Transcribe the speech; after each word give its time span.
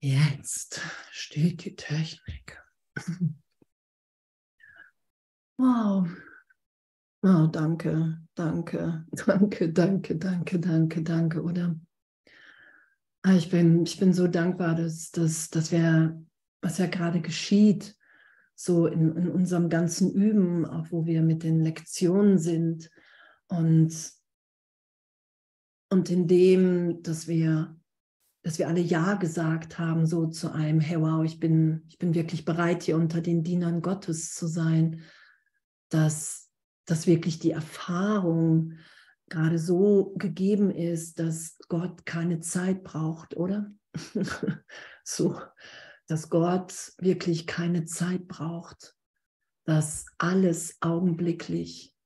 Jetzt 0.00 0.80
steht 1.10 1.64
die 1.64 1.76
Technik. 1.76 2.62
Wow. 5.56 6.08
Oh, 7.22 7.46
danke, 7.46 8.20
danke, 8.34 9.06
danke, 9.12 9.72
danke, 9.72 10.18
danke, 10.18 10.58
danke, 10.58 11.02
danke, 11.02 11.42
oder? 11.42 11.74
Ah, 13.22 13.34
ich 13.34 13.48
bin, 13.48 13.84
ich 13.84 13.98
bin 13.98 14.12
so 14.12 14.26
dankbar, 14.26 14.74
dass, 14.74 15.10
dass, 15.10 15.48
dass 15.48 15.72
wir, 15.72 16.22
was 16.60 16.76
ja 16.76 16.86
gerade 16.86 17.22
geschieht, 17.22 17.96
so 18.54 18.86
in, 18.86 19.16
in 19.16 19.30
unserem 19.30 19.70
ganzen 19.70 20.12
Üben, 20.12 20.66
auch 20.66 20.90
wo 20.90 21.06
wir 21.06 21.22
mit 21.22 21.42
den 21.42 21.60
Lektionen 21.60 22.38
sind 22.38 22.90
und, 23.48 24.12
und 25.88 26.10
in 26.10 26.28
dem, 26.28 27.02
dass 27.02 27.26
wir, 27.26 27.74
dass 28.44 28.58
wir 28.58 28.68
alle 28.68 28.80
Ja 28.80 29.14
gesagt 29.14 29.78
haben, 29.78 30.06
so 30.06 30.26
zu 30.26 30.52
einem, 30.52 30.78
hey 30.78 31.00
wow, 31.00 31.24
ich 31.24 31.40
bin, 31.40 31.82
ich 31.88 31.98
bin 31.98 32.14
wirklich 32.14 32.44
bereit, 32.44 32.82
hier 32.82 32.96
unter 32.96 33.22
den 33.22 33.42
Dienern 33.42 33.80
Gottes 33.80 34.34
zu 34.34 34.46
sein, 34.46 35.00
dass, 35.88 36.50
dass 36.84 37.06
wirklich 37.06 37.38
die 37.38 37.52
Erfahrung 37.52 38.74
gerade 39.30 39.58
so 39.58 40.12
gegeben 40.16 40.70
ist, 40.70 41.18
dass 41.18 41.56
Gott 41.68 42.04
keine 42.04 42.40
Zeit 42.40 42.84
braucht, 42.84 43.34
oder? 43.34 43.72
so, 45.04 45.40
dass 46.06 46.28
Gott 46.28 46.92
wirklich 46.98 47.46
keine 47.46 47.86
Zeit 47.86 48.28
braucht, 48.28 48.94
dass 49.64 50.04
alles 50.18 50.76
augenblicklich 50.82 51.96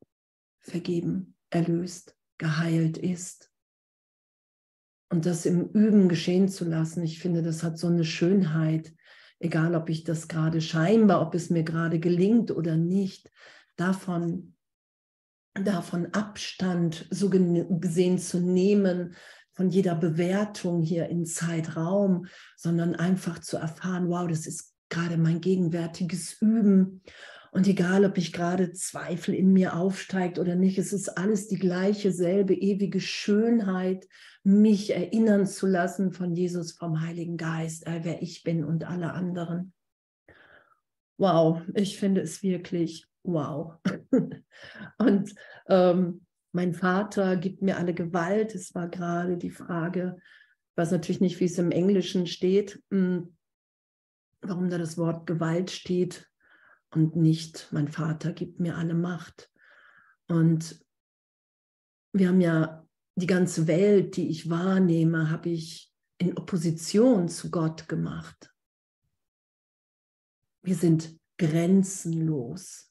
vergeben, 0.61 1.35
erlöst, 1.51 2.17
geheilt 2.39 2.97
ist. 2.97 3.48
Und 5.11 5.27
das 5.27 5.47
im 5.47 5.71
Üben 5.71 6.09
geschehen 6.09 6.49
zu 6.49 6.65
lassen, 6.65 7.03
ich 7.03 7.19
finde, 7.19 7.43
das 7.43 7.63
hat 7.63 7.79
so 7.79 7.87
eine 7.87 8.05
Schönheit, 8.05 8.93
egal 9.39 9.75
ob 9.75 9.89
ich 9.89 10.05
das 10.05 10.29
gerade 10.29 10.61
scheinbar, 10.61 11.23
ob 11.23 11.35
es 11.35 11.49
mir 11.49 11.63
gerade 11.63 11.99
gelingt 11.99 12.51
oder 12.51 12.77
nicht, 12.77 13.31
davon 13.77 14.55
davon 15.65 16.13
Abstand 16.13 17.07
so 17.11 17.31
gesehen 17.31 18.19
zu 18.19 18.41
nehmen 18.41 19.15
von 19.53 19.71
jeder 19.71 19.95
Bewertung 19.95 20.83
hier 20.83 21.09
in 21.09 21.27
Zeitraum, 21.27 22.27
sondern 22.57 22.95
einfach 22.95 23.41
zu 23.41 23.57
erfahren, 23.57 24.09
wow, 24.09 24.29
das 24.29 24.47
ist 24.47 24.73
gerade 24.89 25.17
mein 25.17 25.41
gegenwärtiges 25.41 26.41
Üben. 26.41 27.03
Und 27.51 27.67
egal, 27.67 28.05
ob 28.05 28.19
ich 28.19 28.33
gerade 28.33 28.73
Zweifel 28.73 29.35
in 29.35 29.53
mir 29.53 29.75
aufsteigt 29.75 30.39
oder 30.39 30.55
nicht, 30.55 30.79
es 30.79 30.93
ist 30.93 31.09
alles 31.17 31.49
die 31.49 31.59
gleiche, 31.59 32.13
selbe 32.13 32.55
ewige 32.55 33.01
Schönheit, 33.01 34.07
mich 34.43 34.95
erinnern 34.95 35.47
zu 35.47 35.67
lassen 35.67 36.13
von 36.13 36.35
Jesus, 36.35 36.73
vom 36.73 37.01
Heiligen 37.01 37.37
Geist, 37.37 37.87
äh, 37.87 38.01
wer 38.03 38.23
ich 38.23 38.43
bin 38.43 38.65
und 38.65 38.85
alle 38.85 39.13
anderen. 39.13 39.73
Wow, 41.19 41.63
ich 41.75 41.99
finde 41.99 42.21
es 42.21 42.43
wirklich 42.43 43.07
wow. 43.25 43.75
und 44.99 45.35
ähm, 45.69 46.25
mein 46.53 46.73
Vater 46.75 47.37
gibt 47.37 47.63
mir 47.63 47.77
alle 47.77 47.95
Gewalt. 47.95 48.55
Es 48.55 48.75
war 48.75 48.89
gerade 48.89 49.37
die 49.37 49.51
Frage, 49.51 50.17
weiß 50.77 50.93
natürlich 50.93 51.21
nicht, 51.21 51.41
wie 51.41 51.45
es 51.45 51.59
im 51.59 51.71
Englischen 51.71 52.27
steht, 52.27 52.83
hm, 52.91 53.37
warum 54.41 54.71
da 54.71 54.79
das 54.79 54.97
Wort 54.97 55.27
Gewalt 55.27 55.71
steht 55.71 56.29
und 56.91 57.17
nicht 57.17 57.69
mein 57.71 57.89
Vater 57.89 58.33
gibt 58.33 58.61
mir 58.61 58.77
alle 58.77 58.95
Macht. 58.95 59.51
Und 60.29 60.85
wir 62.13 62.29
haben 62.29 62.41
ja 62.41 62.87
die 63.17 63.27
ganze 63.27 63.67
Welt, 63.67 64.17
die 64.17 64.29
ich 64.29 64.49
wahrnehme, 64.49 65.31
habe 65.31 65.51
ich 65.51 65.93
in 66.19 66.37
Opposition 66.37 67.29
zu 67.29 67.51
Gott 67.51 67.89
gemacht. 67.89 68.53
Wir 70.63 70.75
sind 70.75 71.19
grenzenlos. 71.37 72.89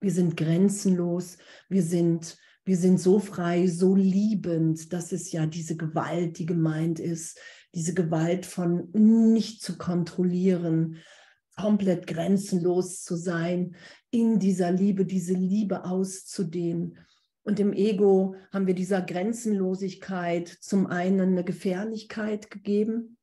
Wir 0.00 0.12
sind 0.12 0.36
grenzenlos, 0.36 1.38
wir 1.70 1.82
sind, 1.82 2.36
wir 2.66 2.76
sind 2.76 3.00
so 3.00 3.20
frei, 3.20 3.66
so 3.68 3.96
liebend. 3.96 4.92
Das 4.92 5.12
ist 5.12 5.32
ja 5.32 5.46
diese 5.46 5.78
Gewalt, 5.78 6.38
die 6.38 6.44
gemeint 6.44 7.00
ist, 7.00 7.40
diese 7.74 7.94
Gewalt 7.94 8.44
von 8.44 8.90
nicht 8.92 9.62
zu 9.62 9.78
kontrollieren, 9.78 10.98
komplett 11.56 12.06
grenzenlos 12.06 13.02
zu 13.02 13.16
sein, 13.16 13.76
in 14.10 14.38
dieser 14.38 14.70
Liebe, 14.70 15.04
diese 15.04 15.34
Liebe 15.34 15.84
auszudehnen. 15.84 16.98
Und 17.42 17.60
im 17.60 17.72
Ego 17.72 18.36
haben 18.52 18.66
wir 18.66 18.74
dieser 18.74 19.02
Grenzenlosigkeit 19.02 20.48
zum 20.48 20.86
einen 20.86 21.20
eine 21.20 21.44
Gefährlichkeit 21.44 22.50
gegeben, 22.50 23.18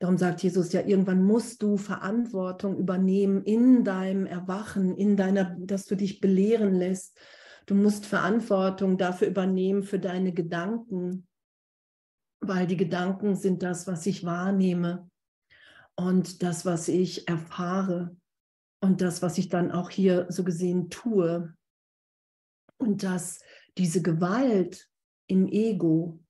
Darum 0.00 0.16
sagt 0.16 0.42
Jesus 0.42 0.72
ja, 0.72 0.80
irgendwann 0.80 1.22
musst 1.22 1.62
du 1.62 1.76
Verantwortung 1.76 2.78
übernehmen 2.78 3.44
in 3.44 3.84
deinem 3.84 4.24
Erwachen, 4.24 4.96
in 4.96 5.14
deiner, 5.14 5.54
dass 5.58 5.84
du 5.84 5.94
dich 5.94 6.22
belehren 6.22 6.74
lässt. 6.74 7.18
Du 7.66 7.74
musst 7.74 8.06
Verantwortung 8.06 8.96
dafür 8.96 9.28
übernehmen 9.28 9.82
für 9.82 9.98
deine 9.98 10.32
Gedanken, 10.32 11.28
weil 12.40 12.66
die 12.66 12.78
Gedanken 12.78 13.36
sind 13.36 13.62
das, 13.62 13.86
was 13.86 14.06
ich 14.06 14.24
wahrnehme 14.24 15.09
und 16.00 16.42
das, 16.42 16.64
was 16.64 16.88
ich 16.88 17.28
erfahre 17.28 18.16
und 18.80 19.00
das, 19.00 19.22
was 19.22 19.38
ich 19.38 19.48
dann 19.48 19.70
auch 19.70 19.90
hier 19.90 20.26
so 20.30 20.44
gesehen 20.44 20.90
tue. 20.90 21.54
Und 22.78 23.02
dass 23.02 23.40
diese 23.76 24.00
Gewalt 24.00 24.88
im 25.26 25.46
Ego 25.46 26.20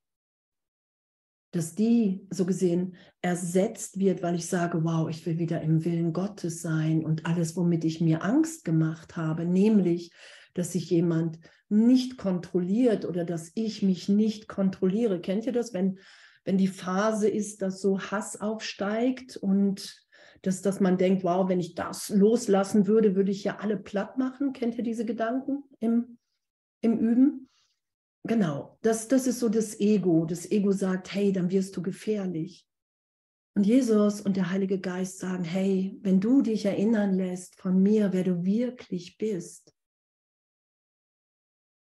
dass 1.52 1.74
die 1.74 2.26
so 2.30 2.46
gesehen 2.46 2.94
ersetzt 3.22 3.98
wird, 3.98 4.22
weil 4.22 4.36
ich 4.36 4.46
sage, 4.46 4.84
wow, 4.84 5.08
ich 5.08 5.26
will 5.26 5.38
wieder 5.38 5.60
im 5.60 5.84
Willen 5.84 6.12
Gottes 6.12 6.62
sein 6.62 7.04
und 7.04 7.26
alles, 7.26 7.56
womit 7.56 7.84
ich 7.84 8.00
mir 8.00 8.22
Angst 8.22 8.64
gemacht 8.64 9.16
habe, 9.16 9.44
nämlich, 9.44 10.12
dass 10.54 10.72
sich 10.72 10.90
jemand 10.90 11.38
nicht 11.68 12.18
kontrolliert 12.18 13.04
oder 13.04 13.24
dass 13.24 13.50
ich 13.54 13.82
mich 13.82 14.08
nicht 14.08 14.48
kontrolliere. 14.48 15.20
Kennt 15.20 15.46
ihr 15.46 15.52
das, 15.52 15.72
wenn, 15.72 15.98
wenn 16.44 16.58
die 16.58 16.68
Phase 16.68 17.28
ist, 17.28 17.62
dass 17.62 17.80
so 17.80 18.00
Hass 18.00 18.40
aufsteigt 18.40 19.36
und 19.36 20.06
dass, 20.42 20.62
dass 20.62 20.80
man 20.80 20.96
denkt, 20.96 21.22
wow, 21.22 21.48
wenn 21.48 21.60
ich 21.60 21.74
das 21.74 22.08
loslassen 22.08 22.86
würde, 22.86 23.14
würde 23.14 23.30
ich 23.30 23.44
ja 23.44 23.58
alle 23.58 23.76
platt 23.76 24.16
machen. 24.16 24.52
Kennt 24.52 24.76
ihr 24.76 24.84
diese 24.84 25.04
Gedanken 25.04 25.64
im, 25.80 26.18
im 26.80 26.98
Üben? 26.98 27.50
Genau, 28.24 28.78
das, 28.82 29.08
das 29.08 29.26
ist 29.26 29.38
so 29.38 29.48
das 29.48 29.78
Ego. 29.80 30.24
Das 30.24 30.50
Ego 30.50 30.72
sagt, 30.72 31.12
hey, 31.14 31.32
dann 31.32 31.50
wirst 31.50 31.76
du 31.76 31.82
gefährlich. 31.82 32.66
Und 33.54 33.64
Jesus 33.64 34.20
und 34.20 34.36
der 34.36 34.50
Heilige 34.50 34.78
Geist 34.78 35.18
sagen, 35.18 35.44
hey, 35.44 35.98
wenn 36.02 36.20
du 36.20 36.40
dich 36.40 36.64
erinnern 36.64 37.14
lässt 37.14 37.60
von 37.60 37.82
mir, 37.82 38.12
wer 38.12 38.24
du 38.24 38.44
wirklich 38.44 39.18
bist, 39.18 39.74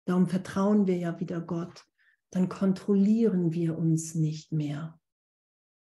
darum 0.07 0.27
vertrauen 0.27 0.87
wir 0.87 0.97
ja 0.97 1.21
wieder 1.21 1.41
Gott, 1.41 1.85
dann 2.31 2.49
kontrollieren 2.49 3.53
wir 3.53 3.77
uns 3.77 4.15
nicht 4.15 4.53
mehr. 4.53 4.99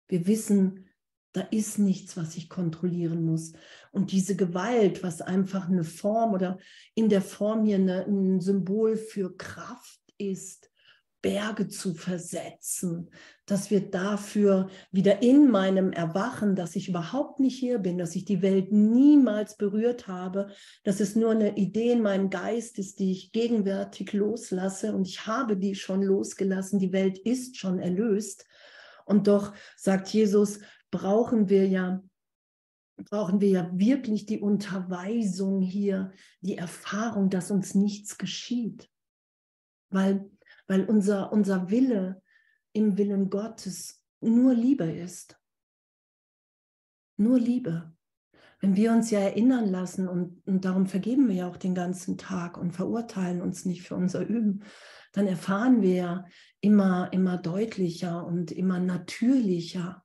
Wir 0.07 0.27
wissen, 0.27 0.89
da 1.33 1.41
ist 1.41 1.79
nichts, 1.79 2.15
was 2.15 2.35
ich 2.35 2.47
kontrollieren 2.47 3.25
muss. 3.25 3.53
Und 3.91 4.11
diese 4.11 4.35
Gewalt, 4.35 5.01
was 5.01 5.21
einfach 5.21 5.67
eine 5.67 5.83
Form 5.83 6.33
oder 6.33 6.59
in 6.93 7.09
der 7.09 7.21
Form 7.21 7.65
hier 7.65 7.77
eine, 7.77 8.05
ein 8.05 8.39
Symbol 8.39 8.95
für 8.95 9.35
Kraft 9.35 9.99
ist, 10.17 10.69
Berge 11.23 11.67
zu 11.69 11.95
versetzen, 11.95 13.09
dass 13.47 13.71
wir 13.71 13.89
dafür 13.89 14.69
wieder 14.91 15.23
in 15.23 15.49
meinem 15.49 15.91
Erwachen, 15.91 16.55
dass 16.55 16.75
ich 16.75 16.89
überhaupt 16.89 17.39
nicht 17.39 17.57
hier 17.57 17.79
bin, 17.79 17.97
dass 17.97 18.15
ich 18.15 18.25
die 18.25 18.43
Welt 18.43 18.71
niemals 18.71 19.57
berührt 19.57 20.07
habe, 20.07 20.51
dass 20.83 20.99
es 20.99 21.15
nur 21.15 21.31
eine 21.31 21.57
Idee 21.57 21.93
in 21.93 22.03
meinem 22.03 22.29
Geist 22.29 22.77
ist, 22.77 22.99
die 22.99 23.11
ich 23.11 23.31
gegenwärtig 23.31 24.13
loslasse. 24.13 24.93
Und 24.93 25.07
ich 25.07 25.25
habe 25.25 25.57
die 25.57 25.73
schon 25.73 26.03
losgelassen, 26.03 26.77
die 26.77 26.93
Welt 26.93 27.17
ist 27.17 27.57
schon 27.57 27.79
erlöst. 27.79 28.45
Und 29.05 29.27
doch, 29.27 29.53
sagt 29.77 30.09
Jesus, 30.09 30.59
brauchen 30.91 31.49
wir 31.49 31.67
ja 31.67 32.03
brauchen 33.09 33.41
wir 33.41 33.49
ja 33.49 33.69
wirklich 33.73 34.25
die 34.25 34.39
Unterweisung 34.39 35.61
hier, 35.61 36.11
die 36.41 36.57
Erfahrung, 36.57 37.29
dass 37.29 37.49
uns 37.49 37.73
nichts 37.73 38.17
geschieht. 38.17 38.89
Weil, 39.89 40.29
weil 40.67 40.85
unser, 40.85 41.31
unser 41.31 41.69
Wille 41.69 42.21
im 42.73 42.97
Willen 42.97 43.29
Gottes 43.29 44.03
nur 44.21 44.53
Liebe 44.53 44.85
ist. 44.85 45.39
Nur 47.17 47.39
Liebe. 47.39 47.93
Wenn 48.59 48.75
wir 48.75 48.93
uns 48.93 49.11
ja 49.11 49.19
erinnern 49.19 49.67
lassen 49.69 50.07
und, 50.07 50.41
und 50.47 50.63
darum 50.63 50.87
vergeben 50.87 51.27
wir 51.27 51.35
ja 51.35 51.47
auch 51.49 51.57
den 51.57 51.75
ganzen 51.75 52.17
Tag 52.17 52.57
und 52.57 52.71
verurteilen 52.71 53.41
uns 53.41 53.65
nicht 53.65 53.83
für 53.83 53.95
unser 53.95 54.25
Üben, 54.25 54.63
dann 55.11 55.27
erfahren 55.27 55.81
wir 55.81 55.93
ja 55.93 56.25
immer, 56.61 57.11
immer 57.11 57.37
deutlicher 57.37 58.25
und 58.25 58.51
immer 58.51 58.79
natürlicher, 58.79 60.02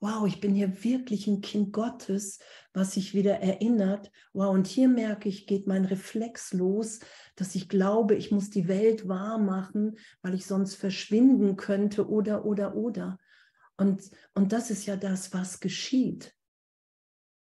wow, 0.00 0.26
ich 0.26 0.40
bin 0.40 0.54
hier 0.54 0.82
wirklich 0.82 1.26
ein 1.26 1.42
Kind 1.42 1.72
Gottes, 1.72 2.38
was 2.72 2.94
sich 2.94 3.14
wieder 3.14 3.40
erinnert. 3.40 4.10
Wow, 4.32 4.54
und 4.54 4.66
hier 4.66 4.88
merke 4.88 5.28
ich, 5.28 5.46
geht 5.46 5.66
mein 5.66 5.84
Reflex 5.84 6.54
los, 6.54 7.00
dass 7.36 7.54
ich 7.54 7.68
glaube, 7.68 8.14
ich 8.14 8.30
muss 8.30 8.48
die 8.48 8.66
Welt 8.66 9.08
wahr 9.08 9.38
machen, 9.38 9.98
weil 10.22 10.34
ich 10.34 10.46
sonst 10.46 10.74
verschwinden 10.74 11.56
könnte 11.56 12.08
oder, 12.08 12.46
oder, 12.46 12.74
oder. 12.74 13.18
Und, 13.76 14.10
und 14.34 14.52
das 14.52 14.70
ist 14.70 14.86
ja 14.86 14.96
das, 14.96 15.34
was 15.34 15.60
geschieht. 15.60 16.34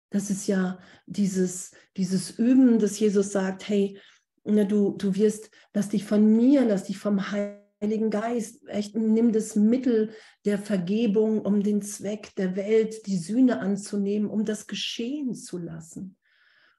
Das 0.09 0.29
ist 0.29 0.47
ja 0.47 0.79
dieses, 1.05 1.71
dieses 1.97 2.39
Üben, 2.39 2.79
dass 2.79 2.99
Jesus 2.99 3.33
sagt, 3.33 3.67
hey, 3.67 3.99
ne, 4.45 4.65
du, 4.65 4.95
du 4.97 5.13
wirst, 5.15 5.49
lass 5.73 5.89
dich 5.89 6.05
von 6.05 6.37
mir, 6.37 6.63
lass 6.63 6.85
dich 6.85 6.97
vom 6.97 7.31
Heiligen 7.31 7.64
Geist, 8.09 8.67
echt 8.67 8.95
nimm 8.95 9.31
das 9.31 9.55
Mittel 9.55 10.11
der 10.45 10.57
Vergebung, 10.57 11.41
um 11.41 11.63
den 11.63 11.81
Zweck 11.81 12.35
der 12.35 12.55
Welt, 12.55 13.05
die 13.07 13.17
Sühne 13.17 13.59
anzunehmen, 13.59 14.29
um 14.29 14.45
das 14.45 14.67
geschehen 14.67 15.33
zu 15.33 15.57
lassen. 15.57 16.17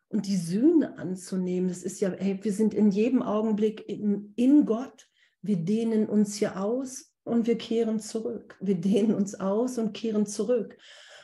Und 0.09 0.27
die 0.27 0.37
Sühne 0.37 0.99
anzunehmen, 0.99 1.69
das 1.69 1.83
ist 1.83 2.01
ja, 2.01 2.13
hey, 2.17 2.39
wir 2.41 2.53
sind 2.53 2.75
in 2.75 2.91
jedem 2.91 3.23
Augenblick 3.23 3.89
in, 3.89 4.33
in 4.37 4.65
Gott, 4.65 5.09
wir 5.43 5.57
dehnen 5.57 6.09
uns 6.09 6.37
hier 6.37 6.61
aus 6.61 7.13
und 7.25 7.47
wir 7.47 7.59
kehren 7.59 7.99
zurück. 7.99 8.57
Wir 8.61 8.77
dehnen 8.77 9.15
uns 9.15 9.35
aus 9.35 9.79
und 9.79 9.93
kehren 9.93 10.27
zurück. 10.27 10.77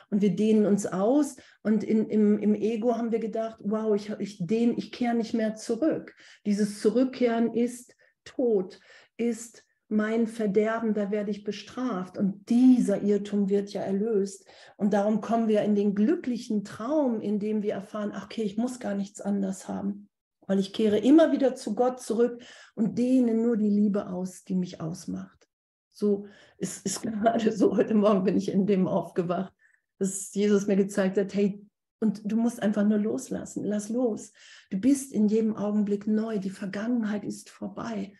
Und 0.09 0.21
wir 0.21 0.35
dehnen 0.35 0.65
uns 0.65 0.85
aus 0.85 1.37
und 1.63 1.83
in, 1.83 2.07
im, 2.07 2.37
im 2.37 2.53
Ego 2.53 2.95
haben 2.95 3.11
wir 3.11 3.19
gedacht, 3.19 3.57
wow, 3.63 3.95
ich, 3.95 4.11
ich 4.19 4.37
dehne, 4.45 4.75
ich 4.77 4.91
kehre 4.91 5.15
nicht 5.15 5.33
mehr 5.33 5.55
zurück. 5.55 6.13
Dieses 6.45 6.81
Zurückkehren 6.81 7.53
ist 7.53 7.95
Tod, 8.23 8.79
ist 9.17 9.65
mein 9.93 10.27
Verderben, 10.27 10.93
da 10.93 11.11
werde 11.11 11.31
ich 11.31 11.43
bestraft. 11.43 12.17
Und 12.17 12.49
dieser 12.49 13.01
Irrtum 13.01 13.49
wird 13.49 13.71
ja 13.71 13.81
erlöst. 13.81 14.45
Und 14.77 14.93
darum 14.93 15.21
kommen 15.21 15.47
wir 15.47 15.61
in 15.61 15.75
den 15.75 15.95
glücklichen 15.95 16.63
Traum, 16.63 17.21
in 17.21 17.39
dem 17.39 17.61
wir 17.61 17.73
erfahren, 17.73 18.11
ach, 18.13 18.25
okay, 18.25 18.43
ich 18.43 18.57
muss 18.57 18.79
gar 18.79 18.95
nichts 18.95 19.21
anders 19.21 19.67
haben, 19.67 20.09
weil 20.47 20.59
ich 20.59 20.73
kehre 20.73 20.97
immer 20.97 21.31
wieder 21.31 21.55
zu 21.55 21.75
Gott 21.75 22.01
zurück 22.01 22.41
und 22.75 22.97
dehne 22.97 23.33
nur 23.33 23.57
die 23.57 23.69
Liebe 23.69 24.07
aus, 24.09 24.43
die 24.43 24.55
mich 24.55 24.81
ausmacht. 24.81 25.47
So 25.91 26.27
ist, 26.57 26.85
ist 26.85 27.01
gerade 27.03 27.51
so, 27.51 27.77
heute 27.77 27.93
Morgen 27.93 28.23
bin 28.23 28.37
ich 28.37 28.51
in 28.51 28.65
dem 28.65 28.87
aufgewacht, 28.87 29.53
dass 29.99 30.33
Jesus 30.33 30.67
mir 30.67 30.75
gezeigt 30.75 31.17
hat, 31.17 31.33
hey, 31.33 31.65
und 31.99 32.21
du 32.25 32.35
musst 32.35 32.61
einfach 32.61 32.83
nur 32.85 32.97
loslassen, 32.97 33.63
lass 33.63 33.87
los. 33.87 34.33
Du 34.69 34.77
bist 34.77 35.13
in 35.13 35.29
jedem 35.29 35.55
Augenblick 35.55 36.05
neu, 36.05 36.37
die 36.37 36.49
Vergangenheit 36.49 37.23
ist 37.23 37.49
vorbei. 37.49 38.11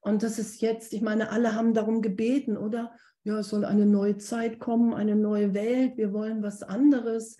Und 0.00 0.22
das 0.22 0.38
ist 0.38 0.60
jetzt, 0.62 0.92
ich 0.92 1.02
meine, 1.02 1.30
alle 1.30 1.54
haben 1.54 1.74
darum 1.74 2.02
gebeten, 2.02 2.56
oder? 2.56 2.92
Ja, 3.22 3.40
es 3.40 3.50
soll 3.50 3.64
eine 3.64 3.84
neue 3.84 4.16
Zeit 4.16 4.58
kommen, 4.58 4.94
eine 4.94 5.14
neue 5.14 5.52
Welt, 5.52 5.98
wir 5.98 6.12
wollen 6.12 6.42
was 6.42 6.62
anderes. 6.62 7.36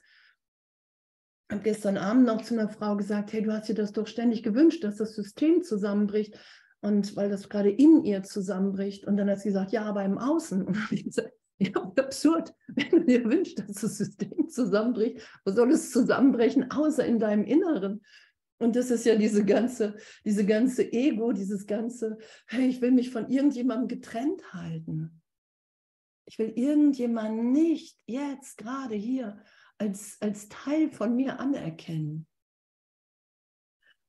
Ich 1.49 1.55
habe 1.55 1.63
gestern 1.63 1.97
Abend 1.97 2.27
noch 2.27 2.43
zu 2.43 2.55
einer 2.55 2.69
Frau 2.69 2.97
gesagt, 2.97 3.33
hey, 3.33 3.43
du 3.43 3.53
hast 3.53 3.69
dir 3.69 3.75
das 3.75 3.93
doch 3.93 4.07
ständig 4.07 4.43
gewünscht, 4.43 4.85
dass 4.85 4.97
das 4.97 5.15
System 5.15 5.63
zusammenbricht. 5.63 6.39
Und 6.83 7.17
weil 7.17 7.29
das 7.29 7.49
gerade 7.49 7.71
in 7.71 8.05
ihr 8.05 8.23
zusammenbricht. 8.23 9.07
Und 9.07 9.17
dann 9.17 9.29
hat 9.29 9.41
sie 9.41 9.49
gesagt, 9.49 9.73
ja, 9.73 9.85
aber 9.85 10.05
im 10.05 10.19
Außen. 10.19 10.63
Und 10.67 10.79
ich 10.93 11.05
gesagt, 11.05 11.33
ja, 11.59 11.73
absurd, 11.75 12.55
wenn 12.69 12.91
du 12.91 13.01
dir 13.05 13.25
wünschst, 13.25 13.59
dass 13.59 13.81
das 13.81 13.99
System 13.99 14.49
zusammenbricht, 14.49 15.21
wo 15.45 15.53
soll 15.53 15.71
es 15.73 15.91
zusammenbrechen, 15.91 16.71
außer 16.71 17.05
in 17.05 17.19
deinem 17.19 17.45
Inneren? 17.45 18.03
Und 18.61 18.77
das 18.77 18.91
ist 18.91 19.07
ja 19.07 19.17
diese 19.17 19.45
ganze, 19.45 19.97
diese 20.23 20.45
ganze 20.45 20.93
Ego, 20.93 21.33
dieses 21.33 21.67
ganze, 21.67 22.19
hey, 22.47 22.69
ich 22.69 22.83
will 22.83 22.91
mich 22.91 23.11
von 23.11 23.31
irgendjemandem 23.31 23.89
getrennt 23.89 24.53
halten. 24.53 25.23
Ich 26.27 26.39
will 26.39 26.53
irgendjemanden 26.55 27.53
nicht 27.53 27.99
jetzt, 28.07 28.59
gerade 28.59 28.95
hier, 28.95 29.43
als, 29.79 30.19
als 30.21 30.51
Teil 30.51 30.91
von 30.91 31.17
mir 31.17 31.41
anerkennen. 31.41 32.27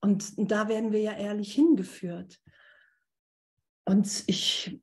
Und 0.01 0.33
da 0.37 0.67
werden 0.67 0.91
wir 0.91 0.99
ja 0.99 1.17
ehrlich 1.17 1.53
hingeführt. 1.53 2.41
Und 3.85 4.23
ich, 4.27 4.81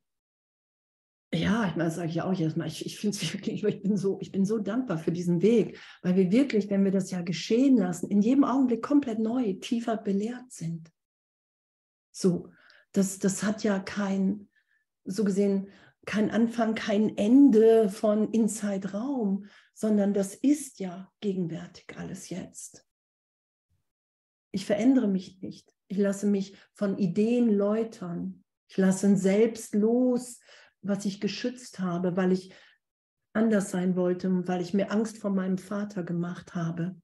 ja, 1.33 1.67
ich 1.67 1.75
meine, 1.75 1.85
das 1.85 1.95
sage 1.95 2.09
ich 2.09 2.21
auch 2.21 2.33
jedes 2.33 2.55
Mal, 2.55 2.67
ich, 2.67 2.85
ich 2.85 2.97
finde 2.97 3.15
es 3.15 3.33
wirklich, 3.33 3.63
ich 3.63 3.81
bin, 3.81 3.97
so, 3.97 4.19
ich 4.21 4.31
bin 4.31 4.45
so 4.45 4.57
dankbar 4.57 4.97
für 4.97 5.11
diesen 5.11 5.41
Weg, 5.41 5.79
weil 6.01 6.15
wir 6.15 6.31
wirklich, 6.31 6.69
wenn 6.69 6.83
wir 6.83 6.91
das 6.91 7.11
ja 7.11 7.21
geschehen 7.21 7.77
lassen, 7.77 8.09
in 8.09 8.21
jedem 8.21 8.43
Augenblick 8.43 8.81
komplett 8.81 9.19
neu, 9.19 9.53
tiefer 9.53 9.97
belehrt 9.97 10.51
sind. 10.51 10.91
So, 12.11 12.49
das, 12.91 13.19
das 13.19 13.43
hat 13.43 13.63
ja 13.63 13.79
kein, 13.79 14.49
so 15.05 15.23
gesehen, 15.23 15.69
kein 16.05 16.31
Anfang, 16.31 16.73
kein 16.73 17.15
Ende 17.17 17.89
von 17.89 18.31
Inside 18.31 18.93
Raum, 18.93 19.45
sondern 19.75 20.13
das 20.13 20.33
ist 20.33 20.79
ja 20.79 21.11
gegenwärtig 21.19 21.85
alles 21.97 22.29
jetzt. 22.29 22.85
Ich 24.51 24.65
verändere 24.65 25.07
mich 25.07 25.41
nicht. 25.41 25.71
Ich 25.87 25.97
lasse 25.97 26.25
mich 26.25 26.57
von 26.73 26.97
Ideen 26.97 27.53
läutern. 27.53 28.43
Ich 28.67 28.77
lasse 28.77 29.15
selbst 29.15 29.75
los, 29.75 30.39
was 30.81 31.05
ich 31.05 31.19
geschützt 31.19 31.79
habe, 31.79 32.15
weil 32.15 32.31
ich 32.31 32.53
anders 33.33 33.71
sein 33.71 33.95
wollte 33.95 34.47
weil 34.47 34.61
ich 34.61 34.73
mir 34.73 34.91
Angst 34.91 35.17
vor 35.17 35.29
meinem 35.29 35.57
Vater 35.57 36.03
gemacht 36.03 36.55
habe. 36.55 36.95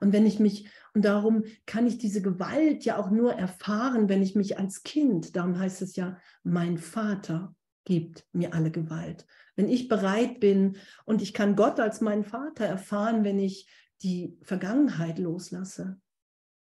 Und 0.00 0.12
wenn 0.12 0.26
ich 0.26 0.38
mich, 0.38 0.68
und 0.94 1.04
darum 1.04 1.44
kann 1.64 1.86
ich 1.86 1.98
diese 1.98 2.22
Gewalt 2.22 2.84
ja 2.84 2.98
auch 2.98 3.10
nur 3.10 3.32
erfahren, 3.32 4.08
wenn 4.08 4.22
ich 4.22 4.34
mich 4.34 4.58
als 4.58 4.82
Kind, 4.82 5.36
darum 5.36 5.58
heißt 5.58 5.82
es 5.82 5.96
ja, 5.96 6.18
mein 6.42 6.78
Vater 6.78 7.54
gibt 7.84 8.26
mir 8.32 8.52
alle 8.52 8.70
Gewalt. 8.70 9.26
Wenn 9.54 9.68
ich 9.68 9.88
bereit 9.88 10.40
bin 10.40 10.76
und 11.04 11.22
ich 11.22 11.32
kann 11.32 11.56
Gott 11.56 11.80
als 11.80 12.00
meinen 12.00 12.24
Vater 12.24 12.66
erfahren, 12.66 13.24
wenn 13.24 13.38
ich 13.38 13.68
die 14.02 14.36
Vergangenheit 14.42 15.18
loslasse, 15.18 15.98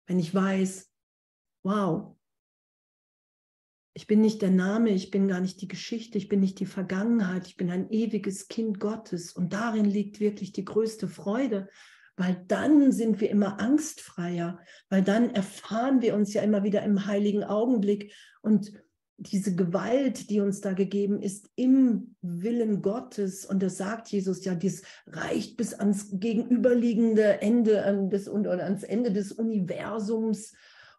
wenn 0.06 0.19
ich 0.19 0.33
weiß, 0.33 0.91
wow, 1.63 2.15
ich 3.94 4.07
bin 4.07 4.22
nicht 4.22 4.42
der 4.42 4.50
Name, 4.50 4.90
ich 4.90 5.12
bin 5.12 5.28
gar 5.28 5.40
nicht 5.40 5.62
die 5.62 5.68
Geschichte, 5.68 6.18
ich 6.18 6.28
bin 6.28 6.40
nicht 6.40 6.60
die 6.60 6.66
Vergangenheit, 6.66 7.48
ich 7.48 7.57
bin 7.57 7.69
ein 7.69 7.90
ewiges 7.92 8.48
Kind 8.48 8.80
Gottes. 8.80 9.34
Und 9.34 9.54
darin 9.54 9.86
liegt 9.86 10.19
wirklich 10.19 10.51
die 10.51 10.66
größte 10.66 11.07
Freude, 11.07 11.69
weil 12.18 12.44
dann 12.48 12.92
sind 12.92 13.22
wir 13.22 13.30
immer 13.30 13.60
angstfreier, 13.60 14.60
weil 14.90 15.04
dann 15.04 15.30
erfahren 15.30 16.01
wir 16.01 16.16
uns 16.16 16.34
ja 16.34 16.42
immer 16.42 16.63
wieder 16.63 16.84
im 16.84 17.06
heiligen 17.06 17.44
Augenblick 17.44 18.13
und 18.42 18.72
diese 19.18 19.56
Gewalt, 19.56 20.30
die 20.31 20.42
uns 20.42 20.60
da 20.60 20.74
gegeben 20.74 21.22
ist, 21.22 21.50
im 21.56 22.16
Willen 22.22 22.81
Gottes, 22.81 23.45
und 23.45 23.62
das 23.62 23.78
sagt 23.78 24.10
Jesus 24.10 24.44
ja, 24.44 24.56
dies 24.56 24.84
reicht 25.07 25.56
bis 25.56 25.74
ans 25.75 26.07
gegenüberliegende 26.13 27.42
Ende 27.42 27.85
an 27.85 28.09
des, 28.09 28.28
oder 28.28 28.64
ans 28.64 28.83
Ende 28.83 29.12
des 29.12 29.31
Universums 29.31 30.54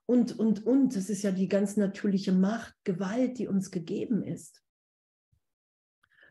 und, 0.07 0.39
und, 0.39 0.67
und. 0.67 0.97
Das 0.97 1.09
ist 1.09 1.23
ja 1.23 1.31
die 1.31 1.49
ganz 1.49 1.77
natürliche 1.77 2.33
Macht, 2.33 2.75
Gewalt, 2.85 3.39
die 3.39 3.49
uns 3.49 3.71
gegeben 3.71 4.23
ist. 4.23 4.63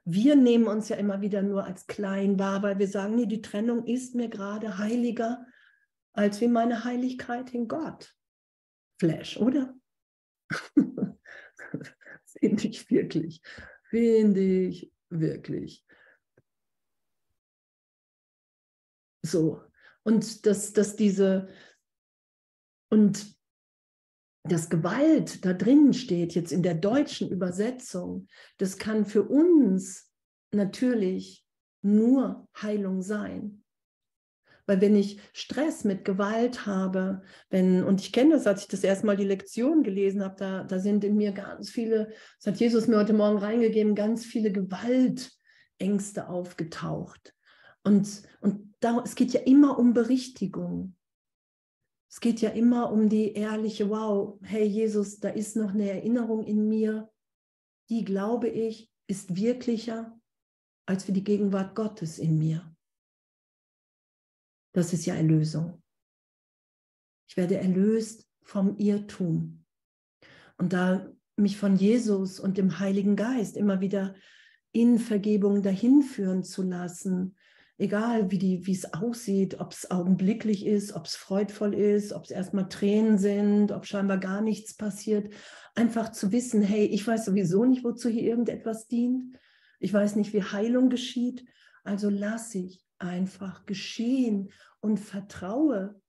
Wir 0.06 0.36
nehmen 0.36 0.68
uns 0.68 0.90
ja 0.90 0.98
immer 0.98 1.22
wieder 1.22 1.42
nur 1.42 1.64
als 1.64 1.88
klein 1.88 2.38
wahr, 2.38 2.62
weil 2.62 2.78
wir 2.78 2.88
sagen, 2.88 3.16
nee, 3.16 3.26
die 3.26 3.42
Trennung 3.42 3.86
ist 3.86 4.16
mir 4.16 4.30
gerade 4.30 4.78
heiliger 4.78 5.46
als 6.14 6.42
wie 6.42 6.48
meine 6.48 6.84
Heiligkeit 6.84 7.54
in 7.54 7.68
Gott. 7.68 8.14
Flash, 9.00 9.38
oder? 9.38 9.74
Finde 12.26 12.68
ich 12.68 12.90
wirklich. 12.90 13.42
Finde 13.90 14.42
ich 14.42 14.92
wirklich. 15.10 15.86
So. 19.22 19.64
Und 20.04 20.46
dass, 20.46 20.74
dass 20.74 20.96
diese, 20.96 21.48
und 22.90 23.36
dass 24.44 24.70
Gewalt 24.70 25.46
da 25.46 25.54
drinnen 25.54 25.94
steht, 25.94 26.36
jetzt 26.36 26.52
in 26.52 26.64
der 26.64 26.76
deutschen 26.76 27.30
Übersetzung, 27.30 28.28
das 28.58 28.78
kann 28.78 29.06
für 29.06 29.24
uns 29.24 30.12
natürlich 30.52 31.46
nur 31.82 32.48
Heilung 32.62 33.02
sein. 33.02 33.64
Weil 34.66 34.80
wenn 34.80 34.96
ich 34.96 35.20
Stress 35.34 35.84
mit 35.84 36.06
Gewalt 36.06 36.66
habe, 36.66 37.22
wenn, 37.50 37.84
und 37.84 38.00
ich 38.00 38.14
kenne 38.14 38.36
das, 38.36 38.48
als 38.48 38.62
ich 38.62 38.68
das 38.70 38.84
erste 38.84 39.06
Mal 39.06 39.18
die 39.18 39.26
Lektion 39.26 39.84
gelesen 39.84 40.24
habe, 40.24 40.36
da, 40.38 40.64
da 40.64 40.80
sind 40.80 41.04
in 41.04 41.18
mir 41.18 41.34
ganz 41.34 41.70
viele, 41.70 42.14
das 42.38 42.54
hat 42.54 42.60
Jesus 42.60 42.88
mir 42.88 42.98
heute 42.98 43.14
Morgen 43.14 43.40
reingegeben, 43.40 43.94
ganz 43.94 44.26
viele 44.26 44.52
Gewaltängste 44.52 46.30
aufgetaucht. 46.30 47.34
Und, 47.84 48.24
und 48.40 48.74
da, 48.80 49.02
es 49.04 49.16
geht 49.16 49.34
ja 49.34 49.42
immer 49.42 49.78
um 49.78 49.94
Berichtigung. 49.94 50.96
Es 52.14 52.20
geht 52.20 52.42
ja 52.42 52.52
immer 52.52 52.92
um 52.92 53.10
die 53.10 53.34
ehrliche, 53.34 53.90
wow, 53.90 54.38
hey 54.44 54.68
Jesus, 54.68 55.20
da 55.20 55.30
ist 55.30 55.56
noch 55.56 55.72
eine 55.72 55.90
Erinnerung 55.90 56.44
in 56.44 56.70
mir, 56.70 57.12
die, 57.90 58.06
glaube 58.06 58.50
ich, 58.50 58.94
ist 59.08 59.36
wirklicher 59.36 60.16
als 60.86 61.06
für 61.06 61.12
die 61.12 61.24
Gegenwart 61.24 61.74
Gottes 61.74 62.20
in 62.20 62.38
mir. 62.38 62.72
Das 64.76 64.94
ist 64.94 65.08
ja 65.08 65.16
Erlösung. 65.16 65.82
Ich 67.28 67.36
werde 67.36 67.58
erlöst 67.58 68.30
vom 68.44 68.78
Irrtum. 68.78 69.66
Und 70.60 70.72
da 70.72 71.12
mich 71.36 71.58
von 71.58 71.78
Jesus 71.78 72.40
und 72.40 72.60
dem 72.60 72.78
Heiligen 72.78 73.16
Geist 73.16 73.58
immer 73.58 73.82
wieder 73.82 74.14
in 74.72 75.00
Vergebung 75.00 75.64
dahin 75.64 76.04
führen 76.04 76.44
zu 76.44 76.62
lassen, 76.62 77.36
egal 77.78 78.32
wie, 78.32 78.38
die, 78.38 78.66
wie 78.66 78.74
es 78.74 78.94
aussieht, 78.94 79.60
ob 79.60 79.72
es 79.72 79.90
augenblicklich 79.90 80.66
ist, 80.66 80.94
ob 80.94 81.06
es 81.06 81.16
freudvoll 81.16 81.74
ist, 81.74 82.14
ob 82.14 82.24
es 82.24 82.32
erstmal 82.32 82.70
Tränen 82.70 83.18
sind, 83.18 83.72
ob 83.72 83.86
scheinbar 83.86 84.18
gar 84.18 84.42
nichts 84.42 84.76
passiert, 84.76 85.34
einfach 85.76 86.12
zu 86.12 86.32
wissen, 86.32 86.62
hey, 86.62 86.86
ich 86.86 87.06
weiß 87.06 87.26
sowieso 87.26 87.66
nicht, 87.66 87.84
wozu 87.84 88.10
hier 88.10 88.24
irgendetwas 88.24 88.88
dient. 88.88 89.36
Ich 89.80 89.92
weiß 89.92 90.16
nicht, 90.16 90.34
wie 90.34 90.44
Heilung 90.44 90.90
geschieht, 90.90 91.46
Also 91.84 92.10
lasse 92.10 92.60
ich 92.60 92.82
einfach 93.00 93.66
geschehen 93.66 94.52
und 94.80 95.00
vertraue, 95.00 96.00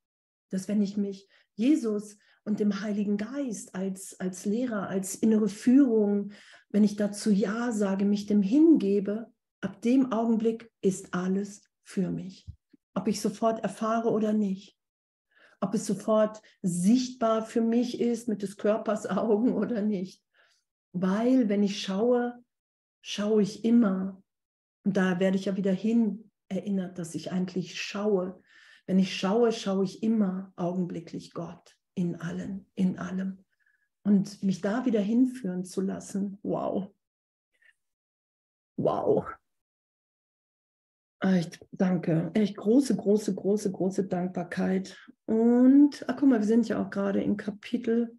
dass 0.51 0.69
wenn 0.69 0.83
ich 0.83 0.97
mich 0.97 1.29
Jesus 1.55 2.17
und 2.45 2.61
dem 2.61 2.81
Heiligen 2.81 3.17
Geist 3.17 3.75
als, 3.75 4.21
als 4.21 4.45
Lehrer, 4.45 4.89
als 4.89 5.15
innere 5.15 5.49
Führung, 5.49 6.31
wenn 6.69 6.85
ich 6.85 6.97
dazu 6.97 7.31
Ja 7.31 7.73
sage, 7.73 8.05
mich 8.05 8.27
dem 8.27 8.43
hingebe, 8.43 9.33
ab 9.65 9.81
dem 9.81 10.13
Augenblick 10.13 10.71
ist 10.83 11.15
alles 11.15 11.63
für 11.83 12.11
mich. 12.11 12.47
Ob 12.93 13.09
ich 13.09 13.21
sofort 13.21 13.63
erfahre 13.63 14.11
oder 14.11 14.35
nicht. 14.35 14.79
Ob 15.61 15.73
es 15.75 15.87
sofort 15.87 16.43
sichtbar 16.61 17.45
für 17.45 17.63
mich 17.63 17.99
ist 17.99 18.29
mit 18.29 18.43
des 18.43 18.59
Körpers 18.59 19.07
Augen 19.11 19.55
oder 19.55 19.81
nicht. 19.81 20.23
Weil 20.93 21.49
wenn 21.49 21.63
ich 21.63 21.81
schaue, 21.81 22.45
schaue 23.01 23.43
ich 23.43 23.65
immer. 23.65 24.23
Und 24.85 24.97
da 24.97 25.19
werde 25.19 25.39
ich 25.39 25.47
ja 25.47 25.57
wieder 25.57 25.73
hin 25.73 26.31
erinnert, 26.49 26.99
dass 26.99 27.15
ich 27.15 27.33
eigentlich 27.33 27.81
schaue. 27.81 28.41
Wenn 28.87 28.99
ich 28.99 29.17
schaue, 29.17 29.51
schaue 29.51 29.85
ich 29.85 30.03
immer 30.03 30.53
augenblicklich 30.57 31.33
Gott 31.33 31.75
in 31.95 32.21
allen, 32.21 32.71
in 32.75 32.99
allem. 32.99 33.43
Und 34.03 34.43
mich 34.43 34.61
da 34.61 34.85
wieder 34.85 35.01
hinführen 35.01 35.65
zu 35.65 35.81
lassen, 35.81 36.39
wow. 36.43 36.95
Wow. 38.77 39.25
Echt, 41.25 41.59
danke. 41.73 42.31
Echt 42.35 42.55
große, 42.59 42.97
große, 42.97 43.35
große, 43.35 43.73
große 43.73 44.05
Dankbarkeit. 44.05 44.99
Und, 45.25 46.05
ach 46.07 46.17
guck 46.19 46.29
mal, 46.29 46.41
wir 46.41 46.47
sind 46.47 46.69
ja 46.69 46.85
auch 46.85 46.91
gerade 46.91 47.23
in 47.23 47.39
Kapitel 47.39 48.19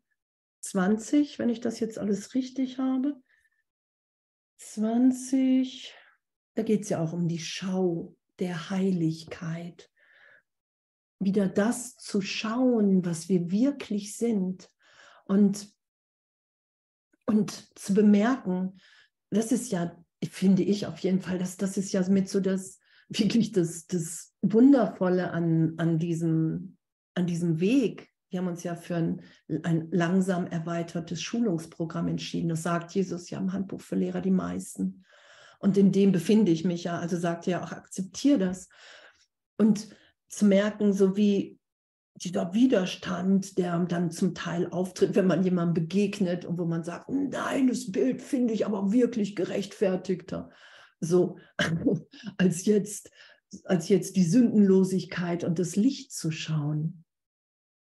20, 0.61 1.37
wenn 1.37 1.49
ich 1.49 1.59
das 1.59 1.79
jetzt 1.79 1.99
alles 1.99 2.33
richtig 2.33 2.79
habe. 2.79 3.21
20, 4.57 5.93
da 6.55 6.63
geht 6.63 6.81
es 6.81 6.89
ja 6.89 6.99
auch 6.99 7.13
um 7.13 7.27
die 7.27 7.37
Schau 7.37 8.15
der 8.39 8.71
Heiligkeit 8.71 9.91
wieder 11.19 11.47
das 11.47 11.97
zu 11.97 12.21
schauen, 12.21 13.05
was 13.05 13.29
wir 13.29 13.51
wirklich 13.51 14.17
sind 14.17 14.67
und, 15.25 15.71
und 17.27 17.77
zu 17.77 17.93
bemerken, 17.93 18.79
das 19.29 19.51
ist 19.51 19.71
ja, 19.71 19.95
finde 20.23 20.63
ich 20.63 20.87
auf 20.87 20.97
jeden 20.99 21.21
Fall, 21.21 21.37
dass 21.37 21.55
das 21.55 21.77
ist 21.77 21.91
ja 21.93 22.07
mit 22.09 22.29
so 22.29 22.39
das 22.39 22.79
wirklich 23.09 23.51
das, 23.51 23.87
das 23.87 24.33
Wundervolle 24.41 25.31
an, 25.31 25.73
an, 25.77 25.99
diesem, 25.99 26.77
an 27.13 27.27
diesem 27.27 27.59
Weg. 27.59 28.09
Wir 28.29 28.39
haben 28.39 28.47
uns 28.47 28.63
ja 28.63 28.75
für 28.75 28.95
ein, 28.95 29.21
ein 29.63 29.87
langsam 29.91 30.47
erweitertes 30.47 31.21
Schulungsprogramm 31.21 32.07
entschieden. 32.07 32.49
Das 32.49 32.63
sagt 32.63 32.93
Jesus 32.93 33.29
ja 33.29 33.37
im 33.37 33.53
Handbuch 33.53 33.81
für 33.81 33.95
Lehrer 33.95 34.21
die 34.21 34.31
meisten. 34.31 35.05
Und 35.59 35.77
in 35.77 35.91
dem 35.91 36.11
befinde 36.11 36.51
ich 36.51 36.65
mich 36.65 36.83
ja. 36.83 36.99
Also 36.99 37.17
sagt 37.17 37.47
er 37.47 37.51
ja 37.51 37.63
auch, 37.63 37.71
akzeptiere 37.71 38.39
das. 38.39 38.67
Und 39.57 39.87
zu 40.27 40.45
merken, 40.45 40.93
so 40.93 41.15
wie 41.15 41.59
dieser 42.15 42.53
Widerstand, 42.53 43.57
der 43.57 43.77
dann 43.79 44.11
zum 44.11 44.33
Teil 44.33 44.67
auftritt, 44.69 45.15
wenn 45.15 45.27
man 45.27 45.43
jemandem 45.43 45.83
begegnet 45.83 46.45
und 46.45 46.57
wo 46.57 46.65
man 46.65 46.83
sagt, 46.83 47.09
nein, 47.09 47.67
das 47.67 47.91
Bild 47.91 48.21
finde 48.21 48.53
ich 48.53 48.65
aber 48.65 48.91
wirklich 48.91 49.35
gerechtfertigter. 49.35 50.49
So, 50.99 51.37
als 52.37 52.65
jetzt, 52.65 53.11
als 53.65 53.89
jetzt 53.89 54.15
die 54.15 54.25
Sündenlosigkeit 54.25 55.43
und 55.43 55.59
das 55.59 55.75
Licht 55.75 56.11
zu 56.11 56.31
schauen 56.31 57.03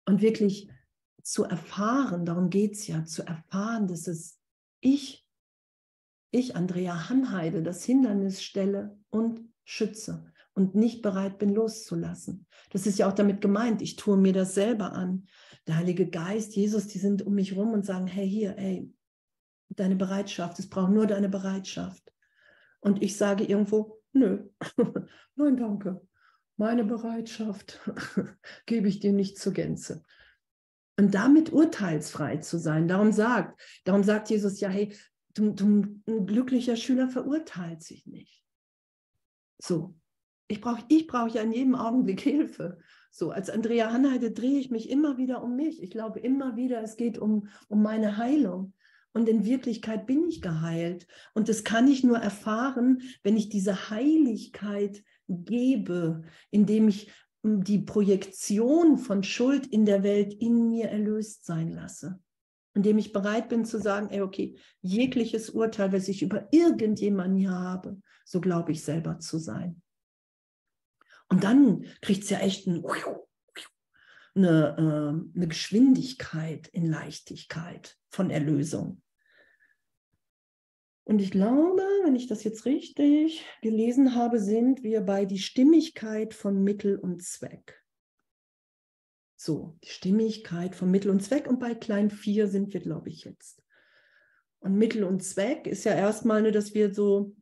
und 0.07 0.23
wirklich 0.23 0.71
zu 1.23 1.45
erfahren, 1.45 2.25
darum 2.25 2.50
geht 2.50 2.75
es 2.75 2.87
ja, 2.87 3.04
zu 3.04 3.23
erfahren, 3.23 3.87
dass 3.88 4.07
es 4.07 4.38
ich, 4.80 5.26
ich, 6.30 6.57
Andrea 6.57 7.09
Hanheide, 7.09 7.62
das 7.62 7.85
Hindernis 7.85 8.42
stelle 8.42 8.99
und 9.11 9.40
schütze 9.64 10.33
und 10.54 10.75
nicht 10.75 11.02
bereit 11.02 11.38
bin 11.38 11.50
loszulassen. 11.50 12.47
Das 12.71 12.87
ist 12.87 12.99
ja 12.99 13.09
auch 13.09 13.14
damit 13.14 13.40
gemeint, 13.40 13.83
ich 13.83 13.97
tue 13.97 14.16
mir 14.16 14.33
das 14.33 14.54
selber 14.54 14.92
an. 14.92 15.26
Der 15.66 15.76
Heilige 15.76 16.09
Geist, 16.09 16.54
Jesus, 16.57 16.87
die 16.87 16.99
sind 16.99 17.23
um 17.23 17.35
mich 17.35 17.57
rum 17.57 17.73
und 17.73 17.85
sagen, 17.85 18.07
hey, 18.07 18.28
hier, 18.28 18.57
ey, 18.59 18.92
deine 19.69 19.97
Bereitschaft, 19.97 20.59
es 20.59 20.69
braucht 20.69 20.90
nur 20.90 21.07
deine 21.07 21.28
Bereitschaft. 21.28 22.09
Und 22.80 23.02
ich 23.02 23.16
sage 23.16 23.44
irgendwo, 23.44 24.00
nö, 24.12 24.49
nein, 25.37 25.56
danke. 25.56 26.00
Meine 26.56 26.84
Bereitschaft 26.84 27.80
gebe 28.66 28.88
ich 28.88 29.00
dir 29.00 29.12
nicht 29.12 29.38
zur 29.38 29.52
Gänze. 29.52 30.02
Und 30.99 31.14
damit 31.14 31.52
urteilsfrei 31.52 32.38
zu 32.38 32.58
sein, 32.58 32.87
darum 32.87 33.12
sagt, 33.12 33.58
darum 33.84 34.02
sagt 34.02 34.28
Jesus 34.28 34.60
ja, 34.60 34.68
hey, 34.68 34.94
du, 35.34 35.52
du, 35.52 36.02
ein 36.06 36.26
glücklicher 36.26 36.76
Schüler 36.76 37.08
verurteilt 37.08 37.82
sich 37.82 38.06
nicht. 38.06 38.44
So, 39.58 39.94
ich 40.49 40.60
brauche 40.60 40.84
ich 40.88 41.06
brauch 41.06 41.28
ja 41.28 41.42
in 41.42 41.52
jedem 41.52 41.75
Augenblick 41.75 42.20
Hilfe. 42.20 42.78
So, 43.12 43.30
als 43.30 43.50
Andrea 43.50 43.92
Hanheide 43.92 44.32
drehe 44.32 44.58
ich 44.58 44.70
mich 44.70 44.90
immer 44.90 45.16
wieder 45.16 45.42
um 45.42 45.56
mich. 45.56 45.82
Ich 45.82 45.90
glaube 45.90 46.20
immer 46.20 46.56
wieder, 46.56 46.82
es 46.82 46.96
geht 46.96 47.18
um, 47.18 47.49
um 47.68 47.82
meine 47.82 48.16
Heilung. 48.16 48.75
Und 49.12 49.28
in 49.28 49.44
Wirklichkeit 49.44 50.06
bin 50.06 50.24
ich 50.24 50.40
geheilt. 50.40 51.06
Und 51.34 51.48
das 51.48 51.64
kann 51.64 51.88
ich 51.88 52.04
nur 52.04 52.18
erfahren, 52.18 53.02
wenn 53.22 53.36
ich 53.36 53.48
diese 53.48 53.90
Heiligkeit 53.90 55.02
gebe, 55.28 56.22
indem 56.50 56.88
ich 56.88 57.10
hm, 57.42 57.64
die 57.64 57.80
Projektion 57.80 58.98
von 58.98 59.22
Schuld 59.22 59.66
in 59.66 59.84
der 59.84 60.02
Welt 60.02 60.32
in 60.34 60.68
mir 60.68 60.88
erlöst 60.88 61.44
sein 61.44 61.70
lasse. 61.70 62.20
Indem 62.74 62.98
ich 62.98 63.12
bereit 63.12 63.48
bin 63.48 63.64
zu 63.64 63.80
sagen, 63.80 64.10
ey, 64.10 64.20
okay, 64.20 64.56
jegliches 64.80 65.50
Urteil, 65.50 65.92
was 65.92 66.06
ich 66.06 66.22
über 66.22 66.48
irgendjemanden 66.52 67.36
hier 67.36 67.50
habe, 67.50 68.00
so 68.24 68.40
glaube 68.40 68.72
ich 68.72 68.84
selber 68.84 69.18
zu 69.18 69.38
sein. 69.38 69.82
Und 71.28 71.42
dann 71.42 71.84
kriegt 72.00 72.24
es 72.24 72.30
ja 72.30 72.38
echt 72.38 72.68
ein, 72.68 72.84
eine, 74.36 74.76
äh, 74.76 75.36
eine 75.36 75.48
Geschwindigkeit 75.48 76.68
in 76.68 76.86
Leichtigkeit 76.86 78.00
von 78.10 78.30
Erlösung. 78.30 79.02
Und 81.04 81.20
ich 81.20 81.30
glaube, 81.30 81.82
wenn 82.04 82.14
ich 82.14 82.26
das 82.26 82.44
jetzt 82.44 82.66
richtig 82.66 83.44
gelesen 83.62 84.14
habe, 84.14 84.38
sind 84.38 84.82
wir 84.82 85.00
bei 85.00 85.24
die 85.24 85.38
Stimmigkeit 85.38 86.34
von 86.34 86.62
Mittel 86.62 86.98
und 86.98 87.22
Zweck. 87.22 87.82
So, 89.36 89.76
die 89.82 89.88
Stimmigkeit 89.88 90.76
von 90.76 90.90
Mittel 90.90 91.10
und 91.10 91.20
Zweck. 91.22 91.48
Und 91.48 91.58
bei 91.58 91.74
klein 91.74 92.10
4 92.10 92.46
sind 92.46 92.74
wir, 92.74 92.80
glaube 92.80 93.08
ich, 93.08 93.24
jetzt. 93.24 93.62
Und 94.58 94.76
Mittel 94.76 95.02
und 95.02 95.22
Zweck 95.24 95.66
ist 95.66 95.84
ja 95.84 95.94
erstmal, 95.94 96.42
ne, 96.42 96.52
dass 96.52 96.74
wir 96.74 96.94
so 96.94 97.34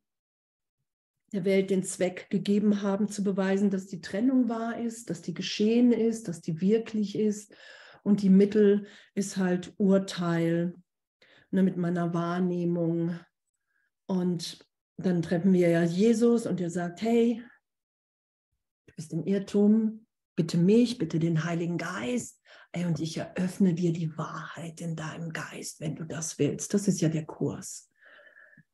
der 1.33 1.45
Welt 1.45 1.71
den 1.71 1.83
Zweck 1.83 2.31
gegeben 2.31 2.83
haben, 2.83 3.09
zu 3.09 3.23
beweisen, 3.23 3.71
dass 3.71 3.87
die 3.87 4.01
Trennung 4.01 4.49
wahr 4.49 4.81
ist, 4.81 5.11
dass 5.11 5.21
die 5.21 5.35
geschehen 5.35 5.93
ist, 5.93 6.29
dass 6.29 6.41
die 6.41 6.61
wirklich 6.61 7.19
ist. 7.19 7.55
Und 8.03 8.23
die 8.23 8.31
Mittel 8.31 8.87
ist 9.15 9.37
halt 9.37 9.75
Urteil 9.79 10.75
ne, 11.51 11.63
mit 11.63 11.77
meiner 11.77 12.15
Wahrnehmung. 12.15 13.19
Und 14.07 14.67
dann 14.97 15.23
treffen 15.23 15.53
wir 15.53 15.69
ja 15.69 15.83
Jesus 15.83 16.47
und 16.47 16.61
er 16.61 16.71
sagt, 16.71 17.03
hey, 17.03 17.43
du 18.87 18.95
bist 18.97 19.13
im 19.13 19.25
Irrtum, 19.25 20.07
bitte 20.37 20.59
mich, 20.59 20.99
bitte 20.99 21.19
den 21.19 21.45
Heiligen 21.45 21.79
Geist. 21.79 22.41
Ey, 22.73 22.85
und 22.85 23.01
ich 23.01 23.17
eröffne 23.17 23.75
dir 23.75 23.93
die 23.93 24.17
Wahrheit 24.19 24.81
in 24.81 24.97
deinem 24.97 25.33
Geist, 25.33 25.81
wenn 25.81 25.97
du 25.97 26.05
das 26.05 26.39
willst. 26.39 26.75
Das 26.75 26.89
ist 26.89 27.01
ja 27.01 27.09
der 27.09 27.25
Kurs 27.25 27.89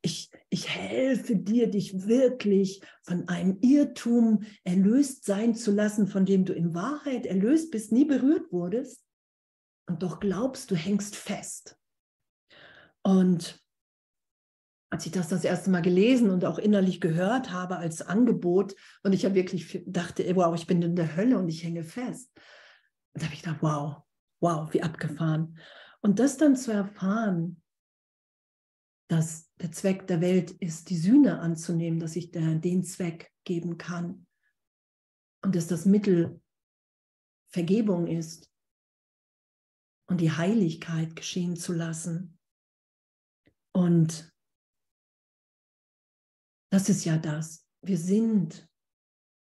ich, 0.05 0.31
ich 0.51 0.69
helfe 0.69 1.35
dir, 1.35 1.71
dich 1.71 2.07
wirklich 2.07 2.83
von 3.03 3.27
einem 3.29 3.59
Irrtum 3.63 4.45
erlöst 4.63 5.25
sein 5.25 5.55
zu 5.55 5.73
lassen, 5.73 6.07
von 6.07 6.27
dem 6.27 6.45
du 6.45 6.53
in 6.53 6.75
Wahrheit 6.75 7.25
erlöst 7.25 7.71
bist, 7.71 7.91
nie 7.91 8.05
berührt 8.05 8.53
wurdest 8.53 9.04
und 9.87 10.03
doch 10.03 10.21
glaubst, 10.21 10.71
du 10.71 10.77
hängst 10.77 11.17
fest. 11.17 11.79
Und 13.03 13.61
als 14.91 15.07
ich 15.07 15.13
das 15.13 15.29
das 15.29 15.45
erste 15.45 15.71
Mal 15.71 15.83
gelesen 15.83 16.31
und 16.31 16.45
auch 16.45 16.59
innerlich 16.59 17.01
gehört 17.01 17.51
habe 17.51 17.79
als 17.79 18.01
Angebot 18.01 18.75
und 19.03 19.13
ich 19.13 19.23
ja 19.23 19.35
wirklich 19.35 19.83
dachte, 19.87 20.25
wow, 20.37 20.55
ich 20.55 20.67
bin 20.67 20.81
in 20.83 20.97
der 20.97 21.17
Hölle 21.17 21.39
und 21.39 21.49
ich 21.49 21.65
hänge 21.65 21.83
fest, 21.83 22.31
da 23.15 23.25
habe 23.25 23.35
ich 23.35 23.43
gedacht, 23.43 23.61
wow, 23.61 24.03
wow, 24.41 24.73
wie 24.73 24.83
abgefahren. 24.83 25.59
Und 26.01 26.19
das 26.19 26.37
dann 26.37 26.55
zu 26.55 26.73
erfahren, 26.73 27.61
dass 29.09 29.51
der 29.57 29.73
Zweck 29.73 30.07
der 30.07 30.21
Welt 30.21 30.51
ist, 30.51 30.91
die 30.91 30.97
Sühne 30.97 31.41
anzunehmen, 31.41 31.99
dass 32.01 32.17
ich 32.17 32.31
der, 32.31 32.55
den 32.55 32.85
Zweck 32.85 33.33
geben 33.45 33.79
kann 33.79 34.27
und 35.43 35.55
dass 35.57 35.67
das 35.67 35.85
Mittel 35.85 36.41
Vergebung 37.51 38.07
ist 38.07 38.51
und 40.07 40.21
die 40.21 40.33
Heiligkeit 40.33 41.17
geschehen 41.17 41.57
zu 41.57 41.73
lassen. 41.73 42.39
Und 43.73 44.33
das 46.71 46.89
ist 46.89 47.05
ja 47.05 47.19
das. 47.19 47.67
Wir 47.83 47.99
sind 47.99 48.69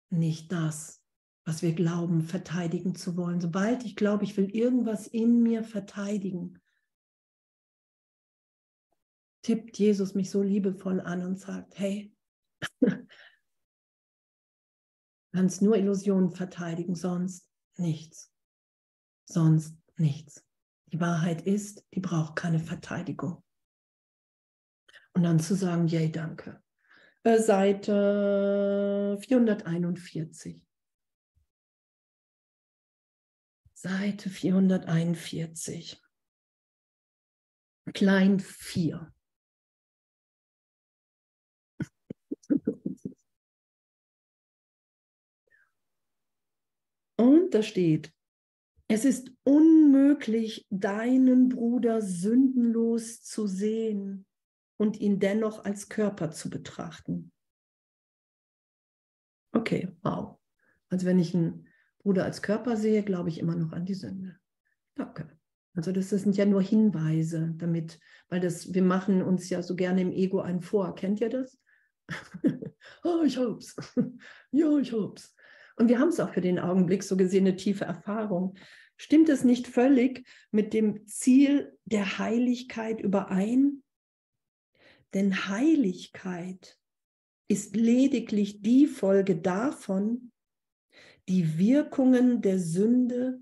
nicht 0.10 0.52
das, 0.52 1.04
was 1.46 1.62
wir 1.62 1.74
glauben, 1.74 2.22
verteidigen 2.22 2.96
zu 2.96 3.18
wollen. 3.18 3.40
Sobald 3.42 3.86
ich 3.86 3.96
glaube, 3.96 4.24
ich 4.24 4.36
will 4.38 4.50
irgendwas 4.50 5.08
in 5.08 5.42
mir 5.42 5.64
verteidigen, 5.64 6.62
tippt 9.44 9.78
Jesus 9.78 10.16
mich 10.16 10.32
so 10.32 10.42
liebevoll 10.42 11.00
an 11.00 11.24
und 11.24 11.40
sagt, 11.40 11.78
hey, 11.78 12.16
kannst 15.34 15.62
nur 15.62 15.78
Illusionen 15.78 16.32
verteidigen, 16.32 16.96
sonst 16.96 17.52
nichts. 17.78 18.34
Sonst 19.30 19.78
nichts. 20.00 20.46
Die 20.92 21.00
Wahrheit 21.00 21.42
ist, 21.42 21.86
die 21.94 22.00
braucht 22.00 22.36
keine 22.36 22.60
Verteidigung. 22.60 23.44
Und 25.14 25.24
dann 25.24 25.40
zu 25.40 25.56
sagen, 25.56 25.88
yay, 25.88 26.12
danke. 26.12 26.62
Äh, 27.24 27.40
Seite 27.40 29.18
441. 29.22 30.62
Seite 33.74 34.30
441. 34.30 36.02
Klein 37.94 38.40
4. 38.40 39.12
Und 47.18 47.54
da 47.54 47.64
steht, 47.64 48.15
es 48.88 49.06
ist 49.06 49.32
unmöglich, 49.44 50.68
deinen 50.70 51.50
Bruder 51.50 52.02
sündenlos 52.02 53.24
zu 53.24 53.48
sehen 53.48 54.26
und 54.78 55.00
ihn 55.00 55.20
dennoch 55.20 55.66
als 55.66 55.90
Körper 55.90 56.32
zu 56.32 56.50
betrachten. 56.50 57.32
Okay, 59.54 59.90
wow. 60.04 60.38
Also 60.90 61.06
wenn 61.06 61.20
ich 61.20 61.34
einen 61.34 61.68
Bruder 62.00 62.26
als 62.26 62.42
Körper 62.42 62.78
sehe, 62.78 63.04
glaube 63.04 63.30
ich 63.30 63.40
immer 63.40 63.56
noch 63.56 63.72
an 63.72 63.86
die 63.86 63.96
Sünde. 63.96 64.38
Danke. 64.96 65.30
Also 65.74 65.92
das 65.92 66.10
sind 66.10 66.38
ja 66.38 66.46
nur 66.46 66.62
Hinweise, 66.62 67.54
damit, 67.58 68.00
weil 68.30 68.40
das, 68.40 68.74
wir 68.74 68.84
machen 68.84 69.22
uns 69.22 69.50
ja 69.50 69.62
so 69.62 69.76
gerne 69.76 70.02
im 70.02 70.12
Ego 70.12 70.40
einen 70.40 70.62
vor. 70.62 70.96
Kennt 70.96 71.20
ihr 71.20 71.30
das? 71.30 71.58
oh, 73.04 73.24
ich 73.26 73.38
hab's. 73.38 73.76
ja, 74.52 74.78
ich 74.78 74.94
hab's. 74.94 75.35
Und 75.78 75.90
wir 75.90 76.00
haben 76.00 76.10
es 76.10 76.20
auch 76.20 76.34
für 76.34 76.42
den 76.42 76.60
Augenblick 76.60 77.04
so 77.04 77.18
gesehen, 77.18 77.46
eine 77.46 77.56
tiefe 77.56 77.86
Erfahrung. 77.86 78.58
Stimmt 78.98 79.30
es 79.30 79.44
nicht 79.44 79.68
völlig 79.68 80.26
mit 80.52 80.74
dem 80.74 81.06
Ziel 81.06 81.78
der 81.86 82.18
Heiligkeit 82.18 83.02
überein? 83.02 83.84
Denn 85.14 85.48
Heiligkeit 85.50 86.80
ist 87.48 87.76
lediglich 87.76 88.62
die 88.62 88.88
Folge 88.88 89.36
davon, 89.36 90.32
die 91.28 91.58
Wirkungen 91.58 92.42
der 92.42 92.60
Sünde 92.60 93.40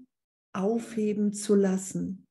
aufheben 0.53 1.33
zu 1.33 1.55
lassen, 1.55 2.27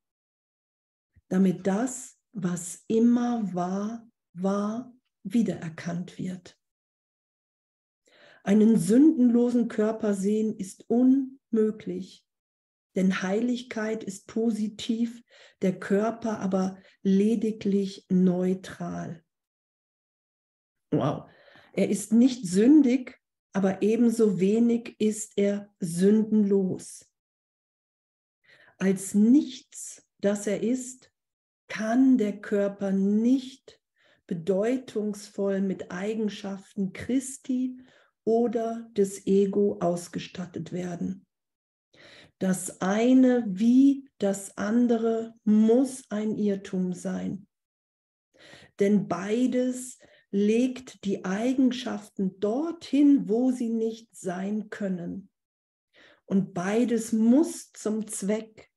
damit 1.28 1.66
das, 1.66 2.18
was 2.32 2.84
immer 2.86 3.52
war, 3.54 4.08
war, 4.32 4.94
wiedererkannt 5.24 6.18
wird. 6.18 6.58
Einen 8.42 8.78
sündenlosen 8.78 9.68
Körper 9.68 10.14
sehen 10.14 10.56
ist 10.56 10.88
unmöglich, 10.88 12.26
denn 12.96 13.22
Heiligkeit 13.22 14.02
ist 14.02 14.26
positiv, 14.26 15.22
der 15.62 15.78
Körper 15.78 16.40
aber 16.40 16.78
lediglich 17.02 18.06
neutral. 18.08 19.24
Wow. 20.90 21.30
Er 21.72 21.88
ist 21.88 22.12
nicht 22.12 22.46
sündig, 22.46 23.18
aber 23.52 23.82
ebenso 23.82 24.40
wenig 24.40 24.96
ist 24.98 25.32
er 25.36 25.72
sündenlos. 25.78 27.08
Als 28.78 29.14
nichts, 29.14 30.06
das 30.18 30.46
er 30.46 30.62
ist, 30.62 31.12
kann 31.68 32.18
der 32.18 32.40
Körper 32.40 32.90
nicht 32.90 33.80
bedeutungsvoll 34.26 35.60
mit 35.60 35.90
Eigenschaften 35.90 36.92
Christi 36.92 37.78
oder 38.24 38.88
des 38.92 39.26
Ego 39.26 39.78
ausgestattet 39.80 40.72
werden. 40.72 41.26
Das 42.38 42.80
eine 42.80 43.44
wie 43.46 44.08
das 44.18 44.56
andere 44.56 45.34
muss 45.44 46.04
ein 46.10 46.36
Irrtum 46.36 46.92
sein. 46.92 47.46
Denn 48.80 49.06
beides 49.06 49.98
legt 50.32 51.04
die 51.04 51.24
Eigenschaften 51.24 52.40
dorthin, 52.40 53.28
wo 53.28 53.52
sie 53.52 53.68
nicht 53.68 54.16
sein 54.16 54.70
können. 54.70 55.30
Und 56.24 56.54
beides 56.54 57.12
muss 57.12 57.70
zum 57.72 58.06
Zweck 58.08 58.70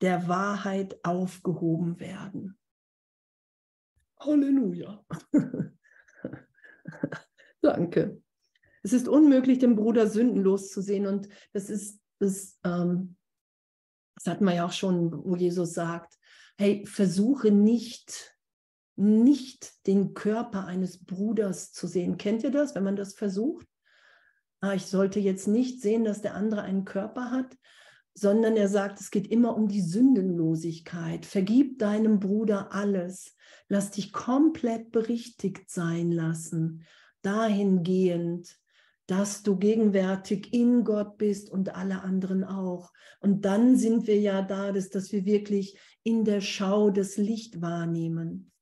der 0.00 0.28
Wahrheit 0.28 1.02
aufgehoben 1.04 1.98
werden. 1.98 2.58
Halleluja. 4.20 5.04
Danke. 7.62 8.22
Es 8.88 8.94
ist 8.94 9.06
unmöglich, 9.06 9.58
den 9.58 9.76
Bruder 9.76 10.06
sündenlos 10.06 10.70
zu 10.70 10.80
sehen. 10.80 11.06
Und 11.06 11.28
das 11.52 11.68
ist, 11.68 12.00
das, 12.20 12.58
ähm, 12.64 13.16
das 14.14 14.32
hatten 14.32 14.46
wir 14.46 14.54
ja 14.54 14.64
auch 14.64 14.72
schon, 14.72 15.12
wo 15.12 15.36
Jesus 15.36 15.74
sagt, 15.74 16.14
hey, 16.56 16.86
versuche 16.86 17.50
nicht, 17.50 18.34
nicht 18.96 19.86
den 19.86 20.14
Körper 20.14 20.64
eines 20.64 21.04
Bruders 21.04 21.70
zu 21.70 21.86
sehen. 21.86 22.16
Kennt 22.16 22.42
ihr 22.44 22.50
das, 22.50 22.74
wenn 22.74 22.82
man 22.82 22.96
das 22.96 23.12
versucht? 23.12 23.66
Ah, 24.62 24.72
ich 24.72 24.86
sollte 24.86 25.20
jetzt 25.20 25.48
nicht 25.48 25.82
sehen, 25.82 26.04
dass 26.04 26.22
der 26.22 26.34
andere 26.34 26.62
einen 26.62 26.86
Körper 26.86 27.30
hat, 27.30 27.58
sondern 28.14 28.56
er 28.56 28.68
sagt, 28.68 29.00
es 29.00 29.10
geht 29.10 29.26
immer 29.26 29.54
um 29.54 29.68
die 29.68 29.82
Sündenlosigkeit. 29.82 31.26
Vergib 31.26 31.78
deinem 31.78 32.20
Bruder 32.20 32.72
alles. 32.72 33.36
Lass 33.68 33.90
dich 33.90 34.14
komplett 34.14 34.92
berichtigt 34.92 35.70
sein 35.70 36.10
lassen. 36.10 36.86
Dahingehend, 37.20 38.57
dass 39.08 39.42
du 39.42 39.56
gegenwärtig 39.56 40.52
in 40.52 40.84
Gott 40.84 41.16
bist 41.16 41.48
und 41.48 41.74
alle 41.74 42.02
anderen 42.02 42.44
auch. 42.44 42.92
Und 43.20 43.46
dann 43.46 43.74
sind 43.74 44.06
wir 44.06 44.20
ja 44.20 44.42
da, 44.42 44.70
dass, 44.70 44.90
dass 44.90 45.12
wir 45.12 45.24
wirklich 45.24 45.78
in 46.02 46.26
der 46.26 46.42
Schau 46.42 46.90
das 46.90 47.16
Licht 47.16 47.62
wahrnehmen. 47.62 48.52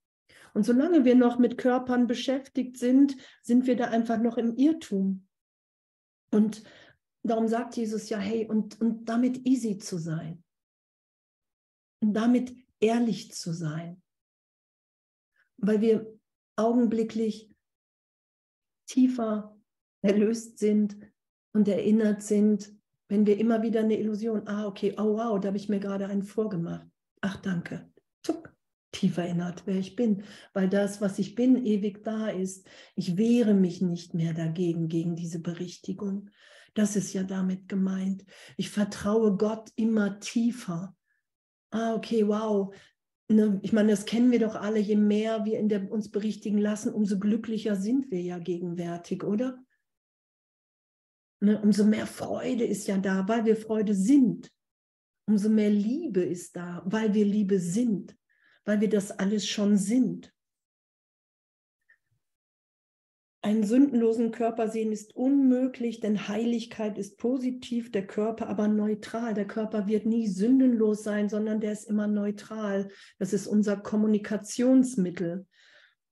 Und 0.54 0.64
solange 0.64 1.04
wir 1.04 1.16
noch 1.16 1.40
mit 1.40 1.58
Körpern 1.58 2.06
beschäftigt 2.06 2.78
sind, 2.78 3.16
sind 3.42 3.66
wir 3.66 3.76
da 3.76 3.86
einfach 3.86 4.18
noch 4.18 4.38
im 4.38 4.54
Irrtum. 4.54 5.26
Und 6.30 6.62
darum 7.24 7.48
sagt 7.48 7.76
Jesus 7.76 8.08
ja, 8.08 8.18
hey, 8.18 8.46
und, 8.46 8.80
und 8.80 9.08
damit 9.08 9.44
easy 9.46 9.78
zu 9.78 9.98
sein. 9.98 10.44
Und 12.00 12.14
damit 12.14 12.54
ehrlich 12.78 13.32
zu 13.32 13.52
sein. 13.52 14.00
Weil 15.56 15.80
wir 15.80 16.18
augenblicklich 16.54 17.50
tiefer 18.86 19.55
erlöst 20.06 20.58
sind 20.58 20.96
und 21.52 21.68
erinnert 21.68 22.22
sind, 22.22 22.72
wenn 23.08 23.26
wir 23.26 23.38
immer 23.38 23.62
wieder 23.62 23.80
eine 23.80 23.98
Illusion, 23.98 24.46
ah, 24.46 24.66
okay, 24.66 24.94
oh 24.98 25.16
wow, 25.16 25.38
da 25.40 25.48
habe 25.48 25.56
ich 25.56 25.68
mir 25.68 25.80
gerade 25.80 26.06
einen 26.06 26.22
vorgemacht. 26.22 26.86
Ach, 27.20 27.36
danke. 27.36 27.90
Zuck, 28.22 28.54
tief 28.92 29.16
erinnert, 29.18 29.62
wer 29.66 29.76
ich 29.76 29.96
bin, 29.96 30.24
weil 30.52 30.68
das, 30.68 31.00
was 31.00 31.18
ich 31.18 31.34
bin, 31.34 31.64
ewig 31.64 32.02
da 32.02 32.28
ist. 32.28 32.66
Ich 32.94 33.16
wehre 33.16 33.54
mich 33.54 33.80
nicht 33.80 34.14
mehr 34.14 34.34
dagegen, 34.34 34.88
gegen 34.88 35.14
diese 35.14 35.40
Berichtigung. 35.40 36.30
Das 36.74 36.94
ist 36.94 37.12
ja 37.14 37.22
damit 37.22 37.68
gemeint. 37.68 38.24
Ich 38.56 38.70
vertraue 38.70 39.36
Gott 39.36 39.70
immer 39.76 40.20
tiefer. 40.20 40.94
Ah, 41.70 41.94
okay, 41.94 42.26
wow. 42.26 42.74
Ne, 43.28 43.58
ich 43.62 43.72
meine, 43.72 43.90
das 43.90 44.04
kennen 44.04 44.30
wir 44.30 44.40
doch 44.40 44.56
alle. 44.56 44.78
Je 44.78 44.96
mehr 44.96 45.44
wir 45.44 45.62
der, 45.66 45.90
uns 45.90 46.10
berichtigen 46.10 46.58
lassen, 46.58 46.92
umso 46.92 47.18
glücklicher 47.18 47.76
sind 47.76 48.10
wir 48.10 48.20
ja 48.20 48.38
gegenwärtig, 48.38 49.24
oder? 49.24 49.58
Ne, 51.40 51.60
umso 51.60 51.84
mehr 51.84 52.06
Freude 52.06 52.64
ist 52.64 52.88
ja 52.88 52.96
da, 52.98 53.28
weil 53.28 53.44
wir 53.44 53.56
Freude 53.56 53.94
sind. 53.94 54.50
Umso 55.28 55.48
mehr 55.48 55.70
Liebe 55.70 56.22
ist 56.22 56.56
da, 56.56 56.82
weil 56.86 57.12
wir 57.12 57.24
Liebe 57.24 57.58
sind, 57.58 58.16
weil 58.64 58.80
wir 58.80 58.88
das 58.88 59.10
alles 59.10 59.46
schon 59.46 59.76
sind. 59.76 60.32
Einen 63.46 63.62
sündenlosen 63.62 64.32
Körper 64.32 64.68
sehen 64.68 64.90
ist 64.90 65.14
unmöglich, 65.14 66.00
denn 66.00 66.26
Heiligkeit 66.26 66.98
ist 66.98 67.16
positiv, 67.16 67.92
der 67.92 68.04
Körper 68.04 68.48
aber 68.48 68.66
neutral. 68.66 69.34
Der 69.34 69.46
Körper 69.46 69.86
wird 69.86 70.04
nie 70.04 70.26
sündenlos 70.26 71.04
sein, 71.04 71.28
sondern 71.28 71.60
der 71.60 71.70
ist 71.70 71.84
immer 71.84 72.08
neutral. 72.08 72.88
Das 73.20 73.32
ist 73.32 73.46
unser 73.46 73.76
Kommunikationsmittel. 73.76 75.46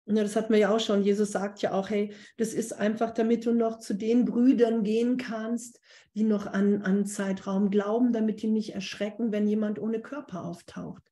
Ja, 0.07 0.23
das 0.23 0.37
hatten 0.37 0.53
wir 0.53 0.61
ja 0.61 0.75
auch 0.75 0.81
schon. 0.81 1.03
Jesus 1.03 1.33
sagt 1.33 1.63
ja 1.63 1.73
auch, 1.73 1.89
hey, 1.89 2.13
das 2.37 2.53
ist 2.53 2.75
einfach, 2.75 3.13
damit 3.13 3.47
du 3.47 3.53
noch 3.53 3.79
zu 3.79 3.95
den 3.95 4.27
Brüdern 4.27 4.83
gehen 4.83 5.17
kannst, 5.17 5.81
die 6.15 6.25
noch 6.25 6.47
an, 6.47 6.83
an 6.83 7.07
Zeitraum 7.07 7.71
glauben, 7.71 8.13
damit 8.13 8.43
die 8.43 8.49
nicht 8.49 8.75
erschrecken, 8.75 9.33
wenn 9.33 9.49
jemand 9.49 9.79
ohne 9.79 10.01
Körper 10.01 10.45
auftaucht. 10.45 11.03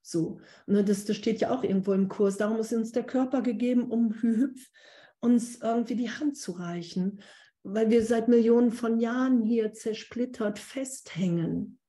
So, 0.00 0.40
ne, 0.66 0.84
das, 0.84 1.04
das 1.04 1.16
steht 1.16 1.40
ja 1.40 1.50
auch 1.50 1.64
irgendwo 1.64 1.92
im 1.92 2.08
Kurs. 2.08 2.36
Darum 2.36 2.58
ist 2.58 2.72
uns 2.72 2.92
der 2.92 3.02
Körper 3.02 3.42
gegeben, 3.42 3.90
um 3.90 4.14
hüpf 4.22 4.70
uns 5.18 5.56
irgendwie 5.60 5.96
die 5.96 6.10
Hand 6.10 6.36
zu 6.36 6.52
reichen, 6.52 7.20
weil 7.64 7.90
wir 7.90 8.04
seit 8.04 8.28
Millionen 8.28 8.70
von 8.70 9.00
Jahren 9.00 9.42
hier 9.42 9.72
zersplittert 9.72 10.60
festhängen. 10.60 11.80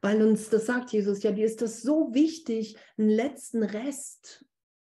Weil 0.00 0.22
uns, 0.22 0.48
das 0.48 0.64
sagt 0.64 0.92
Jesus 0.92 1.22
ja, 1.22 1.32
dir 1.32 1.44
ist 1.44 1.60
das 1.60 1.82
so 1.82 2.14
wichtig, 2.14 2.78
einen 2.96 3.10
letzten 3.10 3.62
Rest 3.62 4.46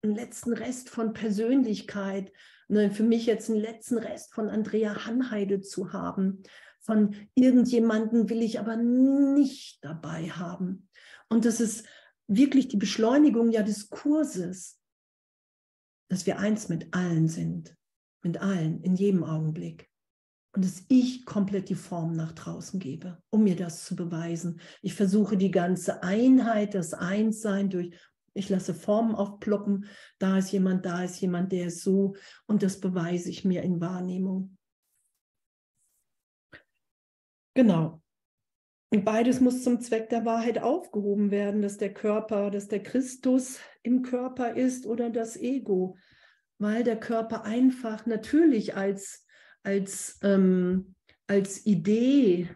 einen 0.05 0.15
letzten 0.15 0.53
Rest 0.53 0.89
von 0.89 1.13
Persönlichkeit 1.13 2.31
ne, 2.67 2.91
für 2.91 3.03
mich 3.03 3.25
jetzt 3.25 3.49
einen 3.49 3.59
letzten 3.59 3.97
Rest 3.97 4.33
von 4.33 4.49
Andrea 4.49 5.05
Hanheide 5.05 5.61
zu 5.61 5.93
haben. 5.93 6.43
Von 6.81 7.15
irgendjemanden 7.33 8.29
will 8.29 8.41
ich 8.41 8.59
aber 8.59 8.75
nicht 8.77 9.83
dabei 9.83 10.29
haben. 10.29 10.89
Und 11.29 11.45
das 11.45 11.59
ist 11.59 11.85
wirklich 12.27 12.67
die 12.67 12.77
Beschleunigung 12.77 13.51
ja 13.51 13.63
des 13.63 13.89
Kurses, 13.89 14.79
dass 16.09 16.25
wir 16.25 16.39
eins 16.39 16.69
mit 16.69 16.93
allen 16.93 17.27
sind, 17.27 17.75
mit 18.21 18.37
allen, 18.37 18.81
in 18.81 18.95
jedem 18.95 19.23
Augenblick. 19.23 19.89
Und 20.53 20.63
dass 20.63 20.85
ich 20.87 21.25
komplett 21.25 21.67
die 21.69 21.75
Form 21.75 22.15
nach 22.15 22.31
draußen 22.31 22.79
gebe, 22.79 23.21
um 23.29 23.43
mir 23.43 23.57
das 23.57 23.83
zu 23.83 23.95
beweisen. 23.95 24.61
Ich 24.81 24.93
versuche 24.93 25.35
die 25.35 25.51
ganze 25.51 26.01
Einheit, 26.01 26.75
das 26.75 26.93
Einssein 26.93 27.69
durch, 27.69 27.93
ich 28.35 28.49
lasse 28.49 28.75
Formen 28.75 29.15
aufploppen, 29.15 29.85
da 30.19 30.37
ist 30.37 30.51
jemand, 30.51 30.85
da 30.85 31.03
ist 31.03 31.19
jemand, 31.21 31.51
der 31.51 31.67
ist 31.67 31.81
so, 31.81 32.15
und 32.45 32.61
das 32.61 32.79
beweise 32.79 33.29
ich 33.29 33.45
mir 33.45 33.63
in 33.63 33.81
Wahrnehmung. 33.81 34.57
Genau. 37.55 38.01
Und 38.91 39.05
beides 39.05 39.39
muss 39.39 39.63
zum 39.63 39.79
Zweck 39.79 40.09
der 40.09 40.25
Wahrheit 40.25 40.59
aufgehoben 40.59 41.31
werden, 41.31 41.61
dass 41.61 41.77
der 41.77 41.93
Körper, 41.93 42.51
dass 42.51 42.67
der 42.67 42.83
Christus 42.83 43.59
im 43.81 44.03
Körper 44.03 44.55
ist 44.55 44.85
oder 44.85 45.09
das 45.09 45.37
Ego, 45.37 45.97
weil 46.59 46.83
der 46.83 46.99
Körper 46.99 47.43
einfach 47.45 48.05
natürlich 48.05 48.75
als, 48.75 49.25
als, 49.63 50.19
ähm, 50.21 50.95
als 51.27 51.65
Idee, 51.65 52.49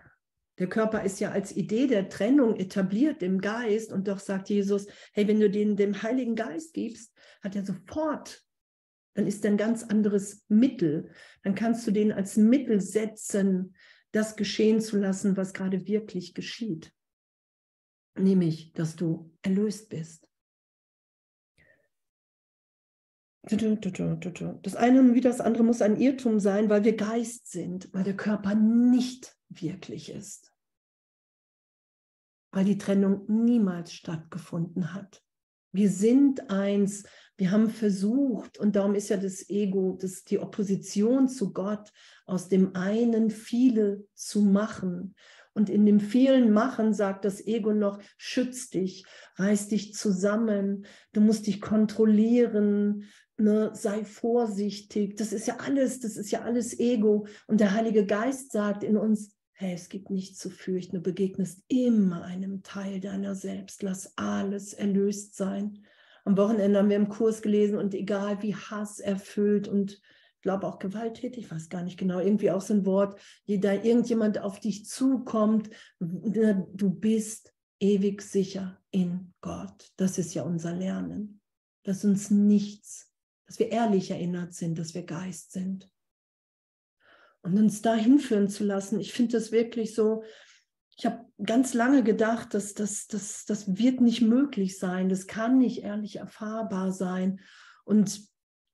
der 0.59 0.67
Körper 0.67 1.03
ist 1.03 1.19
ja 1.21 1.31
als 1.31 1.55
Idee 1.55 1.87
der 1.87 2.09
Trennung 2.09 2.57
etabliert 2.57 3.23
im 3.23 3.39
Geist 3.39 3.93
und 3.93 4.07
doch 4.09 4.19
sagt 4.19 4.49
Jesus, 4.49 4.87
hey, 5.13 5.27
wenn 5.27 5.39
du 5.39 5.49
den 5.49 5.77
dem 5.77 6.01
Heiligen 6.03 6.35
Geist 6.35 6.73
gibst, 6.73 7.13
hat 7.41 7.55
er 7.55 7.65
sofort, 7.65 8.45
dann 9.13 9.25
ist 9.25 9.43
er 9.45 9.51
ein 9.51 9.57
ganz 9.57 9.83
anderes 9.83 10.43
Mittel. 10.49 11.11
Dann 11.43 11.55
kannst 11.55 11.87
du 11.87 11.91
den 11.91 12.11
als 12.11 12.35
Mittel 12.35 12.81
setzen, 12.81 13.75
das 14.11 14.35
geschehen 14.35 14.81
zu 14.81 14.97
lassen, 14.97 15.37
was 15.37 15.53
gerade 15.53 15.87
wirklich 15.87 16.33
geschieht. 16.33 16.91
Nämlich, 18.17 18.73
dass 18.73 18.97
du 18.97 19.31
erlöst 19.41 19.89
bist. 19.89 20.27
Das 23.43 24.75
eine 24.75 25.15
wie 25.15 25.21
das 25.21 25.39
andere 25.39 25.63
muss 25.63 25.81
ein 25.81 25.99
Irrtum 25.99 26.39
sein, 26.39 26.69
weil 26.69 26.83
wir 26.83 26.97
Geist 26.97 27.49
sind, 27.49 27.91
weil 27.93 28.03
der 28.03 28.17
Körper 28.17 28.55
nicht 28.55 29.37
wirklich 29.49 30.11
ist. 30.11 30.48
Weil 32.51 32.65
die 32.65 32.77
Trennung 32.77 33.25
niemals 33.27 33.93
stattgefunden 33.93 34.93
hat. 34.93 35.21
Wir 35.71 35.89
sind 35.89 36.49
eins, 36.49 37.03
wir 37.37 37.51
haben 37.51 37.69
versucht, 37.69 38.57
und 38.57 38.75
darum 38.75 38.95
ist 38.95 39.09
ja 39.09 39.17
das 39.17 39.49
Ego, 39.49 39.97
das, 40.01 40.23
die 40.23 40.39
Opposition 40.39 41.27
zu 41.27 41.53
Gott, 41.53 41.91
aus 42.25 42.49
dem 42.49 42.75
einen 42.75 43.29
viele 43.29 44.03
zu 44.15 44.41
machen. 44.41 45.15
Und 45.53 45.69
in 45.69 45.85
dem 45.85 45.99
vielen 45.99 46.51
Machen 46.51 46.93
sagt 46.93 47.25
das 47.25 47.45
Ego 47.45 47.73
noch, 47.73 47.99
schütz 48.17 48.69
dich, 48.69 49.05
reiß 49.35 49.67
dich 49.67 49.93
zusammen, 49.93 50.85
du 51.11 51.21
musst 51.21 51.47
dich 51.47 51.61
kontrollieren, 51.61 53.03
ne, 53.37 53.71
sei 53.73 54.05
vorsichtig. 54.05 55.17
Das 55.17 55.33
ist 55.33 55.47
ja 55.47 55.57
alles, 55.57 55.99
das 55.99 56.17
ist 56.17 56.31
ja 56.31 56.41
alles 56.41 56.79
Ego. 56.79 57.27
Und 57.47 57.59
der 57.59 57.73
Heilige 57.73 58.05
Geist 58.05 58.51
sagt 58.51 58.83
in 58.83 58.97
uns, 58.97 59.35
hey, 59.59 59.73
es 59.73 59.89
gibt 59.89 60.09
nichts 60.09 60.39
zu 60.39 60.49
fürchten, 60.49 60.95
du 60.95 61.01
begegnest 61.01 61.65
immer 61.67 62.23
einem 62.23 62.63
Teil 62.63 63.01
deiner 63.01 63.35
selbst, 63.35 63.83
lass 63.83 64.17
alles 64.17 64.73
erlöst 64.73 65.35
sein. 65.35 65.83
Am 66.23 66.37
Wochenende 66.37 66.79
haben 66.79 66.87
wir 66.87 66.95
im 66.95 67.09
Kurs 67.09 67.41
gelesen 67.41 67.77
und 67.77 67.93
egal 67.93 68.41
wie 68.41 68.55
Hass 68.55 69.01
erfüllt 69.01 69.67
und 69.67 69.91
ich 69.91 70.41
glaube 70.41 70.65
auch 70.65 70.79
gewalttätig, 70.79 71.43
ich 71.43 71.51
weiß 71.51 71.67
gar 71.67 71.83
nicht 71.83 71.97
genau, 71.97 72.19
irgendwie 72.19 72.51
auch 72.51 72.61
so 72.61 72.73
ein 72.73 72.85
Wort, 72.85 73.19
da 73.47 73.73
irgendjemand 73.73 74.39
auf 74.39 74.61
dich 74.61 74.85
zukommt, 74.85 75.69
du 75.99 76.89
bist 76.91 77.53
ewig 77.81 78.21
sicher 78.21 78.79
in 78.91 79.33
Gott. 79.41 79.91
Das 79.97 80.17
ist 80.17 80.33
ja 80.35 80.43
unser 80.43 80.73
Lernen, 80.73 81.41
dass 81.83 82.05
uns 82.05 82.31
nichts, 82.31 83.11
dass 83.45 83.59
wir 83.59 83.73
ehrlich 83.73 84.09
erinnert 84.09 84.53
sind, 84.53 84.79
dass 84.79 84.93
wir 84.93 85.03
Geist 85.03 85.51
sind 85.51 85.91
und 87.41 87.57
uns 87.57 87.81
da 87.81 87.95
hinführen 87.95 88.49
zu 88.49 88.63
lassen. 88.63 88.99
Ich 88.99 89.13
finde 89.13 89.33
das 89.33 89.51
wirklich 89.51 89.95
so, 89.95 90.23
ich 90.97 91.05
habe 91.05 91.25
ganz 91.43 91.73
lange 91.73 92.03
gedacht, 92.03 92.53
dass 92.53 92.73
das, 92.73 93.07
das, 93.07 93.45
das 93.45 93.77
wird 93.77 94.01
nicht 94.01 94.21
möglich 94.21 94.77
sein, 94.77 95.07
das 95.07 95.27
kann 95.27 95.57
nicht 95.57 95.83
ehrlich 95.83 96.17
erfahrbar 96.17 96.91
sein. 96.91 97.39
Und, 97.85 98.21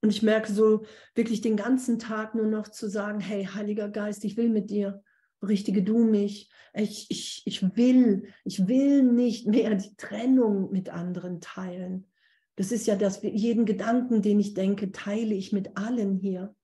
und 0.01 0.10
ich 0.10 0.23
merke 0.23 0.51
so 0.51 0.86
wirklich 1.13 1.41
den 1.41 1.56
ganzen 1.56 1.99
Tag 1.99 2.34
nur 2.34 2.47
noch 2.47 2.67
zu 2.67 2.89
sagen, 2.89 3.19
hey, 3.19 3.45
Heiliger 3.45 3.89
Geist, 3.89 4.25
ich 4.25 4.38
will 4.38 4.49
mit 4.49 4.71
dir, 4.71 5.04
berichtige 5.39 5.84
du 5.84 6.04
mich. 6.04 6.49
Ich, 6.73 7.06
ich, 7.10 7.43
ich 7.45 7.75
will, 7.75 8.28
ich 8.43 8.67
will 8.67 9.04
nicht 9.04 9.47
mehr 9.47 9.75
die 9.75 9.95
Trennung 9.95 10.71
mit 10.71 10.89
anderen 10.89 11.39
teilen. 11.41 12.08
Das 12.56 12.71
ist 12.71 12.88
ja 12.88 12.95
das, 12.95 13.21
jeden 13.21 13.65
Gedanken, 13.65 14.21
den 14.21 14.39
ich 14.39 14.54
denke, 14.54 14.91
teile 14.91 15.36
ich 15.36 15.51
mit 15.51 15.78
allen 15.78 16.15
hier. 16.15 16.56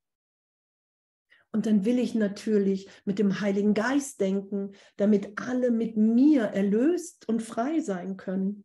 Und 1.54 1.66
dann 1.66 1.84
will 1.84 2.00
ich 2.00 2.16
natürlich 2.16 2.90
mit 3.04 3.20
dem 3.20 3.42
Heiligen 3.42 3.74
Geist 3.74 4.22
denken, 4.22 4.72
damit 4.96 5.40
alle 5.40 5.72
mit 5.72 5.98
mir 5.98 6.44
erlöst 6.44 7.28
und 7.28 7.42
frei 7.42 7.80
sein 7.80 8.16
können. 8.16 8.64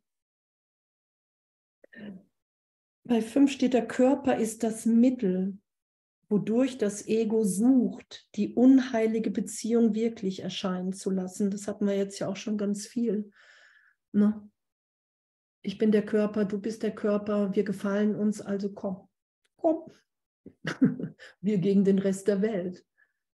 Bei 3.05 3.23
fünf 3.23 3.51
steht, 3.51 3.75
der 3.75 3.87
Körper 3.87 4.37
ist 4.37 4.63
das 4.63 4.87
Mittel, 4.87 5.59
wodurch 6.29 6.79
das 6.79 7.07
Ego 7.07 7.45
sucht, 7.45 8.29
die 8.35 8.55
unheilige 8.55 9.31
Beziehung 9.31 9.95
wirklich 9.95 10.41
erscheinen 10.43 10.93
zu 10.93 11.11
lassen. 11.11 11.51
Das 11.51 11.69
hatten 11.69 11.87
wir 11.87 11.97
jetzt 11.97 12.19
ja 12.19 12.29
auch 12.29 12.37
schon 12.37 12.59
ganz 12.59 12.87
viel. 12.87 13.31
Ne? 14.13 14.49
Ich 15.63 15.79
bin 15.79 15.93
der 15.93 16.05
Körper, 16.05 16.45
du 16.45 16.61
bist 16.61 16.83
der 16.83 16.95
Körper, 16.95 17.55
wir 17.55 17.65
gefallen 17.65 18.15
uns, 18.15 18.41
also 18.41 18.73
komm, 18.73 19.09
komm, 19.57 19.91
wir 21.41 21.59
gegen 21.59 21.85
den 21.85 21.99
Rest 21.99 22.29
der 22.29 22.43
Welt. 22.43 22.85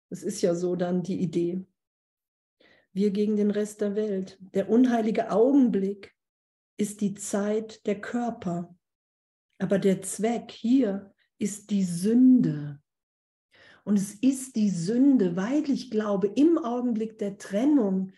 Das 0.09 0.23
ist 0.23 0.41
ja 0.41 0.55
so 0.55 0.75
dann 0.75 1.03
die 1.03 1.21
Idee. 1.21 1.65
Wir 2.91 3.11
gegen 3.11 3.35
den 3.35 3.51
Rest 3.51 3.81
der 3.81 3.95
Welt. 3.95 4.37
Der 4.39 4.69
unheilige 4.69 5.31
Augenblick 5.31 6.13
ist 6.77 7.01
die 7.01 7.15
Zeit 7.15 7.85
der 7.87 7.99
Körper. 7.99 8.75
Aber 9.57 9.79
der 9.79 10.01
Zweck 10.01 10.51
hier 10.51 11.13
ist 11.39 11.71
die 11.71 11.83
Sünde. 11.83 12.79
Und 13.83 13.97
es 13.97 14.13
ist 14.13 14.55
die 14.55 14.69
Sünde, 14.69 15.35
weil 15.35 15.69
ich 15.69 15.89
glaube, 15.89 16.27
im 16.27 16.57
Augenblick 16.57 17.17
der 17.17 17.37
Trennung, 17.37 18.11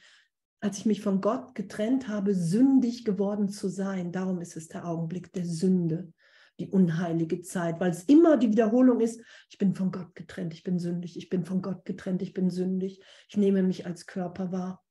als 0.59 0.79
ich 0.79 0.85
mich 0.85 1.01
von 1.01 1.21
Gott 1.21 1.55
getrennt 1.55 2.07
habe, 2.07 2.35
sündig 2.35 3.05
geworden 3.05 3.49
zu 3.49 3.69
sein. 3.69 4.11
Darum 4.11 4.41
ist 4.41 4.57
es 4.57 4.67
der 4.67 4.85
Augenblick 4.85 5.31
der 5.33 5.45
Sünde 5.45 6.13
die 6.59 6.69
unheilige 6.69 7.41
Zeit, 7.41 7.79
weil 7.79 7.91
es 7.91 8.03
immer 8.03 8.37
die 8.37 8.49
Wiederholung 8.49 9.01
ist, 9.01 9.21
ich 9.49 9.57
bin 9.57 9.75
von 9.75 9.91
Gott 9.91 10.15
getrennt, 10.15 10.53
ich 10.53 10.63
bin 10.63 10.79
sündig, 10.79 11.17
ich 11.17 11.29
bin 11.29 11.45
von 11.45 11.61
Gott 11.61 11.85
getrennt, 11.85 12.21
ich 12.21 12.33
bin 12.33 12.49
sündig, 12.49 13.01
ich 13.29 13.37
nehme 13.37 13.63
mich 13.63 13.85
als 13.85 14.05
Körper 14.05 14.51
wahr. 14.51 14.83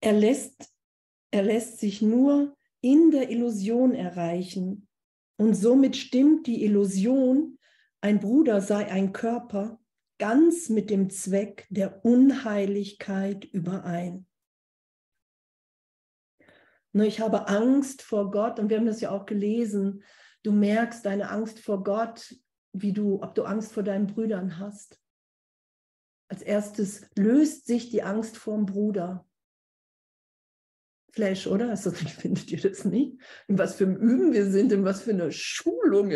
Er 0.00 0.12
lässt, 0.12 0.72
er 1.30 1.42
lässt 1.42 1.78
sich 1.78 2.02
nur 2.02 2.56
in 2.80 3.10
der 3.10 3.30
Illusion 3.30 3.94
erreichen 3.94 4.88
und 5.36 5.54
somit 5.54 5.96
stimmt 5.96 6.46
die 6.46 6.64
Illusion, 6.64 7.58
ein 8.00 8.20
Bruder 8.20 8.60
sei 8.60 8.90
ein 8.90 9.12
Körper, 9.12 9.80
ganz 10.18 10.68
mit 10.68 10.90
dem 10.90 11.10
Zweck 11.10 11.66
der 11.70 12.04
Unheiligkeit 12.04 13.44
überein. 13.44 14.26
Ne, 16.92 17.06
ich 17.06 17.20
habe 17.20 17.48
Angst 17.48 18.02
vor 18.02 18.30
Gott 18.30 18.58
und 18.58 18.68
wir 18.68 18.76
haben 18.76 18.86
das 18.86 19.00
ja 19.00 19.10
auch 19.10 19.24
gelesen. 19.24 20.02
Du 20.42 20.52
merkst 20.52 21.04
deine 21.06 21.30
Angst 21.30 21.58
vor 21.60 21.82
Gott, 21.82 22.34
wie 22.72 22.92
du, 22.92 23.22
ob 23.22 23.34
du 23.34 23.44
Angst 23.44 23.72
vor 23.72 23.82
deinen 23.82 24.06
Brüdern 24.06 24.58
hast. 24.58 25.00
Als 26.28 26.42
erstes 26.42 27.06
löst 27.16 27.66
sich 27.66 27.90
die 27.90 28.02
Angst 28.02 28.36
vor 28.36 28.56
dem 28.56 28.66
Bruder. 28.66 29.26
Flash, 31.12 31.46
oder? 31.46 31.70
Also, 31.70 31.90
findet 31.90 32.50
ihr 32.50 32.60
das 32.60 32.84
nicht? 32.84 33.18
In 33.48 33.58
was 33.58 33.74
für 33.74 33.84
einem 33.84 33.96
Üben 33.96 34.32
wir 34.32 34.50
sind, 34.50 34.72
in 34.72 34.84
was 34.84 35.02
für 35.02 35.10
einer 35.10 35.30
Schulung. 35.30 36.12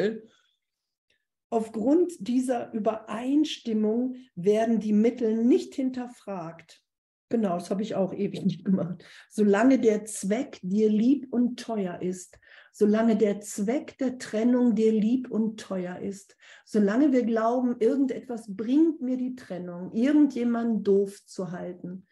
Aufgrund 1.51 2.13
dieser 2.19 2.73
Übereinstimmung 2.73 4.17
werden 4.35 4.81
die 4.81 4.95
Mittel 4.95 5.45
nicht 5.45 5.75
hinterfragt. 5.75 6.83
Genau, 7.29 7.55
das 7.55 7.71
habe 7.71 7.83
ich 7.83 7.95
auch 7.95 8.13
ewig 8.13 8.43
nicht 8.45 8.65
gemacht. 8.65 9.05
Solange 9.31 9.79
der 9.79 10.05
Zweck 10.05 10.59
dir 10.63 10.89
lieb 10.89 11.33
und 11.33 11.59
teuer 11.59 12.01
ist, 12.01 12.39
solange 12.73 13.17
der 13.17 13.41
Zweck 13.41 13.97
der 13.99 14.19
Trennung 14.19 14.75
dir 14.75 14.93
lieb 14.93 15.31
und 15.31 15.59
teuer 15.59 15.99
ist, 15.99 16.37
solange 16.65 17.13
wir 17.13 17.25
glauben, 17.25 17.77
irgendetwas 17.81 18.45
bringt 18.49 19.01
mir 19.01 19.17
die 19.17 19.35
Trennung, 19.35 19.93
irgendjemand 19.93 20.87
doof 20.87 21.25
zu 21.25 21.53
halten, 21.53 22.07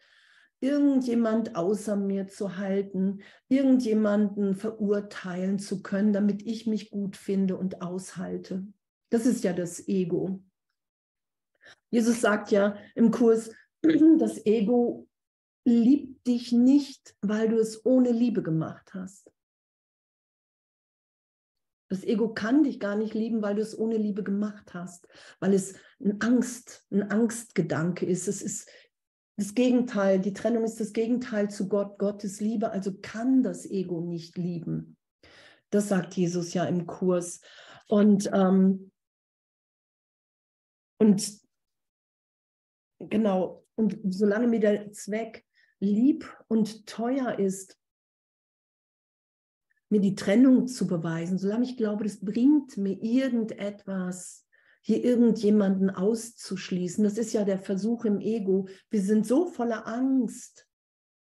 irgendjemand 0.59 1.55
außer 1.55 1.95
mir 1.95 2.27
zu 2.27 2.57
halten, 2.57 3.21
irgendjemanden 3.47 4.55
verurteilen 4.55 5.59
zu 5.59 5.83
können, 5.83 6.13
damit 6.13 6.41
ich 6.41 6.65
mich 6.65 6.89
gut 6.89 7.15
finde 7.15 7.57
und 7.57 7.83
aushalte. 7.83 8.65
Das 9.11 9.27
ist 9.27 9.43
ja 9.43 9.53
das 9.53 9.87
Ego. 9.87 10.41
Jesus 11.91 12.21
sagt 12.21 12.51
ja 12.51 12.75
im 12.95 13.11
Kurs, 13.11 13.51
das 14.17 14.45
Ego 14.45 15.04
liebt 15.65 16.25
dich 16.27 16.51
nicht, 16.51 17.15
weil 17.21 17.49
du 17.49 17.57
es 17.57 17.85
ohne 17.85 18.11
Liebe 18.11 18.43
gemacht 18.43 18.93
hast. 18.93 19.31
Das 21.89 22.03
Ego 22.03 22.33
kann 22.33 22.63
dich 22.63 22.79
gar 22.79 22.95
nicht 22.95 23.13
lieben, 23.13 23.41
weil 23.41 23.55
du 23.55 23.61
es 23.61 23.77
ohne 23.77 23.97
Liebe 23.97 24.23
gemacht 24.23 24.73
hast, 24.73 25.07
weil 25.39 25.53
es 25.53 25.75
ein 25.99 26.19
Angst, 26.21 26.85
ein 26.91 27.03
Angstgedanke 27.11 28.05
ist. 28.05 28.27
Es 28.27 28.41
ist 28.41 28.69
das 29.37 29.53
Gegenteil. 29.53 30.19
Die 30.19 30.33
Trennung 30.33 30.63
ist 30.63 30.79
das 30.79 30.93
Gegenteil 30.93 31.49
zu 31.49 31.67
Gott. 31.67 31.99
Gott 31.99 32.23
ist 32.23 32.41
Liebe, 32.41 32.71
also 32.71 32.93
kann 33.01 33.43
das 33.43 33.65
Ego 33.65 34.01
nicht 34.01 34.37
lieben. 34.37 34.97
Das 35.69 35.89
sagt 35.89 36.15
Jesus 36.15 36.53
ja 36.53 36.65
im 36.65 36.87
Kurs. 36.87 37.41
Und, 37.87 38.29
ähm, 38.33 38.91
und 40.97 41.39
genau, 42.99 43.65
und 43.75 43.99
solange 44.09 44.47
mir 44.47 44.59
der 44.59 44.91
Zweck 44.91 45.44
lieb 45.79 46.25
und 46.47 46.87
teuer 46.87 47.39
ist, 47.39 47.77
mir 49.89 50.01
die 50.01 50.15
Trennung 50.15 50.67
zu 50.67 50.87
beweisen, 50.87 51.37
solange 51.37 51.65
ich 51.65 51.77
glaube, 51.77 52.03
das 52.03 52.23
bringt 52.23 52.77
mir 52.77 53.01
irgendetwas, 53.01 54.45
hier 54.81 55.03
irgendjemanden 55.03 55.89
auszuschließen. 55.89 57.03
Das 57.03 57.17
ist 57.17 57.33
ja 57.33 57.43
der 57.43 57.59
Versuch 57.59 58.05
im 58.05 58.19
Ego. 58.19 58.67
Wir 58.89 59.01
sind 59.01 59.25
so 59.25 59.47
voller 59.47 59.87
Angst, 59.87 60.67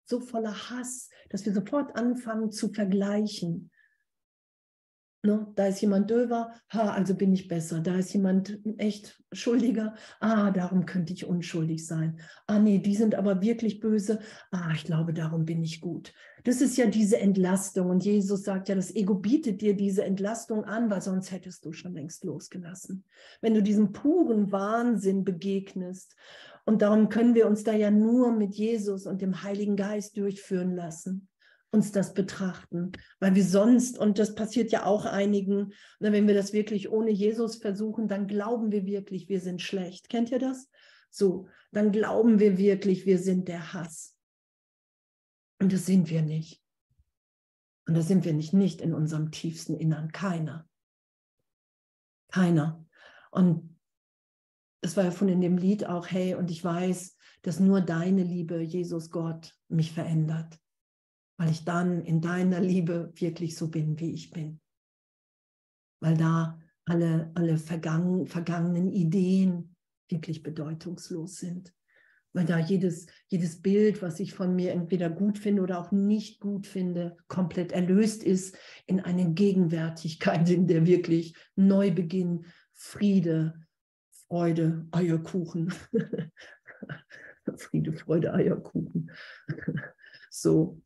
so 0.04 0.20
voller 0.20 0.70
Hass, 0.70 1.08
dass 1.30 1.46
wir 1.46 1.54
sofort 1.54 1.96
anfangen 1.96 2.50
zu 2.50 2.72
vergleichen. 2.72 3.70
Ne? 5.24 5.46
Da 5.54 5.68
ist 5.68 5.80
jemand 5.80 6.10
döver, 6.10 6.52
ha, 6.68 6.90
also 6.90 7.14
bin 7.14 7.32
ich 7.32 7.48
besser. 7.48 7.80
Da 7.80 7.96
ist 7.96 8.12
jemand 8.12 8.58
echt 8.76 9.22
schuldiger, 9.32 9.94
ah, 10.20 10.50
darum 10.50 10.84
könnte 10.84 11.14
ich 11.14 11.24
unschuldig 11.24 11.87
sein. 11.87 12.20
Ah, 12.46 12.58
nee, 12.58 12.78
die 12.78 12.94
sind 12.94 13.14
aber 13.14 13.40
wirklich 13.40 13.80
böse, 13.80 14.20
ah, 14.50 14.72
ich 14.74 14.84
glaube, 14.84 15.14
darum 15.14 15.46
bin 15.46 15.62
ich 15.62 15.80
gut. 15.80 16.12
Das 16.44 16.60
ist 16.60 16.76
ja 16.76 16.87
diese 16.88 17.18
Entlastung. 17.18 17.88
Und 17.88 18.04
Jesus 18.04 18.42
sagt 18.42 18.68
ja, 18.68 18.74
das 18.74 18.94
Ego 18.94 19.14
bietet 19.14 19.62
dir 19.62 19.74
diese 19.74 20.04
Entlastung 20.04 20.64
an, 20.64 20.90
weil 20.90 21.00
sonst 21.00 21.32
hättest 21.32 21.64
du 21.64 21.72
schon 21.72 21.94
längst 21.94 22.22
losgelassen. 22.24 23.04
Wenn 23.40 23.54
du 23.54 23.62
diesem 23.62 23.92
puren 23.92 24.52
Wahnsinn 24.52 25.24
begegnest. 25.24 26.16
Und 26.66 26.82
darum 26.82 27.08
können 27.08 27.34
wir 27.34 27.46
uns 27.46 27.64
da 27.64 27.72
ja 27.72 27.90
nur 27.90 28.30
mit 28.30 28.56
Jesus 28.56 29.06
und 29.06 29.22
dem 29.22 29.42
Heiligen 29.42 29.76
Geist 29.76 30.18
durchführen 30.18 30.74
lassen 30.74 31.28
uns 31.74 31.90
das 31.90 32.14
betrachten, 32.14 32.92
weil 33.18 33.34
wir 33.34 33.44
sonst, 33.44 33.98
und 33.98 34.20
das 34.20 34.37
passiert 34.37 34.70
ja 34.70 34.87
auch 34.87 35.04
einigen, 35.04 35.72
wenn 35.98 36.26
wir 36.28 36.34
das 36.34 36.52
wirklich 36.52 36.88
ohne 36.88 37.10
Jesus 37.10 37.56
versuchen, 37.56 38.06
dann 38.06 38.28
glauben 38.28 38.70
wir 38.70 38.87
wirklich, 38.87 39.28
wir 39.28 39.40
sind 39.40 39.60
schlecht. 39.60 40.08
Kennt 40.08 40.30
ihr 40.30 40.38
das? 40.38 40.70
So, 41.10 41.48
dann 41.72 41.90
glauben 41.90 42.38
wir 42.38 42.56
wirklich, 42.56 43.06
wir 43.06 43.18
sind 43.18 43.48
der 43.48 43.72
Hass. 43.72 44.16
Und 45.60 45.72
das 45.72 45.84
sind 45.84 46.08
wir 46.10 46.22
nicht. 46.22 46.62
Und 47.87 47.96
das 47.96 48.06
sind 48.06 48.24
wir 48.24 48.32
nicht, 48.32 48.54
nicht 48.54 48.80
in 48.80 48.94
unserem 48.94 49.32
tiefsten 49.32 49.74
Innern. 49.74 50.12
Keiner. 50.12 50.68
Keiner. 52.30 52.87
Und 53.32 53.76
es 54.80 54.96
war 54.96 55.04
ja 55.04 55.10
von 55.10 55.28
in 55.28 55.40
dem 55.40 55.58
Lied 55.58 55.87
auch, 55.87 56.06
hey, 56.06 56.34
und 56.34 56.50
ich 56.50 56.62
weiß, 56.62 57.16
dass 57.42 57.58
nur 57.58 57.80
deine 57.80 58.22
Liebe, 58.22 58.60
Jesus 58.60 59.10
Gott, 59.10 59.54
mich 59.68 59.92
verändert 59.92 60.58
weil 61.36 61.50
ich 61.50 61.64
dann 61.64 62.02
in 62.02 62.20
deiner 62.20 62.60
Liebe 62.60 63.12
wirklich 63.14 63.56
so 63.56 63.68
bin, 63.68 63.98
wie 63.98 64.12
ich 64.12 64.30
bin. 64.30 64.60
Weil 66.00 66.16
da 66.16 66.58
alle, 66.84 67.30
alle 67.34 67.56
vergangen, 67.56 68.26
vergangenen 68.26 68.92
Ideen 68.92 69.74
wirklich 70.08 70.42
bedeutungslos 70.42 71.36
sind. 71.36 71.72
Weil 72.34 72.46
da 72.46 72.58
jedes, 72.58 73.06
jedes 73.28 73.62
Bild, 73.62 74.02
was 74.02 74.18
ich 74.18 74.34
von 74.34 74.54
mir 74.56 74.72
entweder 74.72 75.08
gut 75.08 75.38
finde 75.38 75.62
oder 75.62 75.78
auch 75.78 75.92
nicht 75.92 76.40
gut 76.40 76.66
finde, 76.66 77.16
komplett 77.28 77.72
erlöst 77.72 78.24
ist 78.24 78.56
in 78.86 79.00
eine 79.00 79.32
Gegenwärtigkeit, 79.32 80.48
in 80.50 80.66
der 80.66 80.84
wirklich 80.84 81.36
Neubeginn, 81.54 82.46
Friede, 82.72 83.54
Freude, 84.10 84.86
Eierkuchen. 84.90 85.72
Friede, 87.56 87.92
Freude, 87.92 88.34
Eierkuchen. 88.34 89.12
so, 90.30 90.82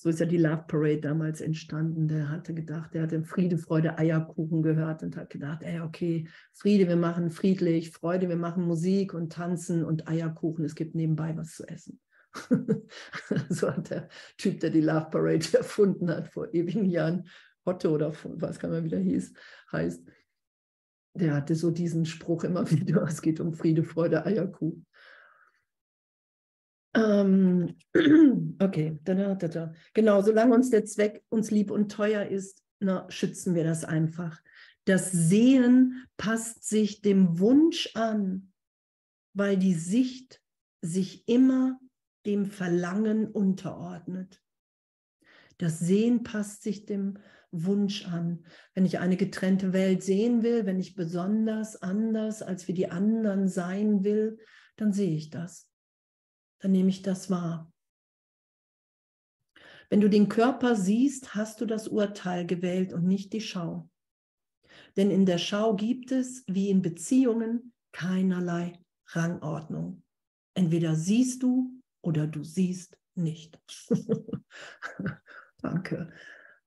so 0.00 0.08
ist 0.08 0.18
ja 0.18 0.24
die 0.24 0.38
Love 0.38 0.64
Parade 0.66 1.00
damals 1.00 1.42
entstanden. 1.42 2.08
Der 2.08 2.30
hatte 2.30 2.54
gedacht, 2.54 2.94
er 2.94 3.02
hatte 3.02 3.22
Friede, 3.22 3.58
Freude, 3.58 3.98
Eierkuchen 3.98 4.62
gehört 4.62 5.02
und 5.02 5.14
hat 5.14 5.28
gedacht, 5.28 5.62
ey, 5.62 5.80
okay, 5.80 6.26
Friede, 6.54 6.88
wir 6.88 6.96
machen 6.96 7.28
friedlich, 7.28 7.90
Freude, 7.90 8.30
wir 8.30 8.36
machen 8.36 8.64
Musik 8.64 9.12
und 9.12 9.30
tanzen 9.30 9.84
und 9.84 10.08
Eierkuchen, 10.08 10.64
es 10.64 10.74
gibt 10.74 10.94
nebenbei 10.94 11.36
was 11.36 11.52
zu 11.52 11.68
essen. 11.68 12.00
so 13.50 13.70
hat 13.70 13.90
der 13.90 14.08
Typ, 14.38 14.60
der 14.60 14.70
die 14.70 14.80
Love 14.80 15.08
Parade 15.10 15.44
erfunden 15.58 16.08
hat 16.08 16.28
vor 16.28 16.48
ewigen 16.54 16.86
Jahren, 16.86 17.28
Otto 17.66 17.90
oder 17.90 18.14
was 18.24 18.58
kann 18.58 18.70
man 18.70 18.84
wieder 18.84 18.98
hieß, 18.98 19.34
heißt, 19.70 20.02
der 21.12 21.34
hatte 21.34 21.54
so 21.54 21.70
diesen 21.70 22.06
Spruch 22.06 22.44
immer 22.44 22.70
wieder, 22.70 23.02
es 23.02 23.20
geht 23.20 23.38
um 23.38 23.52
Friede, 23.52 23.84
Freude, 23.84 24.24
Eierkuchen. 24.24 24.86
Ähm, 26.94 27.76
okay, 28.60 28.98
genau, 29.04 30.22
solange 30.22 30.54
uns 30.54 30.70
der 30.70 30.84
Zweck 30.84 31.22
uns 31.28 31.50
lieb 31.50 31.70
und 31.70 31.92
teuer 31.92 32.26
ist, 32.26 32.62
na, 32.80 33.06
schützen 33.10 33.54
wir 33.54 33.64
das 33.64 33.84
einfach. 33.84 34.40
Das 34.84 35.12
Sehen 35.12 36.06
passt 36.16 36.64
sich 36.68 37.02
dem 37.02 37.38
Wunsch 37.38 37.90
an, 37.94 38.52
weil 39.34 39.56
die 39.56 39.74
Sicht 39.74 40.40
sich 40.80 41.28
immer 41.28 41.78
dem 42.26 42.46
Verlangen 42.46 43.28
unterordnet. 43.28 44.42
Das 45.58 45.78
Sehen 45.78 46.22
passt 46.22 46.62
sich 46.62 46.86
dem 46.86 47.18
Wunsch 47.52 48.06
an. 48.06 48.44
Wenn 48.74 48.86
ich 48.86 48.98
eine 48.98 49.16
getrennte 49.16 49.72
Welt 49.72 50.02
sehen 50.02 50.42
will, 50.42 50.66
wenn 50.66 50.80
ich 50.80 50.94
besonders 50.94 51.80
anders 51.82 52.42
als 52.42 52.66
wie 52.66 52.74
die 52.74 52.90
anderen 52.90 53.48
sein 53.48 54.02
will, 54.02 54.38
dann 54.76 54.92
sehe 54.92 55.14
ich 55.14 55.30
das 55.30 55.69
dann 56.60 56.72
nehme 56.72 56.90
ich 56.90 57.02
das 57.02 57.30
wahr. 57.30 57.70
Wenn 59.88 60.00
du 60.00 60.08
den 60.08 60.28
Körper 60.28 60.76
siehst, 60.76 61.34
hast 61.34 61.60
du 61.60 61.66
das 61.66 61.88
Urteil 61.88 62.46
gewählt 62.46 62.92
und 62.92 63.06
nicht 63.06 63.32
die 63.32 63.40
Schau. 63.40 63.90
Denn 64.96 65.10
in 65.10 65.26
der 65.26 65.38
Schau 65.38 65.74
gibt 65.74 66.12
es, 66.12 66.44
wie 66.46 66.70
in 66.70 66.80
Beziehungen, 66.80 67.72
keinerlei 67.92 68.78
Rangordnung. 69.08 70.04
Entweder 70.54 70.94
siehst 70.94 71.42
du 71.42 71.80
oder 72.02 72.26
du 72.26 72.44
siehst 72.44 72.98
nicht. 73.14 73.58
Danke. 75.62 76.12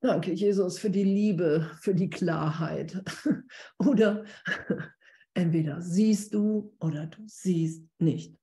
Danke, 0.01 0.33
Jesus, 0.33 0.79
für 0.79 0.89
die 0.89 1.05
Liebe, 1.05 1.71
für 1.79 1.95
die 1.95 2.09
Klarheit. 2.09 3.01
oder 3.77 4.25
entweder 5.33 5.81
siehst 5.81 6.33
du 6.33 6.75
oder 6.79 7.07
du 7.07 7.23
siehst 7.25 7.87
nicht. 7.99 8.37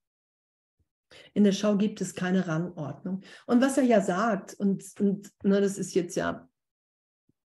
In 1.35 1.45
der 1.45 1.53
Schau 1.53 1.77
gibt 1.77 2.01
es 2.01 2.15
keine 2.15 2.47
Rangordnung. 2.47 3.23
Und 3.47 3.61
was 3.61 3.79
er 3.79 3.85
ja 3.85 4.01
sagt, 4.01 4.55
und, 4.55 4.85
und 4.99 5.31
ne, 5.43 5.61
das 5.61 5.79
ist 5.79 5.95
jetzt 5.95 6.17
ja 6.17 6.49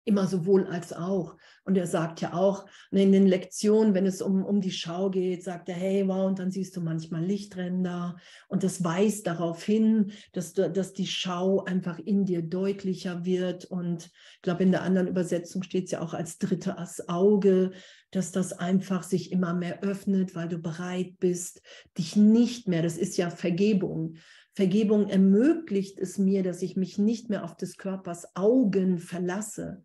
immer 0.04 0.28
sowohl 0.28 0.66
als 0.66 0.94
auch. 0.94 1.38
Und 1.64 1.78
er 1.78 1.86
sagt 1.86 2.22
ja 2.22 2.34
auch 2.34 2.66
ne, 2.90 3.04
in 3.04 3.12
den 3.12 3.28
Lektionen, 3.28 3.94
wenn 3.94 4.06
es 4.06 4.22
um, 4.22 4.44
um 4.44 4.60
die 4.60 4.72
Schau 4.72 5.10
geht, 5.12 5.44
sagt 5.44 5.70
er, 5.70 5.76
hey, 5.76 6.08
wow, 6.08 6.28
und 6.28 6.40
dann 6.40 6.52
siehst 6.52 6.76
du 6.76 6.82
manchmal 6.82 7.24
Lichtränder. 7.24 8.18
Und 8.48 8.64
das 8.64 8.84
weist 8.84 9.28
darauf 9.28 9.64
hin, 9.64 10.12
dass, 10.34 10.54
du, 10.54 10.70
dass 10.72 10.94
die 10.94 11.08
Schau 11.08 11.64
einfach 11.64 12.00
in 12.00 12.26
dir 12.26 12.42
deutlicher 12.42 13.26
wird. 13.26 13.66
Und 13.66 14.06
ich 14.36 14.42
glaube, 14.42 14.64
in 14.64 14.72
der 14.72 14.82
anderen 14.82 15.08
Übersetzung 15.08 15.62
steht 15.62 15.86
es 15.86 15.92
ja 15.92 16.02
auch 16.02 16.14
als 16.14 16.40
drittes 16.40 17.08
Auge, 17.08 17.72
dass 18.12 18.32
das 18.32 18.54
einfach 18.54 19.04
sich 19.04 19.32
immer 19.32 19.54
mehr 19.54 19.84
öffnet, 19.84 20.36
weil 20.36 20.50
du 20.50 20.58
bereit 20.58 21.20
bist, 21.20 21.62
dich 21.98 22.16
nicht 22.16 22.68
mehr, 22.68 22.82
das 22.82 22.98
ist 22.98 23.18
ja 23.18 23.30
Vergebung, 23.30 24.18
Vergebung 24.54 25.08
ermöglicht 25.08 25.98
es 26.00 26.18
mir, 26.18 26.44
dass 26.44 26.62
ich 26.62 26.76
mich 26.76 26.98
nicht 26.98 27.30
mehr 27.30 27.44
auf 27.46 27.56
des 27.56 27.78
Körpers 27.78 28.36
Augen 28.36 29.00
verlasse, 29.00 29.84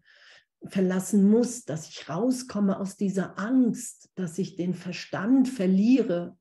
verlassen 0.67 1.29
muss, 1.29 1.65
dass 1.65 1.89
ich 1.89 2.09
rauskomme 2.09 2.81
aus 2.81 2.97
dieser 2.97 3.39
Angst, 3.39 4.11
dass 4.17 4.39
ich 4.39 4.57
den 4.57 4.75
Verstand 4.75 5.49
verliere, 5.49 6.37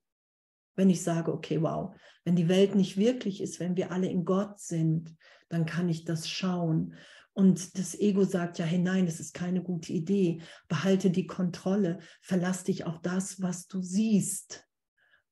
wenn 0.76 0.90
ich 0.90 1.04
sage, 1.04 1.32
okay, 1.32 1.62
wow, 1.62 1.96
wenn 2.24 2.36
die 2.36 2.50
Welt 2.50 2.74
nicht 2.74 2.98
wirklich 2.98 3.42
ist, 3.42 3.60
wenn 3.60 3.78
wir 3.78 3.92
alle 3.92 4.10
in 4.10 4.26
Gott 4.26 4.60
sind, 4.60 5.16
dann 5.50 5.68
kann 5.68 5.88
ich 5.88 6.06
das 6.06 6.28
schauen. 6.28 6.96
Und 7.36 7.78
das 7.78 8.00
Ego 8.00 8.24
sagt 8.24 8.60
ja, 8.60 8.66
hey 8.66 8.80
nein, 8.80 9.06
das 9.06 9.20
ist 9.20 9.34
keine 9.34 9.62
gute 9.62 9.92
Idee. 9.92 10.42
Behalte 10.70 11.12
die 11.12 11.28
Kontrolle, 11.28 12.00
verlass 12.22 12.64
dich 12.64 12.86
auf 12.86 13.02
das, 13.02 13.42
was 13.42 13.68
du 13.68 13.82
siehst. 13.82 14.66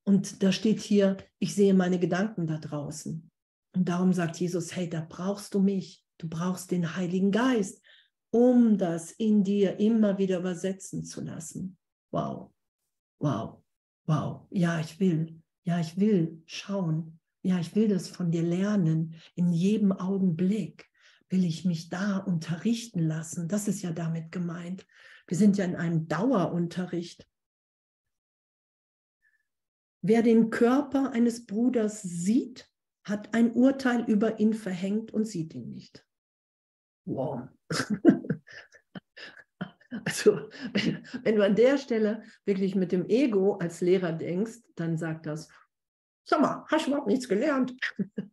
Und 0.03 0.43
da 0.43 0.51
steht 0.51 0.81
hier, 0.81 1.15
ich 1.39 1.55
sehe 1.55 1.73
meine 1.73 1.99
Gedanken 1.99 2.45
da 2.45 2.57
draußen. 2.57 3.31
Und 3.73 3.87
darum 3.87 4.11
sagt 4.11 4.35
Jesus, 4.35 4.75
hey, 4.75 4.89
da 4.89 5.05
brauchst 5.07 5.53
du 5.53 5.61
mich. 5.61 6.03
Du 6.17 6.27
brauchst 6.27 6.71
den 6.71 6.97
Heiligen 6.97 7.31
Geist, 7.31 7.81
um 8.31 8.77
das 8.77 9.11
in 9.11 9.45
dir 9.45 9.79
immer 9.79 10.17
wieder 10.17 10.39
übersetzen 10.39 11.05
zu 11.05 11.21
lassen. 11.21 11.77
wow, 12.11 12.51
wow, 13.19 13.63
wow. 14.07 14.45
Ja, 14.49 14.77
ich 14.81 14.99
will. 14.99 15.41
Ja, 15.63 15.79
ich 15.79 15.97
will 15.97 16.43
schauen. 16.45 17.19
Ja, 17.43 17.59
ich 17.59 17.73
will 17.75 17.87
das 17.87 18.09
von 18.09 18.29
dir 18.29 18.43
lernen. 18.43 19.15
In 19.35 19.53
jedem 19.53 19.93
Augenblick 19.93 20.85
will 21.29 21.45
ich 21.45 21.65
mich 21.65 21.89
da 21.89 22.17
unterrichten 22.17 22.99
lassen. 22.99 23.47
Das 23.47 23.67
ist 23.67 23.81
ja 23.81 23.91
damit 23.91 24.31
gemeint. 24.31 24.85
Wir 25.27 25.37
sind 25.37 25.57
ja 25.57 25.65
in 25.65 25.75
einem 25.75 26.07
Dauerunterricht. 26.07 27.27
Wer 30.01 30.21
den 30.21 30.49
Körper 30.49 31.11
eines 31.11 31.45
Bruders 31.45 32.01
sieht, 32.01 32.69
hat 33.03 33.33
ein 33.33 33.51
Urteil 33.53 34.03
über 34.05 34.39
ihn 34.39 34.53
verhängt 34.53 35.11
und 35.11 35.25
sieht 35.25 35.53
ihn 35.53 35.69
nicht. 35.69 36.05
Wow. 37.05 37.49
Also, 40.05 40.49
wenn, 41.23 41.35
du 41.35 41.45
an 41.45 41.55
der 41.55 41.77
Stelle 41.77 42.23
wirklich 42.45 42.73
mit 42.73 42.91
dem 42.91 43.07
Ego 43.09 43.57
als 43.57 43.79
Lehrer 43.79 44.11
denkst, 44.11 44.59
dann 44.75 44.97
sagt 44.97 45.27
das, 45.27 45.49
sag 46.27 46.41
mal, 46.41 46.65
hast 46.67 46.85
du 46.85 46.89
überhaupt 46.89 47.07
nichts 47.07 47.29
gelernt? 47.29 47.75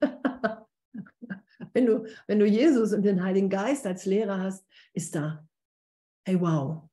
wenn, 1.72 1.86
du, 1.86 2.06
wenn 2.26 2.38
du 2.38 2.46
Jesus 2.46 2.92
und 2.92 3.02
den 3.02 3.22
Heiligen 3.22 3.48
Geist 3.48 3.86
als 3.86 4.06
Lehrer 4.06 4.40
hast, 4.40 4.64
ist 4.92 5.14
da, 5.14 5.46
hey 6.24 6.40
wow, 6.40 6.88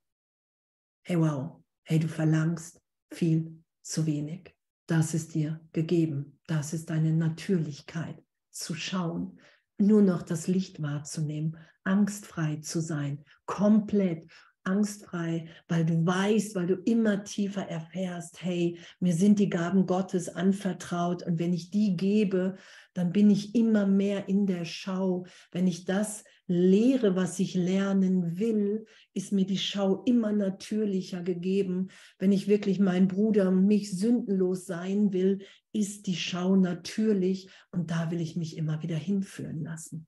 hey 1.04 1.20
wow, 1.20 1.64
hey, 1.84 2.00
du 2.00 2.08
verlangst 2.08 2.82
viel 3.14 3.64
zu 3.82 4.06
wenig. 4.06 4.54
Das 4.88 5.14
ist 5.14 5.34
dir 5.34 5.60
gegeben. 5.74 6.40
Das 6.48 6.74
ist 6.74 6.90
deine 6.90 7.12
Natürlichkeit, 7.12 8.24
zu 8.52 8.74
schauen, 8.74 9.40
nur 9.78 10.02
noch 10.02 10.24
das 10.24 10.48
Licht 10.48 10.82
wahrzunehmen, 10.82 11.58
angstfrei 11.84 12.58
zu 12.58 12.82
sein, 12.82 13.24
komplett 13.46 14.28
angstfrei, 14.68 15.48
weil 15.68 15.86
du 15.86 16.06
weißt, 16.06 16.56
weil 16.56 16.68
du 16.68 16.76
immer 16.76 17.24
tiefer 17.24 17.68
erfährst, 17.68 18.44
hey, 18.44 18.78
mir 19.00 19.14
sind 19.14 19.40
die 19.40 19.50
Gaben 19.50 19.86
Gottes 19.86 20.30
anvertraut 20.30 21.24
und 21.24 21.40
wenn 21.40 21.54
ich 21.54 21.72
die 21.72 21.96
gebe, 21.96 22.58
dann 22.94 23.12
bin 23.12 23.30
ich 23.30 23.56
immer 23.56 23.88
mehr 23.88 24.28
in 24.28 24.46
der 24.46 24.66
Schau. 24.66 25.26
Wenn 25.52 25.68
ich 25.68 25.86
das 25.86 26.24
lehre, 26.48 27.16
was 27.16 27.40
ich 27.40 27.54
lernen 27.56 28.40
will, 28.40 28.86
ist 29.14 29.32
mir 29.32 29.46
die 29.46 29.58
Schau 29.58 30.04
immer 30.04 30.32
natürlicher 30.32 31.22
gegeben. 31.22 31.90
Wenn 32.20 32.32
ich 32.32 32.48
wirklich 32.48 32.80
mein 32.80 33.08
Bruder 33.08 33.52
mich 33.52 33.98
sündenlos 33.98 34.66
sein 34.66 35.14
will, 35.14 35.40
ist 35.74 36.08
die 36.08 36.16
Schau 36.16 36.56
natürlich 36.56 37.50
und 37.72 37.92
da 37.92 38.12
will 38.12 38.22
ich 38.22 38.36
mich 38.36 38.58
immer 38.58 38.82
wieder 38.82 38.98
hinführen 38.98 39.64
lassen. 39.64 40.08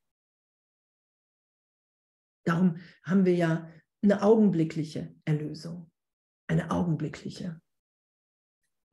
Darum 2.45 2.78
haben 3.04 3.26
wir 3.26 3.36
ja 3.36 3.69
eine 4.01 4.21
augenblickliche 4.21 5.13
Erlösung. 5.25 5.91
Eine 6.47 6.71
augenblickliche. 6.71 7.62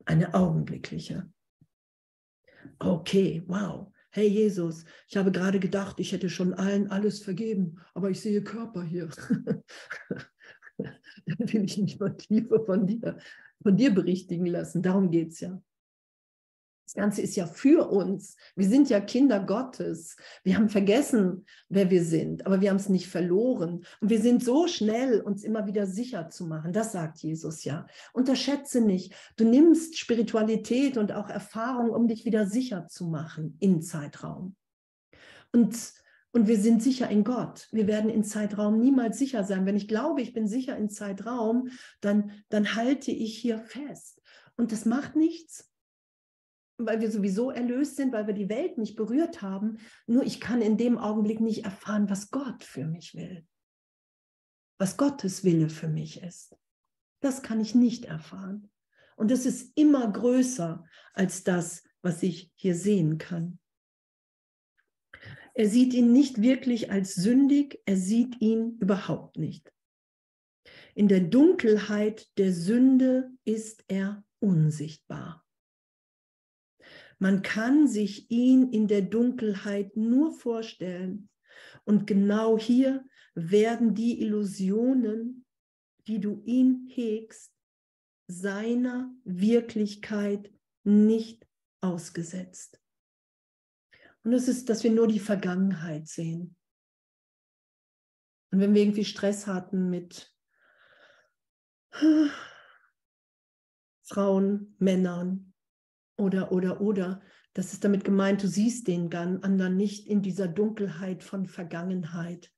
Eine 0.05 0.33
augenblickliche. 0.33 1.31
Okay, 2.79 3.43
wow. 3.47 3.91
Hey 4.11 4.27
Jesus, 4.27 4.85
ich 5.07 5.17
habe 5.17 5.31
gerade 5.31 5.59
gedacht, 5.59 5.99
ich 5.99 6.11
hätte 6.11 6.29
schon 6.29 6.53
allen 6.53 6.89
alles 6.89 7.19
vergeben, 7.19 7.79
aber 7.93 8.09
ich 8.09 8.19
sehe 8.19 8.43
Körper 8.43 8.83
hier. 8.83 9.09
Dann 10.77 10.93
will 11.37 11.63
ich 11.65 11.77
mich 11.77 11.99
mal 11.99 12.15
tiefer 12.15 12.65
von 12.65 12.87
dir, 12.87 13.17
von 13.61 13.75
dir 13.75 13.93
berichtigen 13.93 14.45
lassen. 14.45 14.81
Darum 14.81 15.11
geht 15.11 15.33
es 15.33 15.39
ja. 15.39 15.61
Das 16.87 16.93
Ganze 16.93 17.21
ist 17.21 17.35
ja 17.35 17.45
für 17.45 17.89
uns. 17.89 18.37
Wir 18.55 18.69
sind 18.69 18.89
ja 18.89 19.01
Kinder 19.01 19.41
Gottes. 19.41 20.15
Wir 20.45 20.55
haben 20.55 20.69
vergessen, 20.69 21.45
wer 21.67 21.89
wir 21.89 22.01
sind, 22.01 22.45
aber 22.45 22.61
wir 22.61 22.69
haben 22.69 22.77
es 22.77 22.87
nicht 22.87 23.09
verloren. 23.09 23.83
Und 23.99 24.09
wir 24.09 24.21
sind 24.21 24.41
so 24.41 24.67
schnell, 24.67 25.19
uns 25.19 25.43
immer 25.43 25.67
wieder 25.67 25.85
sicher 25.85 26.29
zu 26.29 26.45
machen. 26.45 26.71
Das 26.71 26.93
sagt 26.93 27.17
Jesus 27.17 27.65
ja. 27.65 27.87
Unterschätze 28.13 28.79
nicht. 28.79 29.13
Du 29.35 29.43
nimmst 29.43 29.97
Spiritualität 29.97 30.97
und 30.97 31.11
auch 31.11 31.29
Erfahrung, 31.29 31.89
um 31.89 32.07
dich 32.07 32.23
wieder 32.23 32.45
sicher 32.45 32.87
zu 32.87 33.07
machen 33.07 33.57
im 33.59 33.81
Zeitraum. 33.81 34.55
Und 35.51 35.75
und 36.31 36.47
wir 36.47 36.59
sind 36.59 36.83
sicher 36.83 37.09
in 37.09 37.23
Gott. 37.23 37.67
Wir 37.71 37.87
werden 37.87 38.11
in 38.11 38.23
Zeitraum 38.23 38.79
niemals 38.79 39.17
sicher 39.17 39.43
sein. 39.43 39.65
Wenn 39.65 39.75
ich 39.75 39.87
glaube, 39.87 40.21
ich 40.21 40.33
bin 40.33 40.47
sicher 40.47 40.77
in 40.77 40.89
Zeitraum, 40.89 41.69
dann, 41.99 42.31
dann 42.49 42.75
halte 42.75 43.11
ich 43.11 43.37
hier 43.37 43.59
fest. 43.59 44.21
Und 44.55 44.71
das 44.71 44.85
macht 44.85 45.15
nichts 45.15 45.71
weil 46.77 47.01
wir 47.01 47.11
sowieso 47.11 47.51
erlöst 47.51 47.95
sind, 47.95 48.13
weil 48.13 48.27
wir 48.27 48.33
die 48.33 48.49
Welt 48.49 48.77
nicht 48.77 48.95
berührt 48.95 49.41
haben. 49.41 49.77
Nur 50.05 50.23
ich 50.23 50.39
kann 50.39 50.61
in 50.61 50.77
dem 50.77 50.97
Augenblick 50.97 51.39
nicht 51.39 51.65
erfahren, 51.65 52.09
was 52.09 52.29
Gott 52.31 52.63
für 52.63 52.85
mich 52.85 53.15
will. 53.15 53.45
Was 54.79 54.97
Gottes 54.97 55.43
Wille 55.43 55.69
für 55.69 55.87
mich 55.87 56.21
ist. 56.21 56.55
Das 57.21 57.41
kann 57.41 57.59
ich 57.59 57.73
nicht 57.73 58.05
erfahren. 58.05 58.69
Und 59.15 59.31
das 59.31 59.47
ist 59.47 59.71
immer 59.75 60.11
größer 60.11 60.85
als 61.13 61.43
das, 61.43 61.83
was 62.03 62.21
ich 62.21 62.51
hier 62.55 62.75
sehen 62.75 63.17
kann. 63.17 63.59
Er 65.55 65.67
sieht 65.67 65.95
ihn 65.95 66.11
nicht 66.11 66.43
wirklich 66.43 66.91
als 66.91 67.15
sündig, 67.15 67.81
er 67.85 67.97
sieht 67.97 68.39
ihn 68.39 68.77
überhaupt 68.79 69.37
nicht. 69.37 69.73
In 70.93 71.07
der 71.07 71.21
Dunkelheit 71.21 72.27
der 72.37 72.53
Sünde 72.53 73.31
ist 73.43 73.83
er 73.87 74.23
unsichtbar. 74.39 75.46
Man 77.19 77.41
kann 77.41 77.87
sich 77.87 78.29
ihn 78.29 78.71
in 78.71 78.87
der 78.87 79.01
Dunkelheit 79.01 79.95
nur 79.97 80.31
vorstellen. 80.31 81.29
Und 81.83 82.05
genau 82.05 82.59
hier 82.59 83.05
werden 83.33 83.95
die 83.95 84.21
Illusionen, 84.21 85.45
die 86.05 86.19
du 86.19 86.43
ihn 86.45 86.87
hegst, 86.89 87.53
seiner 88.27 89.13
Wirklichkeit 89.23 90.51
nicht 90.83 91.47
ausgesetzt. 91.81 92.79
Und 94.23 94.31
das 94.31 94.47
ist, 94.47 94.69
dass 94.69 94.83
wir 94.83 94.91
nur 94.91 95.07
die 95.07 95.19
Vergangenheit 95.19 96.07
sehen. 96.07 96.55
Und 98.51 98.59
wenn 98.59 98.73
wir 98.73 98.81
irgendwie 98.81 99.05
Stress 99.05 99.47
hatten 99.47 99.89
mit 99.89 100.33
Frauen, 104.03 104.75
Männern, 104.79 105.53
oder, 106.17 106.51
oder, 106.51 106.81
oder. 106.81 107.21
Das 107.53 107.73
ist 107.73 107.83
damit 107.83 108.03
gemeint, 108.03 108.43
du 108.43 108.47
siehst 108.47 108.87
den 108.87 109.13
anderen 109.13 109.77
nicht 109.77 110.07
in 110.07 110.21
dieser 110.21 110.47
Dunkelheit 110.47 111.23
von 111.23 111.47
Vergangenheit, 111.47 112.51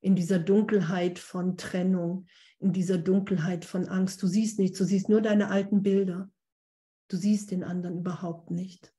in 0.00 0.16
dieser 0.16 0.38
Dunkelheit 0.38 1.18
von 1.18 1.56
Trennung, 1.56 2.26
in 2.58 2.72
dieser 2.72 2.98
Dunkelheit 2.98 3.64
von 3.64 3.88
Angst. 3.88 4.22
Du 4.22 4.26
siehst 4.26 4.58
nichts, 4.58 4.78
du 4.78 4.84
siehst 4.84 5.08
nur 5.08 5.20
deine 5.20 5.50
alten 5.50 5.82
Bilder. 5.82 6.30
Du 7.08 7.16
siehst 7.16 7.50
den 7.50 7.64
anderen 7.64 7.98
überhaupt 7.98 8.50
nicht. 8.50 8.92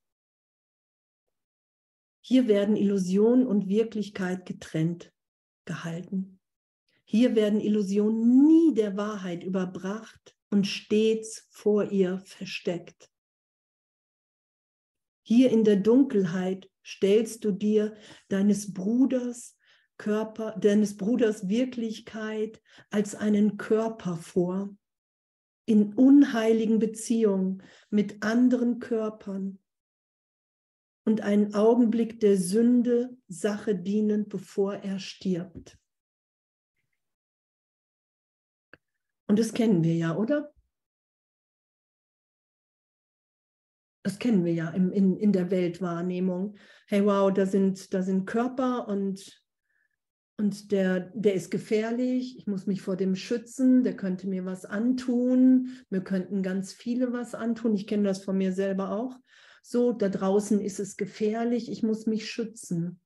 Hier 2.20 2.46
werden 2.48 2.76
Illusion 2.76 3.46
und 3.46 3.68
Wirklichkeit 3.68 4.46
getrennt 4.46 5.12
gehalten. 5.64 6.40
Hier 7.04 7.34
werden 7.34 7.60
Illusionen 7.60 8.46
nie 8.46 8.74
der 8.74 8.96
Wahrheit 8.96 9.44
überbracht 9.44 10.36
und 10.50 10.66
stets 10.66 11.46
vor 11.50 11.90
ihr 11.90 12.20
versteckt. 12.24 13.11
Hier 15.22 15.50
in 15.50 15.64
der 15.64 15.76
Dunkelheit 15.76 16.70
stellst 16.84 17.44
du 17.44 17.52
dir 17.52 17.96
deines 18.28 18.72
Bruders 18.72 19.56
Körper, 19.98 20.56
deines 20.58 20.96
Bruders 20.96 21.48
Wirklichkeit 21.48 22.60
als 22.90 23.14
einen 23.14 23.56
Körper 23.56 24.16
vor, 24.16 24.74
in 25.64 25.94
unheiligen 25.94 26.80
Beziehungen 26.80 27.62
mit 27.88 28.22
anderen 28.24 28.80
Körpern 28.80 29.60
und 31.04 31.20
einen 31.20 31.54
Augenblick 31.54 32.20
der 32.20 32.36
Sünde 32.36 33.16
Sache 33.28 33.76
dienend, 33.76 34.28
bevor 34.28 34.74
er 34.74 34.98
stirbt. 34.98 35.78
Und 39.28 39.38
das 39.38 39.54
kennen 39.54 39.84
wir 39.84 39.94
ja, 39.94 40.16
oder? 40.16 40.51
Das 44.02 44.18
kennen 44.18 44.44
wir 44.44 44.52
ja 44.52 44.70
im, 44.70 44.90
in, 44.90 45.16
in 45.16 45.32
der 45.32 45.50
Weltwahrnehmung. 45.50 46.56
Hey, 46.86 47.04
wow, 47.04 47.32
da 47.32 47.46
sind, 47.46 47.94
da 47.94 48.02
sind 48.02 48.26
Körper 48.26 48.88
und, 48.88 49.42
und 50.38 50.72
der, 50.72 51.12
der 51.14 51.34
ist 51.34 51.50
gefährlich, 51.50 52.36
ich 52.36 52.46
muss 52.46 52.66
mich 52.66 52.82
vor 52.82 52.96
dem 52.96 53.14
schützen, 53.14 53.84
der 53.84 53.96
könnte 53.96 54.28
mir 54.28 54.44
was 54.44 54.64
antun, 54.64 55.70
mir 55.88 56.02
könnten 56.02 56.42
ganz 56.42 56.72
viele 56.72 57.12
was 57.12 57.34
antun, 57.34 57.74
ich 57.74 57.86
kenne 57.86 58.04
das 58.04 58.24
von 58.24 58.36
mir 58.36 58.52
selber 58.52 58.90
auch. 58.90 59.16
So, 59.62 59.92
da 59.92 60.08
draußen 60.08 60.60
ist 60.60 60.80
es 60.80 60.96
gefährlich, 60.96 61.70
ich 61.70 61.84
muss 61.84 62.06
mich 62.06 62.28
schützen. 62.28 63.00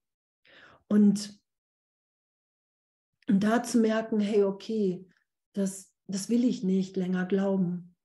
Und, 0.88 1.38
und 3.28 3.44
da 3.44 3.62
zu 3.62 3.78
merken, 3.78 4.20
hey, 4.20 4.44
okay, 4.44 5.06
das, 5.52 5.92
das 6.06 6.30
will 6.30 6.44
ich 6.44 6.62
nicht 6.62 6.96
länger 6.96 7.26
glauben. 7.26 7.95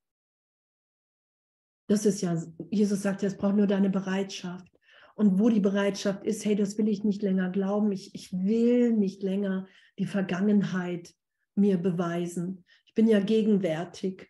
Das 1.92 2.06
ist 2.06 2.22
ja, 2.22 2.42
Jesus 2.70 3.02
sagt 3.02 3.22
ja, 3.22 3.28
es 3.28 3.36
braucht 3.36 3.58
nur 3.58 3.68
deine 3.68 3.90
Bereitschaft. 3.90 4.80
Und 5.14 5.40
wo 5.40 5.50
die 5.50 5.60
Bereitschaft 5.60 6.24
ist, 6.24 6.46
hey, 6.46 6.56
das 6.56 6.78
will 6.78 6.88
ich 6.88 7.04
nicht 7.04 7.22
länger 7.22 7.50
glauben, 7.50 7.92
ich, 7.92 8.16
ich 8.16 8.32
will 8.32 8.94
nicht 8.94 9.24
länger 9.24 9.68
die 10.00 10.06
Vergangenheit 10.06 11.14
mir 11.54 11.78
beweisen. 11.78 12.64
Ich 12.86 12.94
bin 12.94 13.10
ja 13.10 13.20
gegenwärtig. 13.20 14.30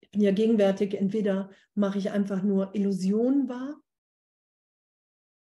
Ich 0.00 0.10
bin 0.10 0.22
ja 0.22 0.32
gegenwärtig, 0.32 0.94
entweder 0.94 1.50
mache 1.74 1.98
ich 1.98 2.12
einfach 2.12 2.42
nur 2.42 2.74
Illusion 2.74 3.46
wahr 3.46 3.78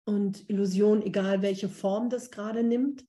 und 0.04 0.50
Illusion, 0.50 1.00
egal 1.00 1.40
welche 1.40 1.70
Form 1.70 2.10
das 2.10 2.30
gerade 2.30 2.62
nimmt, 2.62 3.06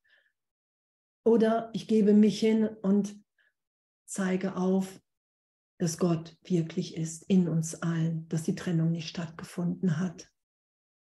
oder 1.26 1.72
ich 1.74 1.90
gebe 1.90 2.14
mich 2.14 2.40
hin 2.40 2.70
und 2.84 3.22
zeige 4.06 4.56
auf, 4.56 5.02
dass 5.80 5.98
Gott 5.98 6.38
wirklich 6.44 6.96
ist 6.96 7.24
in 7.24 7.48
uns 7.48 7.82
allen, 7.82 8.28
dass 8.28 8.44
die 8.44 8.56
Trennung 8.56 8.92
nicht 8.92 9.08
stattgefunden 9.08 9.98
hat. 9.98 10.30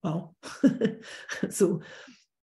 Wow. 0.03 0.37
so. 1.49 1.81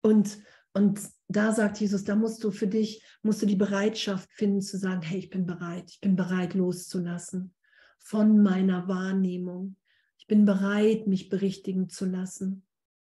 Und, 0.02 0.40
und 0.74 1.02
da 1.28 1.52
sagt 1.52 1.80
Jesus, 1.80 2.06
da 2.06 2.16
musst 2.16 2.44
du 2.44 2.52
für 2.52 2.68
dich, 2.68 3.04
musst 3.22 3.42
du 3.42 3.46
die 3.46 3.58
Bereitschaft 3.58 4.32
finden 4.32 4.62
zu 4.62 4.78
sagen, 4.78 5.02
hey, 5.02 5.20
ich 5.20 5.30
bin 5.30 5.46
bereit, 5.46 5.92
ich 5.92 6.00
bin 6.00 6.16
bereit 6.16 6.54
loszulassen 6.54 7.54
von 8.00 8.42
meiner 8.42 8.88
Wahrnehmung. 8.88 9.76
Ich 10.18 10.28
bin 10.28 10.46
bereit, 10.46 11.08
mich 11.08 11.28
berichtigen 11.28 11.90
zu 11.90 12.06
lassen. 12.06 12.66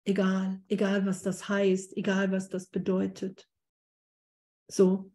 Egal, 0.04 0.62
egal 0.68 1.06
was 1.06 1.22
das 1.24 1.48
heißt, 1.48 1.96
egal 1.96 2.32
was 2.32 2.50
das 2.50 2.68
bedeutet. 2.68 3.48
So, 4.70 5.12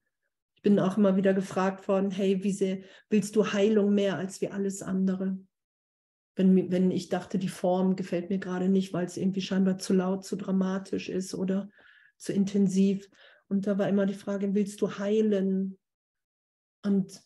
ich 0.62 0.70
bin 0.70 0.78
auch 0.78 0.96
immer 0.96 1.16
wieder 1.16 1.34
gefragt 1.34 1.88
worden, 1.88 2.12
hey, 2.12 2.44
wie 2.44 2.52
sehr 2.52 2.78
willst 3.10 3.34
du 3.34 3.52
Heilung 3.52 3.94
mehr 3.94 4.16
als 4.16 4.40
wie 4.40 4.46
alles 4.46 4.80
andere? 4.80 5.36
Wenn, 6.36 6.70
wenn 6.70 6.92
ich 6.92 7.08
dachte, 7.08 7.36
die 7.36 7.48
Form 7.48 7.96
gefällt 7.96 8.30
mir 8.30 8.38
gerade 8.38 8.68
nicht, 8.68 8.92
weil 8.92 9.04
es 9.04 9.16
irgendwie 9.16 9.40
scheinbar 9.40 9.78
zu 9.78 9.92
laut, 9.92 10.24
zu 10.24 10.36
dramatisch 10.36 11.08
ist 11.08 11.34
oder 11.34 11.68
zu 12.16 12.32
intensiv. 12.32 13.10
Und 13.48 13.66
da 13.66 13.76
war 13.76 13.88
immer 13.88 14.06
die 14.06 14.14
Frage, 14.14 14.54
willst 14.54 14.80
du 14.80 14.98
heilen? 14.98 15.80
Und, 16.84 17.20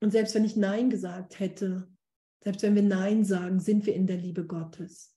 und 0.00 0.10
selbst 0.10 0.34
wenn 0.34 0.46
ich 0.46 0.56
Nein 0.56 0.88
gesagt 0.88 1.38
hätte, 1.38 1.86
selbst 2.42 2.62
wenn 2.62 2.74
wir 2.74 2.82
Nein 2.82 3.26
sagen, 3.26 3.60
sind 3.60 3.84
wir 3.84 3.94
in 3.94 4.06
der 4.06 4.16
Liebe 4.16 4.46
Gottes. 4.46 5.14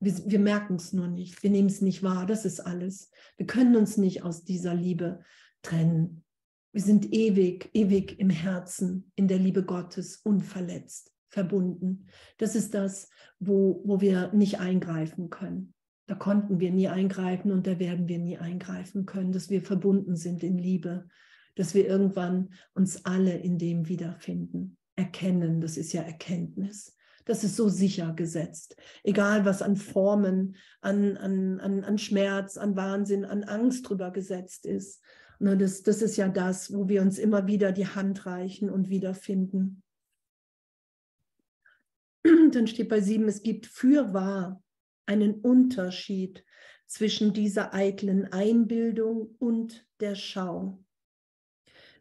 Wir, 0.00 0.14
wir 0.24 0.38
merken 0.38 0.76
es 0.76 0.94
nur 0.94 1.08
nicht, 1.08 1.42
wir 1.42 1.50
nehmen 1.50 1.68
es 1.68 1.82
nicht 1.82 2.02
wahr, 2.02 2.24
das 2.24 2.46
ist 2.46 2.60
alles. 2.60 3.10
Wir 3.36 3.46
können 3.46 3.76
uns 3.76 3.98
nicht 3.98 4.22
aus 4.22 4.44
dieser 4.44 4.74
Liebe 4.74 5.22
trennen. 5.64 6.24
Wir 6.72 6.82
sind 6.82 7.12
ewig, 7.12 7.70
ewig 7.72 8.18
im 8.18 8.30
Herzen, 8.30 9.10
in 9.16 9.28
der 9.28 9.38
Liebe 9.38 9.64
Gottes, 9.64 10.16
unverletzt, 10.18 11.12
verbunden. 11.28 12.06
Das 12.38 12.54
ist 12.54 12.74
das, 12.74 13.10
wo, 13.38 13.82
wo 13.84 14.00
wir 14.00 14.32
nicht 14.32 14.60
eingreifen 14.60 15.30
können. 15.30 15.74
Da 16.06 16.14
konnten 16.14 16.60
wir 16.60 16.70
nie 16.70 16.88
eingreifen 16.88 17.50
und 17.50 17.66
da 17.66 17.78
werden 17.78 18.08
wir 18.08 18.18
nie 18.18 18.38
eingreifen 18.38 19.06
können, 19.06 19.32
dass 19.32 19.50
wir 19.50 19.62
verbunden 19.62 20.16
sind 20.16 20.42
in 20.42 20.58
Liebe, 20.58 21.08
dass 21.54 21.74
wir 21.74 21.86
irgendwann 21.86 22.50
uns 22.74 23.04
alle 23.04 23.38
in 23.38 23.58
dem 23.58 23.88
wiederfinden. 23.88 24.76
Erkennen, 24.96 25.60
das 25.60 25.76
ist 25.76 25.92
ja 25.92 26.02
Erkenntnis. 26.02 26.96
Das 27.24 27.42
ist 27.42 27.56
so 27.56 27.68
sicher 27.68 28.12
gesetzt. 28.12 28.76
Egal, 29.02 29.46
was 29.46 29.62
an 29.62 29.76
Formen, 29.76 30.56
an, 30.82 31.16
an, 31.16 31.58
an, 31.58 31.82
an 31.82 31.98
Schmerz, 31.98 32.58
an 32.58 32.76
Wahnsinn, 32.76 33.24
an 33.24 33.44
Angst 33.44 33.88
drüber 33.88 34.10
gesetzt 34.10 34.66
ist. 34.66 35.02
Ne, 35.38 35.56
das, 35.56 35.82
das 35.82 36.02
ist 36.02 36.16
ja 36.16 36.28
das, 36.28 36.72
wo 36.72 36.88
wir 36.88 37.02
uns 37.02 37.18
immer 37.18 37.46
wieder 37.46 37.72
die 37.72 37.86
Hand 37.86 38.26
reichen 38.26 38.70
und 38.70 38.88
wiederfinden. 38.88 39.82
Dann 42.22 42.66
steht 42.66 42.88
bei 42.88 43.00
sieben, 43.00 43.28
es 43.28 43.42
gibt 43.42 43.66
fürwahr 43.66 44.62
einen 45.06 45.40
Unterschied 45.40 46.44
zwischen 46.86 47.32
dieser 47.32 47.74
eitlen 47.74 48.32
Einbildung 48.32 49.34
und 49.38 49.86
der 50.00 50.14
Schau. 50.14 50.84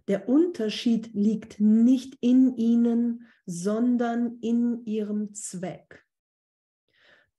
Der 0.08 0.28
Unterschied 0.28 1.14
liegt 1.14 1.60
nicht 1.60 2.18
in 2.20 2.56
ihnen, 2.58 3.28
sondern 3.46 4.40
in 4.42 4.86
ihrem 4.86 5.34
Zweck. 5.34 6.06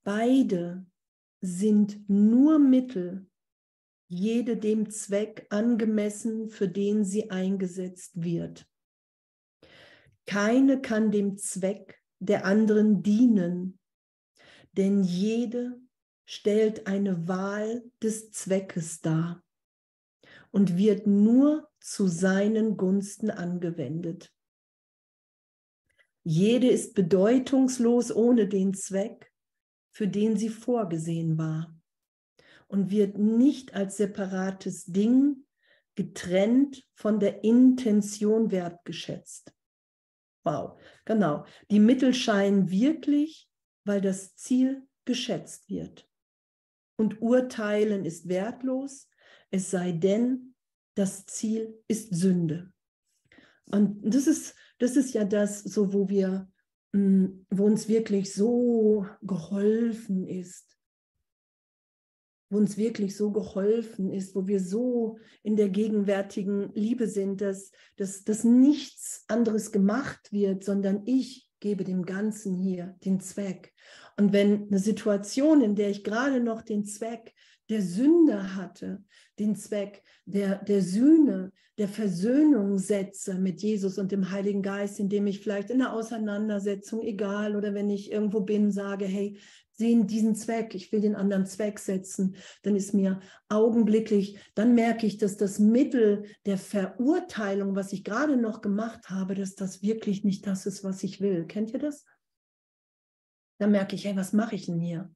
Beide 0.03 0.86
sind 1.40 2.09
nur 2.09 2.59
Mittel, 2.59 3.26
jede 4.14 4.56
dem 4.56 4.90
Zweck 4.90 5.46
angemessen, 5.50 6.48
für 6.48 6.68
den 6.68 7.04
sie 7.04 7.30
eingesetzt 7.30 8.22
wird. 8.22 8.66
Keine 10.24 10.80
kann 10.80 11.10
dem 11.10 11.36
Zweck 11.36 12.00
der 12.20 12.44
anderen 12.44 13.02
dienen, 13.02 13.78
denn 14.72 15.02
jede 15.02 15.80
stellt 16.26 16.86
eine 16.86 17.26
Wahl 17.26 17.82
des 18.02 18.30
Zweckes 18.30 19.00
dar 19.00 19.42
und 20.52 20.78
wird 20.78 21.06
nur 21.06 21.68
zu 21.80 22.06
seinen 22.06 22.76
Gunsten 22.76 23.30
angewendet. 23.30 24.32
Jede 26.22 26.68
ist 26.68 26.94
bedeutungslos 26.94 28.14
ohne 28.14 28.48
den 28.48 28.74
Zweck, 28.74 29.32
für 29.90 30.06
den 30.06 30.36
sie 30.36 30.48
vorgesehen 30.48 31.36
war 31.36 31.73
und 32.74 32.90
wird 32.90 33.18
nicht 33.18 33.72
als 33.74 33.98
separates 33.98 34.86
Ding 34.86 35.46
getrennt 35.94 36.82
von 36.94 37.20
der 37.20 37.44
Intention 37.44 38.50
wertgeschätzt. 38.50 39.54
Wow, 40.42 40.76
genau. 41.04 41.46
Die 41.70 41.78
Mittel 41.78 42.12
scheinen 42.12 42.70
wirklich, 42.70 43.48
weil 43.84 44.00
das 44.00 44.34
Ziel 44.34 44.88
geschätzt 45.04 45.70
wird. 45.70 46.10
Und 46.96 47.22
urteilen 47.22 48.04
ist 48.04 48.28
wertlos, 48.28 49.08
es 49.52 49.70
sei 49.70 49.92
denn, 49.92 50.56
das 50.96 51.26
Ziel 51.26 51.80
ist 51.86 52.12
Sünde. 52.12 52.72
Und 53.66 54.02
das 54.02 54.26
ist, 54.26 54.56
das 54.80 54.96
ist 54.96 55.14
ja 55.14 55.24
das, 55.24 55.62
so 55.62 55.92
wo 55.92 56.08
wir, 56.08 56.50
mm, 56.90 57.26
wo 57.50 57.66
uns 57.66 57.86
wirklich 57.86 58.34
so 58.34 59.06
geholfen 59.22 60.26
ist, 60.26 60.73
wo 62.55 62.59
uns 62.59 62.76
wirklich 62.76 63.16
so 63.16 63.32
geholfen 63.32 64.12
ist, 64.12 64.34
wo 64.36 64.46
wir 64.46 64.61
so 64.61 65.18
in 65.42 65.57
der 65.57 65.68
gegenwärtigen 65.68 66.70
Liebe 66.74 67.09
sind, 67.09 67.40
dass, 67.40 67.72
dass, 67.96 68.22
dass 68.22 68.44
nichts 68.44 69.24
anderes 69.26 69.72
gemacht 69.72 70.32
wird, 70.32 70.62
sondern 70.62 71.02
ich 71.05 71.50
gebe 71.59 71.82
dem 71.82 72.05
Ganzen 72.05 72.55
hier 72.55 72.94
den 73.05 73.20
Zweck. 73.20 73.72
Und 74.16 74.32
wenn 74.32 74.68
eine 74.68 74.78
Situation, 74.78 75.62
in 75.62 75.74
der 75.74 75.90
ich 75.90 76.05
gerade 76.05 76.40
noch 76.40 76.62
den 76.62 76.84
Zweck 76.84 77.34
der 77.68 77.82
Sünde 77.82 78.56
hatte, 78.56 79.02
den 79.38 79.56
Zweck 79.56 80.02
der, 80.26 80.62
der 80.64 80.82
Sühne, 80.82 81.52
der 81.78 81.88
Versöhnung 81.88 82.78
setze 82.78 83.34
mit 83.34 83.60
Jesus 83.60 83.98
und 83.98 84.12
dem 84.12 84.30
Heiligen 84.30 84.62
Geist, 84.62 85.00
indem 85.00 85.26
ich 85.26 85.40
vielleicht 85.40 85.70
in 85.70 85.78
der 85.78 85.92
Auseinandersetzung, 85.92 87.02
egal, 87.02 87.56
oder 87.56 87.74
wenn 87.74 87.90
ich 87.90 88.12
irgendwo 88.12 88.40
bin, 88.40 88.70
sage, 88.70 89.06
hey, 89.06 89.38
sehen 89.72 90.06
diesen 90.06 90.36
Zweck, 90.36 90.76
ich 90.76 90.92
will 90.92 91.00
den 91.00 91.16
anderen 91.16 91.46
Zweck 91.46 91.80
setzen, 91.80 92.36
dann 92.62 92.76
ist 92.76 92.94
mir 92.94 93.20
augenblicklich, 93.48 94.38
dann 94.54 94.76
merke 94.76 95.04
ich, 95.04 95.18
dass 95.18 95.36
das 95.36 95.58
Mittel 95.58 96.26
der 96.46 96.58
Verurteilung, 96.58 97.74
was 97.74 97.92
ich 97.92 98.04
gerade 98.04 98.36
noch 98.36 98.60
gemacht 98.60 99.10
habe, 99.10 99.34
dass 99.34 99.56
das 99.56 99.82
wirklich 99.82 100.22
nicht 100.22 100.46
das 100.46 100.66
ist, 100.66 100.84
was 100.84 101.02
ich 101.02 101.20
will. 101.20 101.44
Kennt 101.46 101.72
ihr 101.72 101.80
das? 101.80 102.04
Dann 103.58 103.72
merke 103.72 103.96
ich, 103.96 104.04
hey, 104.04 104.14
was 104.14 104.32
mache 104.32 104.54
ich 104.54 104.66
denn 104.66 104.78
hier? 104.78 105.12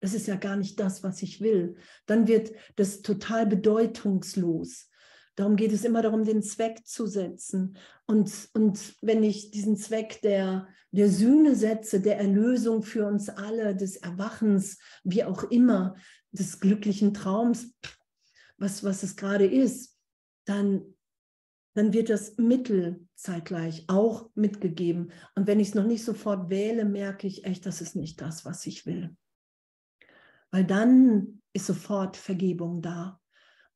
Das 0.00 0.14
ist 0.14 0.26
ja 0.26 0.36
gar 0.36 0.56
nicht 0.56 0.80
das, 0.80 1.02
was 1.02 1.22
ich 1.22 1.40
will. 1.40 1.76
Dann 2.06 2.26
wird 2.26 2.52
das 2.76 3.02
total 3.02 3.46
bedeutungslos. 3.46 4.90
Darum 5.36 5.56
geht 5.56 5.72
es 5.72 5.84
immer 5.84 6.02
darum, 6.02 6.24
den 6.24 6.42
Zweck 6.42 6.86
zu 6.86 7.06
setzen. 7.06 7.76
Und, 8.06 8.50
und 8.54 8.94
wenn 9.02 9.22
ich 9.22 9.50
diesen 9.50 9.76
Zweck 9.76 10.20
der, 10.22 10.68
der 10.90 11.08
Sühne 11.08 11.54
setze, 11.54 12.00
der 12.00 12.18
Erlösung 12.18 12.82
für 12.82 13.06
uns 13.06 13.28
alle, 13.28 13.76
des 13.76 13.96
Erwachens, 13.96 14.78
wie 15.04 15.24
auch 15.24 15.44
immer, 15.44 15.96
des 16.32 16.60
glücklichen 16.60 17.14
Traums, 17.14 17.74
was, 18.58 18.84
was 18.84 19.02
es 19.02 19.16
gerade 19.16 19.46
ist, 19.46 19.96
dann, 20.44 20.82
dann 21.74 21.92
wird 21.92 22.10
das 22.10 22.36
Mittel 22.36 23.06
zeitgleich 23.14 23.84
auch 23.88 24.30
mitgegeben. 24.34 25.12
Und 25.34 25.46
wenn 25.46 25.60
ich 25.60 25.68
es 25.68 25.74
noch 25.74 25.86
nicht 25.86 26.04
sofort 26.04 26.50
wähle, 26.50 26.84
merke 26.84 27.26
ich 27.26 27.44
echt, 27.44 27.66
das 27.66 27.80
ist 27.80 27.96
nicht 27.96 28.20
das, 28.20 28.44
was 28.44 28.66
ich 28.66 28.84
will. 28.86 29.16
Weil 30.50 30.64
dann 30.64 31.42
ist 31.52 31.66
sofort 31.66 32.16
Vergebung 32.16 32.82
da. 32.82 33.20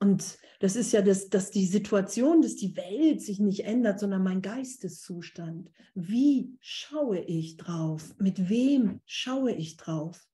Und 0.01 0.39
das 0.61 0.77
ist 0.77 0.93
ja, 0.93 1.03
das, 1.03 1.29
dass 1.29 1.51
die 1.51 1.67
Situation, 1.67 2.43
dass 2.43 2.57
die 2.57 2.77
Welt 2.77 3.23
sich 3.23 3.39
nicht 3.39 3.65
ändert, 3.65 4.01
sondern 4.01 4.23
mein 4.23 4.43
Geisteszustand. 4.43 5.71
Wie 5.95 6.57
schaue 6.61 7.21
ich 7.21 7.57
drauf? 7.57 8.15
Mit 8.19 8.49
wem 8.49 9.01
schaue 9.07 9.53
ich 9.53 9.77
drauf? 9.77 10.27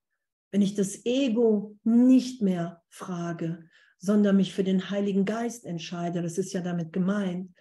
Wenn 0.51 0.63
ich 0.63 0.75
das 0.75 1.05
Ego 1.05 1.77
nicht 1.85 2.43
mehr 2.43 2.83
frage, 2.89 3.69
sondern 3.99 4.37
mich 4.37 4.53
für 4.53 4.65
den 4.65 4.91
Heiligen 4.91 5.25
Geist 5.25 5.65
entscheide, 5.65 6.23
das 6.23 6.39
ist 6.39 6.53
ja 6.53 6.63
damit 6.63 6.93
gemeint, 6.93 7.53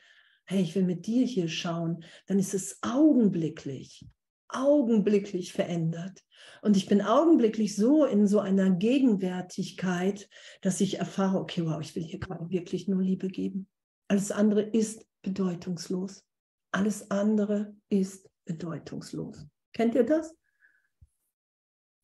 hey, 0.46 0.62
ich 0.62 0.74
will 0.74 0.86
mit 0.86 1.06
dir 1.06 1.26
hier 1.26 1.48
schauen, 1.48 2.04
dann 2.26 2.40
ist 2.40 2.56
es 2.56 2.80
augenblicklich 2.82 4.08
augenblicklich 4.50 5.54
verändert. 5.54 6.24
Und 6.62 6.78
ich 6.78 6.88
bin 6.88 7.02
augenblicklich 7.02 7.76
so 7.76 8.06
in 8.06 8.28
so 8.28 8.40
einer 8.40 8.72
Gegenwärtigkeit, 8.72 10.30
dass 10.62 10.82
ich 10.82 11.00
erfahre, 11.00 11.40
okay, 11.40 11.66
wow, 11.66 11.80
ich 11.82 11.96
will 11.96 12.04
hier 12.04 12.20
gerade 12.20 12.50
wirklich 12.50 12.88
nur 12.88 13.02
Liebe 13.02 13.28
geben. 13.28 13.68
Alles 14.08 14.32
andere 14.32 14.62
ist 14.62 15.06
bedeutungslos. 15.22 16.24
Alles 16.72 17.10
andere 17.12 17.74
ist 17.90 18.30
bedeutungslos. 18.46 19.46
Kennt 19.74 19.96
ihr 19.96 20.04
das? 20.04 20.36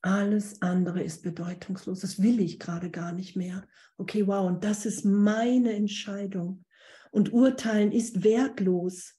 Alles 0.02 0.62
andere 0.62 1.02
ist 1.02 1.24
bedeutungslos. 1.24 2.02
Das 2.02 2.22
will 2.22 2.40
ich 2.40 2.60
gerade 2.60 2.92
gar 2.92 3.12
nicht 3.12 3.36
mehr. 3.36 3.68
Okay, 3.98 4.28
wow, 4.28 4.46
und 4.46 4.64
das 4.64 4.86
ist 4.86 5.04
meine 5.04 5.74
Entscheidung. 5.74 6.64
Und 7.12 7.34
urteilen 7.34 7.92
ist 7.92 8.24
wertlos. 8.24 9.16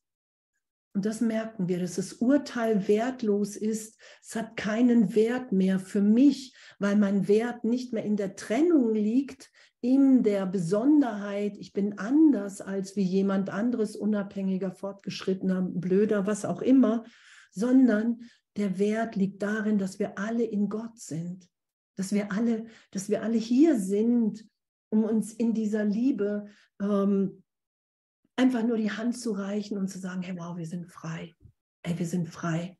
Und 0.96 1.04
das 1.04 1.20
merken 1.20 1.68
wir, 1.68 1.78
dass 1.78 1.96
das 1.96 2.14
Urteil 2.14 2.88
wertlos 2.88 3.54
ist. 3.54 4.00
Es 4.22 4.34
hat 4.34 4.56
keinen 4.56 5.14
Wert 5.14 5.52
mehr 5.52 5.78
für 5.78 6.00
mich, 6.00 6.56
weil 6.78 6.96
mein 6.96 7.28
Wert 7.28 7.64
nicht 7.64 7.92
mehr 7.92 8.02
in 8.02 8.16
der 8.16 8.34
Trennung 8.34 8.94
liegt, 8.94 9.50
in 9.82 10.22
der 10.22 10.46
Besonderheit. 10.46 11.58
Ich 11.58 11.74
bin 11.74 11.98
anders 11.98 12.62
als 12.62 12.96
wie 12.96 13.02
jemand 13.02 13.50
anderes, 13.50 13.94
unabhängiger, 13.94 14.72
fortgeschrittener, 14.72 15.60
blöder, 15.60 16.26
was 16.26 16.46
auch 16.46 16.62
immer, 16.62 17.04
sondern 17.50 18.20
der 18.56 18.78
Wert 18.78 19.16
liegt 19.16 19.42
darin, 19.42 19.76
dass 19.76 19.98
wir 19.98 20.18
alle 20.18 20.44
in 20.44 20.70
Gott 20.70 20.98
sind, 20.98 21.46
dass 21.96 22.14
wir 22.14 22.32
alle, 22.32 22.64
dass 22.90 23.10
wir 23.10 23.22
alle 23.22 23.36
hier 23.36 23.78
sind, 23.78 24.48
um 24.88 25.04
uns 25.04 25.34
in 25.34 25.52
dieser 25.52 25.84
Liebe 25.84 26.46
ähm, 26.80 27.42
einfach 28.36 28.62
nur 28.62 28.76
die 28.76 28.90
Hand 28.90 29.18
zu 29.18 29.32
reichen 29.32 29.78
und 29.78 29.88
zu 29.88 29.98
sagen, 29.98 30.22
hey, 30.22 30.36
wow, 30.38 30.56
wir 30.56 30.66
sind 30.66 30.86
frei. 30.86 31.34
Ey, 31.82 31.98
wir 31.98 32.06
sind 32.06 32.28
frei. 32.28 32.78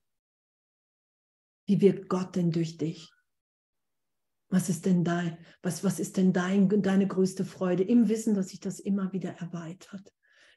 Wie 1.66 1.80
wirkt 1.80 2.08
Gott 2.08 2.36
denn 2.36 2.50
durch 2.50 2.76
dich? 2.76 3.10
Was 4.48 4.68
ist 4.68 4.86
denn 4.86 5.02
dein, 5.02 5.38
was, 5.62 5.82
was 5.82 5.98
ist 5.98 6.16
denn 6.16 6.32
dein, 6.32 6.68
deine 6.82 7.08
größte 7.08 7.44
Freude 7.44 7.82
im 7.82 8.08
Wissen, 8.08 8.34
dass 8.34 8.50
sich 8.50 8.60
das 8.60 8.78
immer 8.78 9.12
wieder 9.12 9.30
erweitert? 9.30 10.12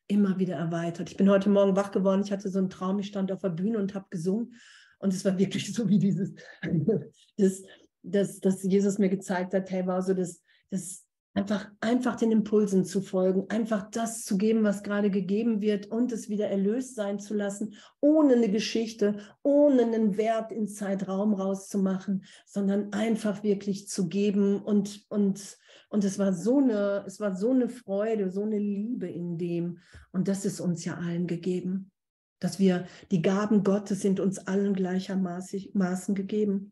Immer 0.07 0.37
wieder 0.37 0.55
erweitert. 0.55 1.09
Ich 1.09 1.17
bin 1.17 1.29
heute 1.29 1.49
Morgen 1.49 1.75
wach 1.75 1.91
geworden. 1.91 2.21
Ich 2.23 2.31
hatte 2.31 2.49
so 2.49 2.59
einen 2.59 2.69
Traum. 2.69 2.99
Ich 2.99 3.07
stand 3.07 3.31
auf 3.31 3.41
der 3.41 3.49
Bühne 3.49 3.79
und 3.79 3.95
habe 3.95 4.05
gesungen. 4.09 4.53
Und 4.99 5.13
es 5.13 5.25
war 5.25 5.37
wirklich 5.37 5.73
so 5.73 5.87
wie 5.89 5.97
dieses, 5.97 6.33
das, 7.37 7.63
das, 8.03 8.39
das 8.39 8.63
Jesus 8.63 8.99
mir 8.99 9.09
gezeigt 9.09 9.53
hat, 9.53 9.71
hey, 9.71 9.87
war 9.87 10.01
so 10.01 10.13
das, 10.13 10.43
das 10.69 11.05
einfach, 11.33 11.69
einfach 11.79 12.15
den 12.15 12.31
Impulsen 12.31 12.85
zu 12.85 13.01
folgen, 13.01 13.45
einfach 13.49 13.89
das 13.91 14.23
zu 14.23 14.37
geben, 14.37 14.63
was 14.63 14.83
gerade 14.83 15.11
gegeben 15.11 15.61
wird 15.61 15.87
und 15.87 16.11
es 16.11 16.29
wieder 16.29 16.47
erlöst 16.47 16.95
sein 16.95 17.19
zu 17.19 17.33
lassen, 17.33 17.75
ohne 17.99 18.33
eine 18.33 18.49
Geschichte, 18.49 19.19
ohne 19.43 19.83
einen 19.83 20.17
Wert 20.17 20.51
in 20.51 20.67
Zeitraum 20.67 21.33
rauszumachen, 21.33 22.25
sondern 22.45 22.91
einfach 22.93 23.43
wirklich 23.43 23.87
zu 23.87 24.07
geben 24.07 24.61
und, 24.61 25.05
und, 25.09 25.57
und 25.89 26.03
es 26.03 26.19
war 26.19 26.33
so 26.33 26.57
eine, 26.57 27.03
es 27.05 27.19
war 27.19 27.35
so 27.35 27.51
eine 27.51 27.69
Freude, 27.69 28.29
so 28.31 28.43
eine 28.43 28.59
Liebe 28.59 29.07
in 29.07 29.37
dem. 29.37 29.79
Und 30.11 30.27
das 30.27 30.45
ist 30.45 30.59
uns 30.59 30.83
ja 30.85 30.95
allen 30.95 31.27
gegeben 31.27 31.91
dass 32.39 32.59
wir 32.59 32.87
die 33.11 33.21
Gaben 33.21 33.63
Gottes 33.63 34.01
sind 34.01 34.19
uns 34.19 34.39
allen 34.39 34.73
gleichermaßen 34.73 36.15
gegeben. 36.15 36.71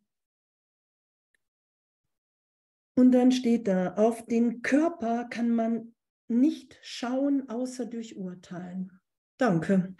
Und 2.97 3.11
dann 3.11 3.31
steht 3.31 3.67
da, 3.67 3.93
auf 3.93 4.25
den 4.25 4.63
Körper 4.63 5.25
kann 5.25 5.51
man 5.51 5.93
nicht 6.27 6.79
schauen, 6.81 7.47
außer 7.47 7.85
durch 7.85 8.17
Urteilen. 8.17 8.91
Danke. 9.37 9.95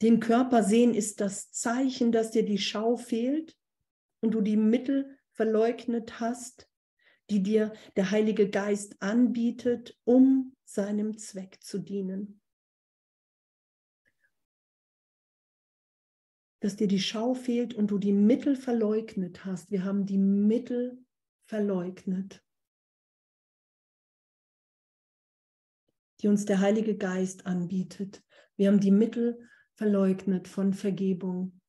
Den 0.00 0.20
Körper 0.20 0.62
sehen 0.62 0.94
ist 0.94 1.20
das 1.20 1.50
Zeichen, 1.50 2.12
dass 2.12 2.30
dir 2.30 2.44
die 2.44 2.58
Schau 2.58 2.96
fehlt 2.96 3.58
und 4.20 4.30
du 4.30 4.42
die 4.42 4.56
Mittel 4.56 5.18
verleugnet 5.32 6.20
hast, 6.20 6.70
die 7.30 7.42
dir 7.42 7.72
der 7.96 8.12
Heilige 8.12 8.48
Geist 8.48 9.02
anbietet, 9.02 9.98
um 10.04 10.54
seinem 10.64 11.18
Zweck 11.18 11.58
zu 11.60 11.78
dienen. 11.78 12.40
dass 16.60 16.76
dir 16.76 16.88
die 16.88 17.00
Schau 17.00 17.34
fehlt 17.34 17.74
und 17.74 17.90
du 17.90 17.98
die 17.98 18.14
Mittel 18.14 18.56
verleugnet 18.56 19.44
hast. 19.44 19.70
Wir 19.70 19.84
haben 19.84 20.06
die 20.06 20.16
Mittel 20.16 21.03
verleugnet, 21.46 22.42
die 26.20 26.28
uns 26.28 26.44
der 26.44 26.60
Heilige 26.60 26.96
Geist 26.96 27.46
anbietet. 27.46 28.22
Wir 28.56 28.68
haben 28.68 28.80
die 28.80 28.90
Mittel 28.90 29.48
verleugnet 29.76 30.48
von 30.48 30.72
Vergebung. 30.72 31.60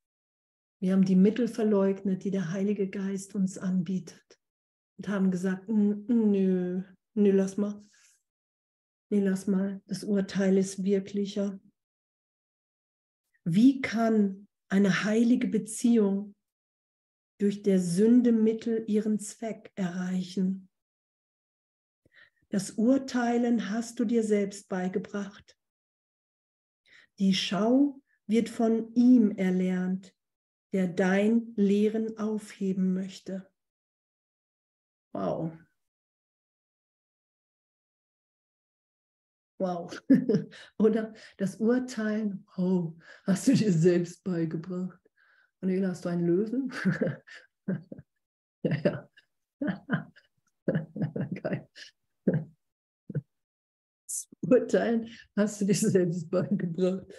Wir 0.80 0.93
haben 0.93 1.05
die 1.05 1.15
Mittel 1.15 1.47
verleugnet, 1.47 2.23
die 2.23 2.32
der 2.32 2.51
Heilige 2.51 2.89
Geist 2.89 3.36
uns 3.36 3.57
anbietet. 3.57 4.39
Und 4.97 5.07
haben 5.07 5.32
gesagt, 5.32 5.67
nö, 5.67 6.84
nö, 7.15 7.32
lass 7.32 7.57
mal. 7.57 7.84
Nee, 9.09 9.21
lass 9.21 9.47
mal. 9.47 9.82
Das 9.88 10.03
Urteil 10.03 10.57
ist 10.57 10.84
wirklicher. 10.84 11.59
Wie 13.43 13.82
kann 13.82 14.47
eine 14.69 15.03
heilige 15.03 15.47
Beziehung 15.47 16.34
durch 17.38 17.61
der 17.61 17.79
Sünde 17.79 18.31
Mittel 18.31 18.83
ihren 18.88 19.19
Zweck 19.19 19.71
erreichen. 19.75 20.69
Das 22.49 22.71
Urteilen 22.71 23.69
hast 23.69 23.99
du 23.99 24.05
dir 24.05 24.23
selbst 24.23 24.69
beigebracht. 24.69 25.57
Die 27.19 27.33
Schau 27.33 28.01
wird 28.27 28.49
von 28.49 28.93
ihm 28.93 29.31
erlernt, 29.31 30.15
der 30.71 30.88
dein 30.88 31.53
Lehren 31.55 32.17
aufheben 32.17 32.93
möchte. 32.93 33.49
Wow. 35.13 35.51
Wow. 39.57 40.03
Oder 40.77 41.13
das 41.38 41.57
Urteilen, 41.57 42.45
oh, 42.57 42.93
hast 43.23 43.47
du 43.47 43.53
dir 43.53 43.71
selbst 43.71 44.23
beigebracht. 44.23 45.04
Manela, 45.66 45.88
hast 45.89 46.05
du 46.05 46.09
einen 46.09 46.28
Löwen? 46.28 46.72
ja, 48.63 48.78
ja. 48.84 49.09
Geil. 51.41 51.68
Das 54.05 54.28
Urteilen 54.41 55.09
hast 55.36 55.61
du 55.61 55.66
dir 55.66 55.74
selbst 55.74 56.30
beigebracht. 56.30 57.11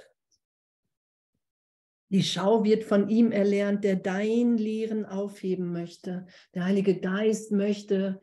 Die 2.10 2.22
Schau 2.22 2.62
wird 2.62 2.84
von 2.84 3.08
ihm 3.08 3.32
erlernt, 3.32 3.82
der 3.82 3.96
dein 3.96 4.56
Lehren 4.58 5.04
aufheben 5.04 5.72
möchte. 5.72 6.28
Der 6.54 6.66
Heilige 6.66 7.00
Geist 7.00 7.50
möchte 7.50 8.20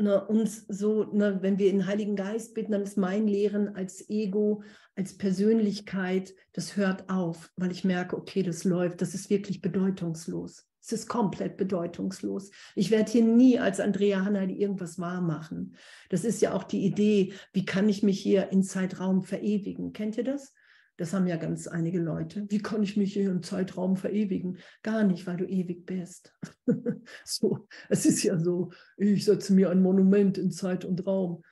ne, 0.00 0.26
uns 0.26 0.66
so, 0.68 1.04
ne, 1.12 1.38
wenn 1.42 1.58
wir 1.58 1.70
den 1.70 1.86
Heiligen 1.86 2.16
Geist 2.16 2.54
bitten, 2.54 2.72
dann 2.72 2.82
ist 2.82 2.96
mein 2.96 3.26
Lehren 3.26 3.74
als 3.76 4.08
Ego, 4.08 4.62
als 4.96 5.16
Persönlichkeit, 5.16 6.34
das 6.52 6.76
hört 6.76 7.08
auf, 7.08 7.50
weil 7.56 7.70
ich 7.70 7.84
merke, 7.84 8.16
okay, 8.16 8.42
das 8.42 8.64
läuft, 8.64 9.00
das 9.00 9.14
ist 9.14 9.30
wirklich 9.30 9.60
bedeutungslos. 9.60 10.66
Es 10.82 10.92
ist 10.92 11.08
komplett 11.08 11.56
bedeutungslos. 11.56 12.50
Ich 12.74 12.90
werde 12.90 13.12
hier 13.12 13.24
nie 13.24 13.58
als 13.58 13.80
Andrea 13.80 14.24
Hanna 14.24 14.44
irgendwas 14.44 14.98
wahr 14.98 15.20
machen. 15.20 15.76
Das 16.08 16.24
ist 16.24 16.40
ja 16.40 16.54
auch 16.54 16.64
die 16.64 16.84
Idee, 16.84 17.34
wie 17.52 17.64
kann 17.64 17.88
ich 17.88 18.02
mich 18.02 18.20
hier 18.20 18.50
in 18.50 18.62
Zeitraum 18.62 19.22
verewigen? 19.22 19.92
Kennt 19.92 20.16
ihr 20.16 20.24
das? 20.24 20.54
Das 21.00 21.14
haben 21.14 21.26
ja 21.26 21.36
ganz 21.36 21.66
einige 21.66 21.98
Leute. 21.98 22.44
Wie 22.50 22.58
kann 22.58 22.82
ich 22.82 22.98
mich 22.98 23.14
hier 23.14 23.30
im 23.30 23.42
Zeitraum 23.42 23.96
verewigen? 23.96 24.58
Gar 24.82 25.04
nicht, 25.04 25.26
weil 25.26 25.38
du 25.38 25.46
ewig 25.46 25.86
bist. 25.86 26.30
so, 27.24 27.66
es 27.88 28.04
ist 28.04 28.22
ja 28.22 28.38
so, 28.38 28.70
ich 28.98 29.24
setze 29.24 29.54
mir 29.54 29.70
ein 29.70 29.80
Monument 29.80 30.36
in 30.36 30.50
Zeit 30.50 30.84
und 30.84 31.06
Raum. 31.06 31.42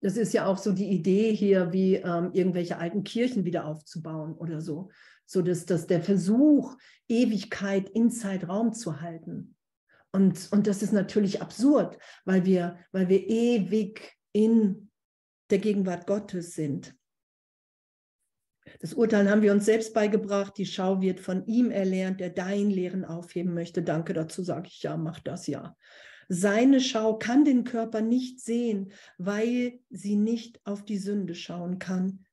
Das 0.00 0.16
ist 0.16 0.34
ja 0.34 0.46
auch 0.46 0.58
so 0.58 0.72
die 0.72 0.88
Idee 0.88 1.32
hier, 1.32 1.72
wie 1.72 1.94
ähm, 1.94 2.30
irgendwelche 2.32 2.78
alten 2.78 3.04
Kirchen 3.04 3.44
wieder 3.44 3.66
aufzubauen 3.66 4.32
oder 4.32 4.60
so. 4.60 4.90
So 5.24 5.40
dass, 5.40 5.66
dass 5.66 5.86
der 5.86 6.02
Versuch, 6.02 6.76
Ewigkeit 7.06 7.88
in 7.88 8.10
Zeitraum 8.10 8.72
zu 8.72 9.00
halten. 9.02 9.54
Und, 10.10 10.48
und 10.50 10.66
das 10.66 10.82
ist 10.82 10.92
natürlich 10.92 11.40
absurd, 11.40 11.96
weil 12.24 12.44
wir, 12.44 12.76
weil 12.90 13.08
wir 13.08 13.24
ewig 13.28 14.16
in 14.32 14.90
der 15.50 15.58
Gegenwart 15.58 16.08
Gottes 16.08 16.56
sind. 16.56 16.96
Das 18.80 18.94
Urteilen 18.94 19.30
haben 19.30 19.42
wir 19.42 19.52
uns 19.52 19.64
selbst 19.64 19.94
beigebracht. 19.94 20.56
Die 20.58 20.66
Schau 20.66 21.00
wird 21.00 21.20
von 21.20 21.46
ihm 21.46 21.70
erlernt, 21.70 22.20
der 22.20 22.30
dein 22.30 22.70
Lehren 22.70 23.04
aufheben 23.04 23.54
möchte. 23.54 23.82
Danke, 23.82 24.12
dazu 24.12 24.42
sage 24.42 24.68
ich 24.68 24.82
ja, 24.82 24.96
mach 24.96 25.20
das 25.20 25.46
ja. 25.46 25.76
Seine 26.28 26.80
Schau 26.80 27.18
kann 27.18 27.44
den 27.44 27.64
Körper 27.64 28.00
nicht 28.00 28.40
sehen, 28.40 28.92
weil 29.16 29.78
sie 29.90 30.16
nicht 30.16 30.60
auf 30.64 30.84
die 30.84 30.98
Sünde 30.98 31.34
schauen 31.34 31.78
kann. 31.78 32.26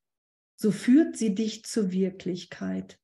So 0.55 0.71
führt 0.71 1.15
sie 1.15 1.35
dich 1.35 1.63
zur 1.63 1.91
Wirklichkeit. 1.91 2.99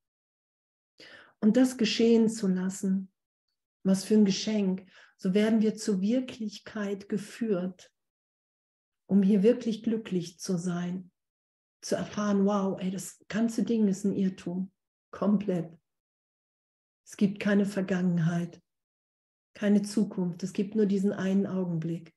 Und 1.39 1.57
das 1.57 1.77
geschehen 1.77 2.27
zu 2.29 2.47
lassen, 2.47 3.11
was 3.83 4.03
für 4.03 4.15
ein 4.15 4.25
Geschenk, 4.25 4.85
so 5.15 5.33
werden 5.33 5.61
wir 5.61 5.75
zur 5.75 6.01
Wirklichkeit 6.01 7.07
geführt, 7.07 7.91
um 9.05 9.23
hier 9.23 9.43
wirklich 9.43 9.83
glücklich 9.83 10.39
zu 10.39 10.57
sein 10.57 11.11
zu 11.81 11.95
erfahren, 11.95 12.45
wow, 12.45 12.79
ey, 12.79 12.91
das 12.91 13.23
ganze 13.27 13.63
Ding 13.63 13.87
ist 13.87 14.03
ein 14.03 14.13
Irrtum. 14.13 14.71
Komplett. 15.11 15.71
Es 17.05 17.17
gibt 17.17 17.39
keine 17.39 17.65
Vergangenheit, 17.65 18.61
keine 19.55 19.81
Zukunft. 19.81 20.43
Es 20.43 20.53
gibt 20.53 20.75
nur 20.75 20.85
diesen 20.85 21.11
einen 21.11 21.47
Augenblick. 21.47 22.13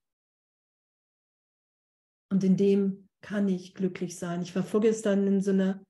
Und 2.30 2.44
in 2.44 2.56
dem 2.56 3.08
kann 3.20 3.48
ich 3.48 3.74
glücklich 3.74 4.18
sein. 4.18 4.42
Ich 4.42 4.54
war 4.54 4.62
vorgestern 4.62 5.26
in 5.26 5.40
so 5.40 5.52
einer 5.52 5.84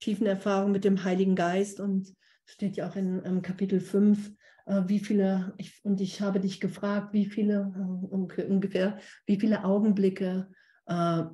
tiefen 0.00 0.26
Erfahrung 0.26 0.70
mit 0.70 0.84
dem 0.84 1.02
Heiligen 1.02 1.34
Geist 1.34 1.80
und 1.80 2.14
steht 2.46 2.76
ja 2.76 2.88
auch 2.88 2.96
in 2.96 3.20
um, 3.20 3.42
Kapitel 3.42 3.80
5, 3.80 4.32
äh, 4.66 4.82
wie 4.86 4.98
viele, 4.98 5.54
ich, 5.56 5.80
und 5.84 6.00
ich 6.00 6.20
habe 6.20 6.40
dich 6.40 6.60
gefragt, 6.60 7.12
wie 7.12 7.26
viele, 7.26 7.72
äh, 7.74 8.42
ungefähr, 8.44 8.98
wie 9.26 9.40
viele 9.40 9.64
Augenblicke 9.64 10.50
äh, 10.86 11.24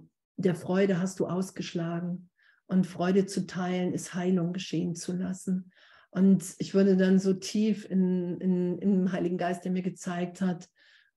der 0.40 0.54
Freude 0.54 1.00
hast 1.00 1.20
du 1.20 1.26
ausgeschlagen. 1.26 2.28
Und 2.66 2.86
Freude 2.86 3.26
zu 3.26 3.46
teilen 3.46 3.92
ist 3.92 4.14
Heilung 4.14 4.52
geschehen 4.52 4.94
zu 4.94 5.12
lassen. 5.12 5.72
Und 6.10 6.54
ich 6.58 6.74
wurde 6.74 6.96
dann 6.96 7.18
so 7.18 7.34
tief 7.34 7.88
in, 7.88 8.40
in, 8.40 8.80
dem 8.80 9.12
Heiligen 9.12 9.38
Geist, 9.38 9.64
der 9.64 9.72
mir 9.72 9.82
gezeigt 9.82 10.40
hat, 10.40 10.68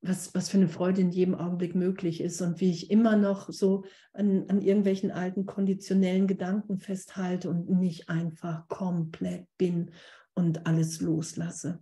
was, 0.01 0.35
was 0.35 0.49
für 0.49 0.57
eine 0.57 0.67
Freude 0.67 1.01
in 1.01 1.11
jedem 1.11 1.35
Augenblick 1.35 1.75
möglich 1.75 2.21
ist 2.21 2.41
und 2.41 2.59
wie 2.59 2.71
ich 2.71 2.91
immer 2.91 3.15
noch 3.15 3.49
so 3.49 3.85
an, 4.11 4.45
an 4.49 4.61
irgendwelchen 4.61 5.11
alten 5.11 5.45
konditionellen 5.45 6.27
Gedanken 6.27 6.79
festhalte 6.79 7.49
und 7.49 7.69
nicht 7.69 8.09
einfach 8.09 8.67
komplett 8.67 9.47
bin 9.57 9.91
und 10.33 10.67
alles 10.67 11.01
loslasse. 11.01 11.81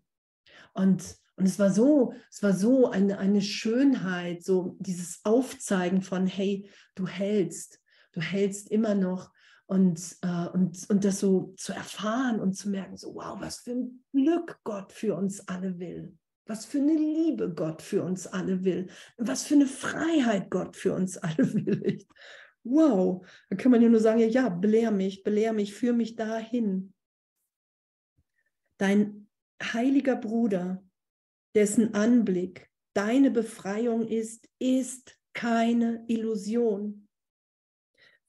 Und, 0.74 1.16
und 1.42 1.48
es 1.48 1.58
war 1.58 1.72
so, 1.72 2.14
es 2.30 2.44
war 2.44 2.54
so 2.54 2.92
eine, 2.92 3.18
eine 3.18 3.42
Schönheit, 3.42 4.44
so 4.44 4.78
dieses 4.78 5.22
Aufzeigen 5.24 6.04
von, 6.04 6.28
hey, 6.28 6.70
du 6.94 7.08
hältst, 7.08 7.82
du 8.12 8.22
hältst 8.22 8.70
immer 8.70 8.94
noch 8.94 9.34
und, 9.66 10.18
äh, 10.22 10.46
und, 10.50 10.88
und 10.88 11.04
das 11.04 11.20
so 11.20 11.56
zu 11.58 11.74
erfahren 11.74 12.40
und 12.40 12.54
zu 12.54 12.70
merken, 12.70 12.96
so, 12.96 13.16
wow, 13.16 13.42
was 13.42 13.62
für 13.62 13.72
ein 13.72 14.04
Glück 14.14 14.60
Gott 14.64 14.92
für 14.92 15.16
uns 15.16 15.48
alle 15.48 15.80
will. 15.80 16.16
Was 16.46 16.66
für 16.66 16.78
eine 16.78 16.94
Liebe 16.94 17.52
Gott 17.52 17.82
für 17.82 18.04
uns 18.04 18.28
alle 18.28 18.64
will. 18.64 18.92
Was 19.18 19.42
für 19.42 19.56
eine 19.56 19.66
Freiheit 19.66 20.52
Gott 20.52 20.76
für 20.76 20.94
uns 20.94 21.18
alle 21.18 21.54
will. 21.56 22.06
Wow, 22.64 23.26
da 23.50 23.56
kann 23.56 23.72
man 23.72 23.82
ja 23.82 23.90
nur 23.90 24.00
sagen, 24.00 24.20
ja, 24.20 24.48
belehr 24.50 24.92
mich, 24.92 25.24
belehr 25.24 25.54
mich, 25.54 25.74
führ 25.74 25.94
mich 25.94 26.16
dahin. 26.16 26.94
Dein 28.78 29.28
heiliger 29.60 30.16
Bruder, 30.16 30.84
dessen 31.56 31.94
Anblick 31.94 32.70
deine 32.94 33.32
Befreiung 33.32 34.08
ist, 34.08 34.48
ist 34.60 35.18
keine 35.34 36.04
Illusion. 36.08 37.08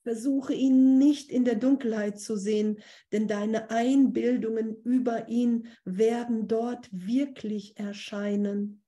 Versuche 0.02 0.52
ihn 0.52 0.98
nicht 0.98 1.30
in 1.30 1.44
der 1.44 1.54
Dunkelheit 1.54 2.18
zu 2.18 2.36
sehen, 2.36 2.80
denn 3.12 3.28
deine 3.28 3.70
Einbildungen 3.70 4.76
über 4.82 5.28
ihn 5.28 5.68
werden 5.84 6.48
dort 6.48 6.88
wirklich 6.90 7.76
erscheinen. 7.78 8.82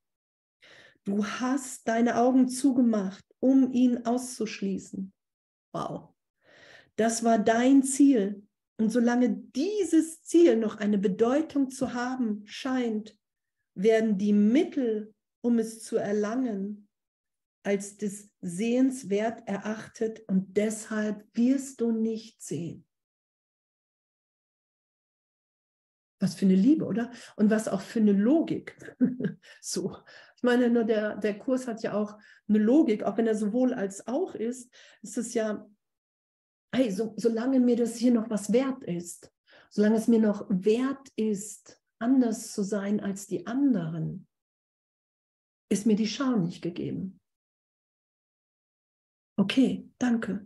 Du 1.05 1.25
hast 1.25 1.87
deine 1.87 2.17
Augen 2.17 2.49
zugemacht, 2.49 3.23
um 3.39 3.71
ihn 3.71 4.05
auszuschließen. 4.05 5.13
Wow. 5.71 6.09
Das 6.97 7.23
war 7.23 7.39
dein 7.39 7.83
Ziel. 7.83 8.43
Und 8.77 8.89
solange 8.89 9.29
dieses 9.29 10.21
Ziel 10.21 10.57
noch 10.57 10.77
eine 10.77 10.97
Bedeutung 10.97 11.69
zu 11.69 11.93
haben 11.93 12.41
scheint, 12.45 13.15
werden 13.75 14.17
die 14.17 14.33
Mittel, 14.33 15.13
um 15.41 15.59
es 15.59 15.83
zu 15.83 15.97
erlangen, 15.97 16.87
als 17.63 17.97
des 17.97 18.29
Sehenswert 18.41 19.47
erachtet 19.47 20.21
und 20.27 20.55
deshalb 20.55 21.25
wirst 21.33 21.81
du 21.81 21.91
nicht 21.91 22.41
sehen. 22.41 22.85
Was 26.19 26.35
für 26.35 26.45
eine 26.45 26.55
Liebe, 26.55 26.85
oder? 26.85 27.11
Und 27.35 27.49
was 27.49 27.67
auch 27.67 27.81
für 27.81 27.99
eine 27.99 28.13
Logik. 28.13 28.77
so. 29.61 29.97
Ich 30.37 30.43
meine, 30.43 30.69
nur 30.69 30.83
der, 30.83 31.17
der 31.17 31.37
Kurs 31.37 31.67
hat 31.67 31.81
ja 31.83 31.93
auch 31.93 32.17
eine 32.47 32.59
Logik, 32.59 33.03
auch 33.03 33.17
wenn 33.17 33.27
er 33.27 33.35
sowohl 33.35 33.73
als 33.73 34.07
auch 34.07 34.35
ist, 34.35 34.71
ist 35.01 35.17
es 35.17 35.33
ja, 35.33 35.67
hey, 36.73 36.91
so, 36.91 37.13
solange 37.17 37.59
mir 37.59 37.75
das 37.75 37.95
hier 37.95 38.13
noch 38.13 38.29
was 38.29 38.53
wert 38.53 38.83
ist, 38.83 39.31
solange 39.69 39.97
es 39.97 40.07
mir 40.07 40.19
noch 40.19 40.45
wert 40.49 41.09
ist, 41.15 41.81
anders 41.99 42.53
zu 42.53 42.63
sein 42.63 42.99
als 42.99 43.27
die 43.27 43.47
anderen, 43.47 44.27
ist 45.69 45.85
mir 45.85 45.95
die 45.95 46.07
Schau 46.07 46.35
nicht 46.37 46.61
gegeben. 46.61 47.19
Okay, 49.37 49.89
danke, 49.97 50.45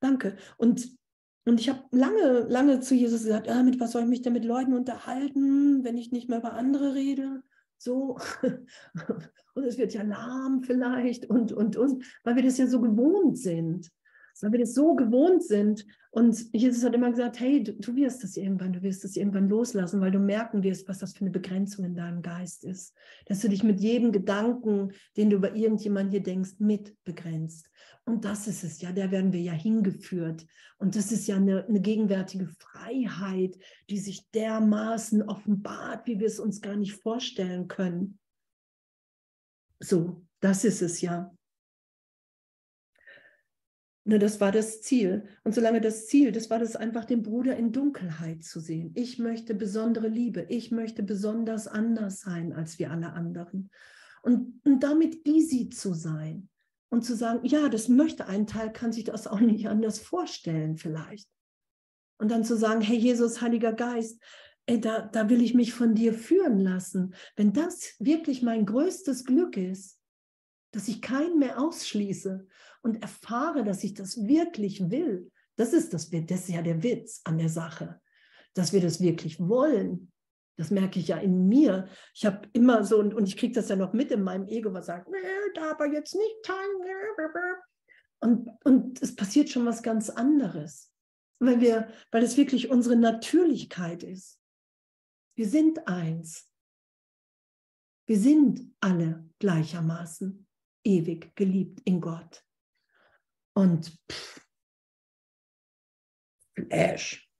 danke. 0.00 0.36
Und, 0.56 0.96
und 1.44 1.60
ich 1.60 1.68
habe 1.68 1.84
lange, 1.90 2.40
lange 2.48 2.80
zu 2.80 2.94
Jesus 2.94 3.24
gesagt, 3.24 3.48
ah, 3.48 3.62
mit 3.62 3.80
was 3.80 3.92
soll 3.92 4.02
ich 4.02 4.08
mich 4.08 4.22
denn 4.22 4.32
mit 4.32 4.44
Leuten 4.44 4.74
unterhalten, 4.74 5.82
wenn 5.84 5.96
ich 5.96 6.12
nicht 6.12 6.28
mehr 6.28 6.38
über 6.38 6.52
andere 6.52 6.94
rede? 6.94 7.42
So, 7.78 8.18
und 9.54 9.64
es 9.64 9.78
wird 9.78 9.94
ja 9.94 10.02
lahm 10.02 10.62
vielleicht 10.62 11.30
und, 11.30 11.52
und, 11.52 11.76
und, 11.76 12.04
weil 12.24 12.36
wir 12.36 12.42
das 12.42 12.58
ja 12.58 12.66
so 12.66 12.80
gewohnt 12.80 13.38
sind 13.38 13.90
weil 14.42 14.52
wir 14.52 14.60
das 14.60 14.74
so 14.74 14.94
gewohnt 14.94 15.42
sind. 15.42 15.84
Und 16.18 16.52
Jesus 16.52 16.82
hat 16.82 16.96
immer 16.96 17.12
gesagt, 17.12 17.38
hey, 17.38 17.62
du, 17.62 17.74
du 17.74 17.94
wirst 17.94 18.24
das 18.24 18.36
irgendwann, 18.36 18.72
du 18.72 18.82
wirst 18.82 19.04
das 19.04 19.14
irgendwann 19.14 19.48
loslassen, 19.48 20.00
weil 20.00 20.10
du 20.10 20.18
merken 20.18 20.64
wirst, 20.64 20.88
was 20.88 20.98
das 20.98 21.12
für 21.12 21.20
eine 21.20 21.30
Begrenzung 21.30 21.84
in 21.84 21.94
deinem 21.94 22.22
Geist 22.22 22.64
ist. 22.64 22.92
Dass 23.26 23.38
du 23.38 23.48
dich 23.48 23.62
mit 23.62 23.78
jedem 23.78 24.10
Gedanken, 24.10 24.90
den 25.16 25.30
du 25.30 25.36
über 25.36 25.54
irgendjemanden 25.54 26.10
hier 26.10 26.22
denkst, 26.24 26.54
mit 26.58 26.96
begrenzt. 27.04 27.70
Und 28.04 28.24
das 28.24 28.48
ist 28.48 28.64
es 28.64 28.80
ja, 28.80 28.90
da 28.90 29.12
werden 29.12 29.32
wir 29.32 29.40
ja 29.40 29.52
hingeführt. 29.52 30.44
Und 30.78 30.96
das 30.96 31.12
ist 31.12 31.28
ja 31.28 31.36
eine, 31.36 31.64
eine 31.66 31.80
gegenwärtige 31.80 32.48
Freiheit, 32.48 33.56
die 33.88 33.98
sich 33.98 34.28
dermaßen 34.32 35.22
offenbart, 35.22 36.08
wie 36.08 36.18
wir 36.18 36.26
es 36.26 36.40
uns 36.40 36.60
gar 36.60 36.74
nicht 36.74 36.94
vorstellen 36.94 37.68
können. 37.68 38.18
So, 39.78 40.26
das 40.40 40.64
ist 40.64 40.82
es 40.82 41.00
ja. 41.00 41.32
Ne, 44.08 44.18
das 44.18 44.40
war 44.40 44.52
das 44.52 44.80
Ziel. 44.80 45.24
Und 45.44 45.54
solange 45.54 45.82
das 45.82 46.06
Ziel, 46.06 46.32
das 46.32 46.48
war 46.48 46.58
das 46.58 46.76
einfach, 46.76 47.04
den 47.04 47.22
Bruder 47.22 47.58
in 47.58 47.72
Dunkelheit 47.72 48.42
zu 48.42 48.58
sehen. 48.58 48.90
Ich 48.94 49.18
möchte 49.18 49.54
besondere 49.54 50.08
Liebe. 50.08 50.46
Ich 50.48 50.70
möchte 50.70 51.02
besonders 51.02 51.66
anders 51.68 52.20
sein 52.20 52.54
als 52.54 52.78
wir 52.78 52.90
alle 52.90 53.12
anderen. 53.12 53.68
Und, 54.22 54.62
und 54.64 54.82
damit 54.82 55.26
easy 55.26 55.68
zu 55.68 55.92
sein 55.92 56.48
und 56.88 57.04
zu 57.04 57.14
sagen, 57.14 57.44
ja, 57.44 57.68
das 57.68 57.90
möchte 57.90 58.26
ein 58.26 58.46
Teil, 58.46 58.72
kann 58.72 58.92
sich 58.92 59.04
das 59.04 59.26
auch 59.26 59.40
nicht 59.40 59.68
anders 59.68 59.98
vorstellen 59.98 60.78
vielleicht. 60.78 61.28
Und 62.16 62.30
dann 62.30 62.44
zu 62.44 62.56
sagen, 62.56 62.80
hey 62.80 62.96
Jesus, 62.96 63.42
Heiliger 63.42 63.74
Geist, 63.74 64.22
ey, 64.64 64.80
da, 64.80 65.02
da 65.02 65.28
will 65.28 65.42
ich 65.42 65.52
mich 65.52 65.74
von 65.74 65.94
dir 65.94 66.14
führen 66.14 66.60
lassen. 66.60 67.12
Wenn 67.36 67.52
das 67.52 67.94
wirklich 67.98 68.40
mein 68.40 68.64
größtes 68.64 69.26
Glück 69.26 69.58
ist, 69.58 69.97
dass 70.72 70.88
ich 70.88 71.02
keinen 71.02 71.38
mehr 71.38 71.60
ausschließe 71.60 72.46
und 72.82 73.02
erfahre, 73.02 73.64
dass 73.64 73.84
ich 73.84 73.94
das 73.94 74.16
wirklich 74.26 74.90
will. 74.90 75.30
Das 75.56 75.72
ist, 75.72 75.92
das, 75.92 76.10
das 76.10 76.40
ist 76.40 76.48
ja 76.48 76.62
der 76.62 76.82
Witz 76.82 77.20
an 77.24 77.38
der 77.38 77.48
Sache, 77.48 78.00
dass 78.54 78.72
wir 78.72 78.80
das 78.80 79.00
wirklich 79.00 79.40
wollen. 79.40 80.12
Das 80.56 80.70
merke 80.70 80.98
ich 80.98 81.08
ja 81.08 81.18
in 81.18 81.48
mir. 81.48 81.88
Ich 82.14 82.26
habe 82.26 82.48
immer 82.52 82.84
so, 82.84 82.98
und, 82.98 83.28
ich 83.28 83.36
kriege 83.36 83.54
das 83.54 83.68
ja 83.68 83.76
noch 83.76 83.92
mit 83.92 84.10
in 84.10 84.22
meinem 84.22 84.46
Ego, 84.48 84.72
was 84.72 84.86
sagt, 84.86 85.08
nee, 85.08 85.18
da 85.54 85.70
aber 85.72 85.86
jetzt 85.86 86.14
nicht 86.14 86.42
teilen. 86.42 87.58
Und, 88.20 88.50
und 88.64 89.00
es 89.00 89.14
passiert 89.14 89.48
schon 89.48 89.64
was 89.64 89.82
ganz 89.82 90.10
anderes, 90.10 90.92
weil, 91.38 91.60
wir, 91.60 91.88
weil 92.10 92.24
es 92.24 92.36
wirklich 92.36 92.70
unsere 92.70 92.96
Natürlichkeit 92.96 94.02
ist. 94.02 94.40
Wir 95.36 95.48
sind 95.48 95.86
eins. 95.86 96.52
Wir 98.06 98.18
sind 98.18 98.74
alle 98.80 99.28
gleichermaßen 99.38 100.47
ewig 100.88 101.36
geliebt 101.36 101.80
in 101.84 102.00
Gott. 102.00 102.44
Und 103.54 103.96
pff, 104.10 104.40
Flash. 106.54 107.30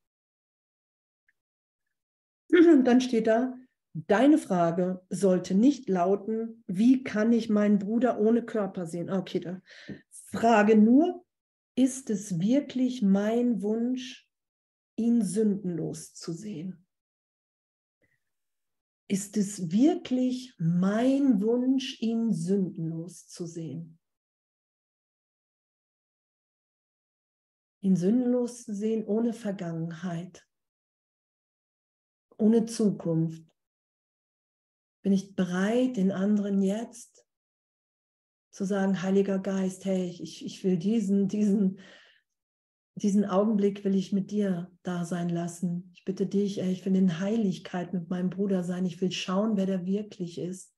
Und 2.51 2.85
dann 2.85 3.01
steht 3.01 3.27
da, 3.27 3.55
deine 3.95 4.39
Frage 4.39 5.05
sollte 5.11 5.55
nicht 5.55 5.89
lauten, 5.89 6.63
wie 6.67 7.03
kann 7.03 7.33
ich 7.33 7.49
meinen 7.49 7.79
Bruder 7.79 8.21
ohne 8.21 8.45
Körper 8.45 8.87
sehen? 8.87 9.11
Okay, 9.11 9.41
da. 9.41 9.61
Frage 10.11 10.77
nur, 10.77 11.25
ist 11.75 12.11
es 12.11 12.39
wirklich 12.39 13.03
mein 13.03 13.63
Wunsch, 13.63 14.29
ihn 14.97 15.23
sündenlos 15.23 16.15
zu 16.15 16.33
sehen? 16.33 16.88
Ist 19.09 19.39
es 19.39 19.71
wirklich 19.71 20.55
mein 20.59 21.41
Wunsch, 21.41 22.01
ihn 22.01 22.33
sündenlos 22.33 23.27
zu 23.27 23.47
sehen. 23.47 23.99
Ihn 27.81 27.97
sündenlos 27.97 28.65
zu 28.65 28.75
sehen 28.75 29.07
ohne 29.07 29.33
Vergangenheit, 29.33 30.47
ohne 32.37 32.67
Zukunft. 32.67 33.45
Bin 35.03 35.13
ich 35.13 35.35
bereit, 35.35 35.97
den 35.97 36.13
anderen 36.13 36.61
jetzt 36.61 37.27
zu 38.51 38.65
sagen, 38.65 39.01
Heiliger 39.03 39.39
Geist, 39.39 39.87
hey, 39.87 40.11
ich, 40.21 40.45
ich 40.45 40.65
will 40.65 40.77
diesen, 40.77 41.29
diesen 41.29 41.81
diesen 43.03 43.25
Augenblick 43.25 43.85
will 43.85 43.95
ich 43.95 44.13
mit 44.13 44.31
dir 44.31 44.71
da 44.83 45.05
sein 45.05 45.29
lassen. 45.29 45.91
Ich 45.95 46.05
bitte 46.05 46.27
dich, 46.27 46.59
ich 46.61 46.85
will 46.85 46.97
in 46.97 47.21
Heiligkeit 47.21 47.93
mit 47.93 48.11
meinem 48.11 48.31
Bruder 48.31 48.63
sein. 48.65 48.85
Ich 48.87 49.01
will 49.01 49.13
schauen, 49.13 49.57
wer 49.57 49.67
der 49.67 49.87
wirklich 49.87 50.39
ist. 50.39 50.75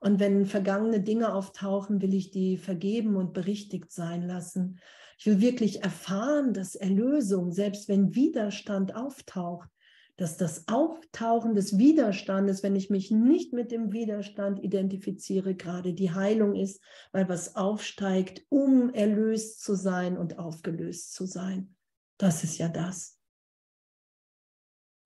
Und 0.00 0.20
wenn 0.20 0.46
vergangene 0.46 1.00
Dinge 1.00 1.32
auftauchen, 1.32 2.02
will 2.02 2.14
ich 2.14 2.30
die 2.30 2.58
vergeben 2.58 3.16
und 3.16 3.32
berichtigt 3.32 3.90
sein 3.90 4.22
lassen. 4.22 4.78
Ich 5.18 5.26
will 5.26 5.40
wirklich 5.40 5.82
erfahren, 5.82 6.52
dass 6.52 6.74
Erlösung, 6.74 7.50
selbst 7.50 7.88
wenn 7.88 8.14
Widerstand 8.14 8.94
auftaucht, 8.94 9.70
dass 10.16 10.38
das 10.38 10.66
Auftauchen 10.68 11.54
des 11.54 11.76
Widerstandes, 11.76 12.62
wenn 12.62 12.74
ich 12.74 12.88
mich 12.88 13.10
nicht 13.10 13.52
mit 13.52 13.70
dem 13.70 13.92
Widerstand 13.92 14.62
identifiziere, 14.62 15.54
gerade 15.54 15.92
die 15.92 16.12
Heilung 16.12 16.54
ist, 16.54 16.82
weil 17.12 17.28
was 17.28 17.54
aufsteigt, 17.54 18.44
um 18.48 18.92
erlöst 18.94 19.62
zu 19.62 19.74
sein 19.74 20.16
und 20.16 20.38
aufgelöst 20.38 21.12
zu 21.12 21.26
sein. 21.26 21.76
Das 22.16 22.44
ist 22.44 22.56
ja 22.56 22.68
das. 22.68 23.18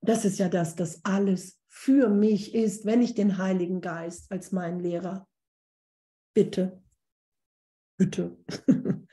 Das 0.01 0.23
ist 0.25 0.39
ja 0.39 0.49
das, 0.49 0.75
dass 0.75 1.03
alles 1.03 1.59
für 1.67 2.09
mich 2.09 2.55
ist, 2.55 2.85
wenn 2.85 3.01
ich 3.01 3.13
den 3.13 3.37
Heiligen 3.37 3.81
Geist 3.81 4.31
als 4.31 4.51
meinen 4.51 4.79
Lehrer 4.79 5.27
bitte, 6.33 6.81
bitte. 7.97 8.37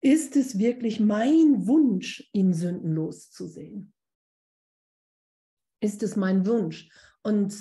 ist 0.00 0.36
es 0.36 0.58
wirklich 0.58 1.00
mein 1.00 1.66
Wunsch, 1.66 2.28
ihn 2.32 2.54
sündenlos 2.54 3.30
zu 3.30 3.46
sehen? 3.46 3.92
Ist 5.80 6.02
es 6.02 6.16
mein 6.16 6.46
Wunsch. 6.46 6.88
Und 7.22 7.54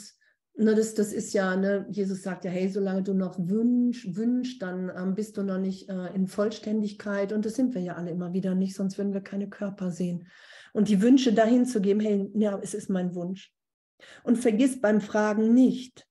ne, 0.56 0.76
das, 0.76 0.94
das 0.94 1.14
ist 1.14 1.34
ja, 1.34 1.56
ne, 1.56 1.88
Jesus 1.90 2.22
sagt 2.22 2.46
ja, 2.46 2.52
hey, 2.52 2.70
solange 2.70 3.04
du 3.04 3.14
noch 3.14 3.38
wünsch, 3.40 4.16
wünschst, 4.16 4.62
dann 4.62 4.92
ähm, 4.96 5.16
bist 5.16 5.38
du 5.38 5.44
noch 5.44 5.58
nicht 5.58 5.90
äh, 5.90 6.14
in 6.14 6.28
Vollständigkeit. 6.28 7.34
Und 7.34 7.46
das 7.46 7.56
sind 7.56 7.74
wir 7.74 7.82
ja 7.82 7.96
alle 7.96 8.12
immer 8.12 8.34
wieder 8.34 8.56
nicht, 8.56 8.76
sonst 8.76 8.98
würden 8.98 9.14
wir 9.14 9.22
keine 9.22 9.50
Körper 9.50 9.92
sehen. 9.92 10.28
Und 10.74 10.90
die 10.90 11.02
Wünsche 11.02 11.34
dahin 11.34 11.66
zu 11.66 11.82
geben, 11.82 12.00
hey, 12.00 12.30
ja, 12.36 12.60
es 12.62 12.74
ist 12.74 12.90
mein 12.90 13.16
Wunsch. 13.16 13.54
Und 14.24 14.38
vergiss 14.38 14.80
beim 14.80 15.02
Fragen 15.02 15.54
nicht, 15.54 16.06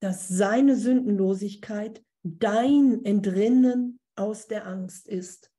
dass 0.00 0.28
seine 0.28 0.76
Sündenlosigkeit 0.76 2.02
dein 2.24 3.04
Entrinnen 3.04 4.00
aus 4.16 4.48
der 4.48 4.66
Angst 4.66 5.08
ist. 5.08 5.51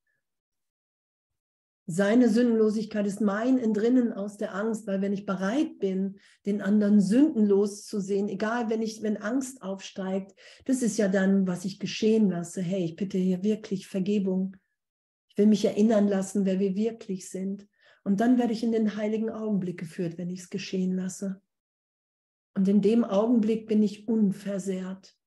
Seine 1.86 2.30
Sündenlosigkeit 2.30 3.06
ist 3.06 3.20
mein 3.20 3.60
Entrinnen 3.60 4.14
aus 4.14 4.38
der 4.38 4.56
Angst, 4.56 4.88
weil 4.88 5.02
wenn 5.02 5.12
ich 5.12 5.26
bereit 5.26 5.80
bin, 5.80 6.18
den 6.46 6.62
anderen 6.62 7.02
sündenlos 7.02 7.86
zu 7.86 8.00
sehen, 8.00 8.30
egal 8.30 8.70
wenn 8.70 8.82
ich, 8.82 9.04
wenn 9.04 9.18
Angst 9.18 9.62
aufsteigt, 9.62 10.34
das 10.64 10.82
ist 10.82 10.98
ja 10.98 11.10
dann, 11.10 11.46
was 11.46 11.66
ich 11.66 11.80
geschehen 11.80 12.30
lasse. 12.30 12.62
Hey, 12.62 12.86
ich 12.86 12.96
bitte 12.96 13.18
hier 13.18 13.44
wirklich 13.44 13.88
Vergebung. 13.88 14.56
Ich 15.28 15.38
will 15.38 15.48
mich 15.48 15.66
erinnern 15.66 16.08
lassen, 16.08 16.46
wer 16.46 16.60
wir 16.60 16.76
wirklich 16.76 17.30
sind. 17.30 17.68
Und 18.06 18.22
dann 18.22 18.38
werde 18.38 18.54
ich 18.54 18.64
in 18.64 18.72
den 18.72 18.96
heiligen 18.96 19.30
Augenblick 19.30 19.78
geführt, 19.78 20.18
wenn 20.18 20.30
ich 20.30 20.42
es 20.42 20.50
geschehen 20.50 20.96
lasse. 20.96 21.42
Und 22.56 22.68
in 22.70 22.82
dem 22.82 23.04
Augenblick 23.04 23.68
bin 23.68 23.84
ich 23.84 24.08
unversehrt. 24.08 25.18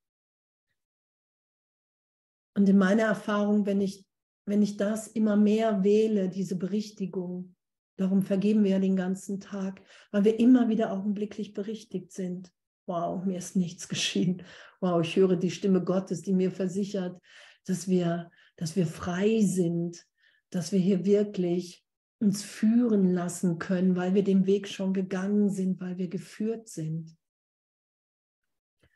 Und 2.54 2.66
in 2.66 2.78
meiner 2.78 3.02
Erfahrung, 3.02 3.66
wenn 3.66 3.82
ich 3.82 4.05
wenn 4.46 4.62
ich 4.62 4.76
das 4.76 5.08
immer 5.08 5.36
mehr 5.36 5.82
wähle, 5.84 6.28
diese 6.28 6.56
Berichtigung, 6.56 7.54
darum 7.96 8.22
vergeben 8.22 8.64
wir 8.64 8.72
ja 8.72 8.78
den 8.78 8.96
ganzen 8.96 9.40
Tag, 9.40 9.82
weil 10.12 10.24
wir 10.24 10.38
immer 10.38 10.68
wieder 10.68 10.92
augenblicklich 10.92 11.52
berichtigt 11.52 12.12
sind. 12.12 12.52
Wow, 12.86 13.24
mir 13.24 13.38
ist 13.38 13.56
nichts 13.56 13.88
geschehen. 13.88 14.42
Wow, 14.80 15.04
ich 15.04 15.16
höre 15.16 15.36
die 15.36 15.50
Stimme 15.50 15.82
Gottes, 15.82 16.22
die 16.22 16.32
mir 16.32 16.52
versichert, 16.52 17.20
dass 17.66 17.88
wir, 17.88 18.30
dass 18.56 18.76
wir 18.76 18.86
frei 18.86 19.40
sind, 19.42 20.06
dass 20.50 20.70
wir 20.70 20.78
hier 20.78 21.04
wirklich 21.04 21.84
uns 22.20 22.42
führen 22.42 23.12
lassen 23.12 23.58
können, 23.58 23.96
weil 23.96 24.14
wir 24.14 24.24
den 24.24 24.46
Weg 24.46 24.68
schon 24.68 24.94
gegangen 24.94 25.50
sind, 25.50 25.80
weil 25.80 25.98
wir 25.98 26.08
geführt 26.08 26.68
sind. 26.68 27.16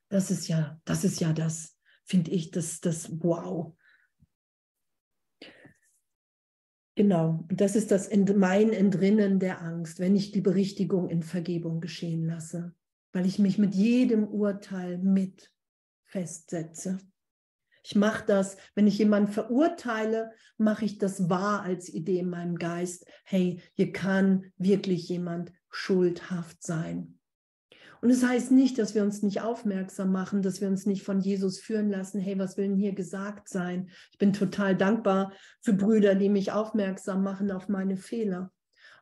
Das 0.09 0.31
ist 0.31 0.49
ja, 0.49 0.81
das 0.85 1.05
ist 1.05 1.21
ja 1.21 1.33
das, 1.33 1.77
finde 2.05 2.31
ich, 2.31 2.51
das, 2.51 2.81
das 2.81 3.11
Wow. 3.21 3.77
Genau, 6.97 7.45
das 7.49 7.77
ist 7.77 7.91
das 7.91 8.11
mein 8.37 8.73
Entrinnen 8.73 9.39
der 9.39 9.63
Angst, 9.63 10.01
wenn 10.01 10.17
ich 10.17 10.33
die 10.33 10.41
Berichtigung 10.41 11.09
in 11.09 11.23
Vergebung 11.23 11.81
geschehen 11.81 12.25
lasse, 12.25 12.75
weil 13.13 13.27
ich 13.27 13.39
mich 13.39 13.59
mit 13.59 13.75
jedem 13.75 14.27
Urteil 14.27 14.99
mit 14.99 15.53
festsetze. 16.05 16.99
Ich 17.83 17.95
mache 17.95 18.27
das, 18.27 18.57
wenn 18.75 18.87
ich 18.87 18.99
jemanden 18.99 19.33
verurteile, 19.33 20.33
mache 20.59 20.85
ich 20.85 20.99
das 20.99 21.31
wahr 21.31 21.63
als 21.63 21.89
Idee 21.89 22.19
in 22.19 22.29
meinem 22.29 22.57
Geist. 22.57 23.07
Hey, 23.25 23.63
hier 23.75 23.93
kann 23.93 24.53
wirklich 24.59 25.09
jemand 25.09 25.53
schuldhaft 25.71 26.63
sein. 26.63 27.20
Und 28.01 28.11
es 28.11 28.21
das 28.21 28.31
heißt 28.31 28.51
nicht, 28.53 28.79
dass 28.79 28.95
wir 28.95 29.03
uns 29.03 29.23
nicht 29.23 29.43
aufmerksam 29.43 30.11
machen, 30.11 30.41
dass 30.41 30.61
wir 30.61 30.69
uns 30.69 30.87
nicht 30.87 31.03
von 31.03 31.21
Jesus 31.21 31.61
führen 31.61 31.91
lassen. 31.91 32.19
Hey, 32.19 32.39
was 32.39 32.57
will 32.57 32.69
denn 32.69 32.77
hier 32.77 32.95
gesagt 32.95 33.49
sein? 33.49 33.91
Ich 34.11 34.19
bin 34.19 34.33
total 34.33 34.75
dankbar 34.75 35.33
für 35.61 35.75
Brüder, 35.75 36.15
die 36.15 36.31
mich 36.31 36.51
aufmerksam 36.53 37.23
machen 37.23 37.51
auf 37.51 37.69
meine 37.69 37.97
Fehler. 37.97 38.53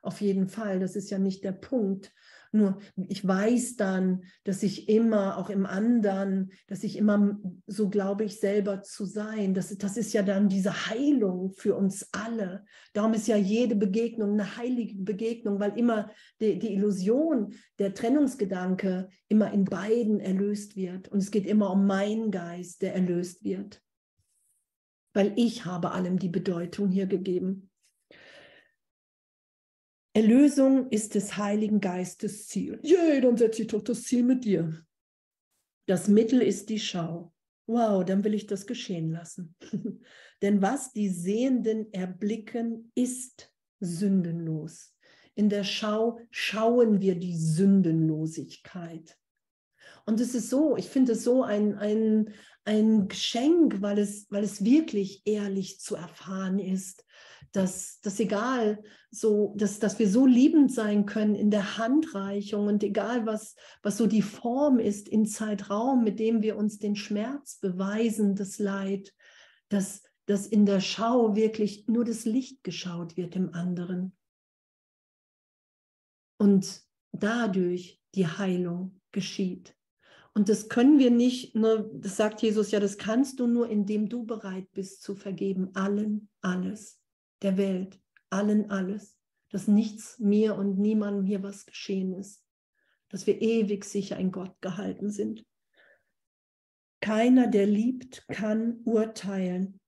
Auf 0.02 0.20
jeden 0.20 0.48
Fall, 0.48 0.80
das 0.80 0.96
ist 0.96 1.10
ja 1.10 1.18
nicht 1.18 1.44
der 1.44 1.52
Punkt. 1.52 2.12
Nur 2.52 2.78
ich 2.96 3.26
weiß 3.26 3.76
dann, 3.76 4.24
dass 4.44 4.62
ich 4.62 4.88
immer, 4.88 5.38
auch 5.38 5.50
im 5.50 5.66
anderen, 5.66 6.50
dass 6.66 6.84
ich 6.84 6.96
immer 6.96 7.38
so 7.66 7.88
glaube 7.88 8.24
ich 8.24 8.40
selber 8.40 8.82
zu 8.82 9.04
sein. 9.04 9.54
Das, 9.54 9.76
das 9.76 9.96
ist 9.96 10.12
ja 10.12 10.22
dann 10.22 10.48
diese 10.48 10.88
Heilung 10.88 11.52
für 11.52 11.76
uns 11.76 12.08
alle. 12.12 12.64
Darum 12.92 13.14
ist 13.14 13.28
ja 13.28 13.36
jede 13.36 13.76
Begegnung 13.76 14.32
eine 14.32 14.56
heilige 14.56 14.94
Begegnung, 14.96 15.60
weil 15.60 15.78
immer 15.78 16.10
die, 16.40 16.58
die 16.58 16.74
Illusion, 16.74 17.54
der 17.78 17.94
Trennungsgedanke 17.94 19.08
immer 19.28 19.52
in 19.52 19.64
beiden 19.64 20.20
erlöst 20.20 20.76
wird. 20.76 21.08
Und 21.08 21.18
es 21.18 21.30
geht 21.30 21.46
immer 21.46 21.70
um 21.70 21.86
meinen 21.86 22.30
Geist, 22.30 22.82
der 22.82 22.94
erlöst 22.94 23.44
wird. 23.44 23.82
Weil 25.12 25.32
ich 25.36 25.64
habe 25.64 25.92
allem 25.92 26.18
die 26.18 26.28
Bedeutung 26.28 26.88
hier 26.88 27.06
gegeben. 27.06 27.67
Erlösung 30.18 30.88
ist 30.90 31.14
des 31.14 31.36
Heiligen 31.36 31.80
Geistes 31.80 32.48
Ziel. 32.48 32.80
Jee, 32.82 33.20
dann 33.20 33.36
setze 33.36 33.62
ich 33.62 33.68
doch 33.68 33.82
das 33.82 34.02
Ziel 34.02 34.24
mit 34.24 34.44
dir. 34.44 34.84
Das 35.86 36.08
Mittel 36.08 36.42
ist 36.42 36.70
die 36.70 36.80
Schau. 36.80 37.32
Wow, 37.68 38.04
dann 38.04 38.24
will 38.24 38.34
ich 38.34 38.48
das 38.48 38.66
geschehen 38.66 39.12
lassen. 39.12 39.54
Denn 40.42 40.60
was 40.60 40.92
die 40.92 41.08
Sehenden 41.08 41.92
erblicken, 41.92 42.90
ist 42.96 43.54
sündenlos. 43.78 44.92
In 45.36 45.50
der 45.50 45.62
Schau 45.62 46.18
schauen 46.32 47.00
wir 47.00 47.14
die 47.14 47.36
Sündenlosigkeit. 47.36 49.16
Und 50.04 50.18
es 50.18 50.34
ist 50.34 50.50
so, 50.50 50.76
ich 50.76 50.88
finde 50.88 51.12
es 51.12 51.22
so 51.22 51.44
ein, 51.44 51.78
ein, 51.78 52.34
ein 52.64 53.08
Geschenk, 53.08 53.80
weil 53.80 53.98
es, 53.98 54.26
weil 54.30 54.44
es 54.44 54.64
wirklich 54.64 55.22
ehrlich 55.24 55.80
zu 55.80 55.96
erfahren 55.96 56.58
ist, 56.58 57.04
dass 57.52 58.00
das 58.02 58.20
egal 58.20 58.82
so, 59.10 59.54
dass, 59.56 59.78
dass 59.78 59.98
wir 59.98 60.08
so 60.08 60.26
liebend 60.26 60.72
sein 60.72 61.06
können 61.06 61.34
in 61.34 61.50
der 61.50 61.78
Handreichung 61.78 62.66
und 62.66 62.82
egal 62.82 63.24
was, 63.26 63.54
was 63.82 63.96
so 63.96 64.06
die 64.06 64.22
Form 64.22 64.78
ist 64.78 65.08
in 65.08 65.24
Zeitraum, 65.24 66.04
mit 66.04 66.18
dem 66.18 66.42
wir 66.42 66.56
uns 66.56 66.78
den 66.78 66.94
Schmerz 66.94 67.58
beweisen, 67.58 68.34
das 68.34 68.58
Leid, 68.58 69.14
dass, 69.70 70.02
dass 70.26 70.46
in 70.46 70.66
der 70.66 70.80
Schau 70.80 71.36
wirklich 71.36 71.88
nur 71.88 72.04
das 72.04 72.24
Licht 72.24 72.62
geschaut 72.64 73.16
wird 73.16 73.34
im 73.34 73.54
anderen. 73.54 74.14
Und 76.36 76.82
dadurch 77.12 78.00
die 78.14 78.26
Heilung 78.26 79.00
geschieht. 79.10 79.77
Und 80.38 80.48
das 80.48 80.68
können 80.68 81.00
wir 81.00 81.10
nicht, 81.10 81.56
nur, 81.56 81.90
das 81.92 82.16
sagt 82.16 82.42
Jesus 82.42 82.70
ja, 82.70 82.78
das 82.78 82.96
kannst 82.96 83.40
du 83.40 83.48
nur, 83.48 83.68
indem 83.68 84.08
du 84.08 84.24
bereit 84.24 84.70
bist 84.70 85.02
zu 85.02 85.16
vergeben, 85.16 85.74
allen 85.74 86.30
alles 86.42 87.02
der 87.42 87.56
Welt, 87.56 88.00
allen 88.30 88.70
alles, 88.70 89.18
dass 89.50 89.66
nichts 89.66 90.20
mir 90.20 90.54
und 90.54 90.78
niemandem 90.78 91.24
hier 91.24 91.42
was 91.42 91.66
geschehen 91.66 92.12
ist, 92.12 92.46
dass 93.08 93.26
wir 93.26 93.42
ewig 93.42 93.84
sicher 93.84 94.16
in 94.16 94.30
Gott 94.30 94.54
gehalten 94.60 95.10
sind. 95.10 95.44
Keiner, 97.00 97.48
der 97.48 97.66
liebt, 97.66 98.28
kann 98.28 98.80
urteilen. 98.84 99.80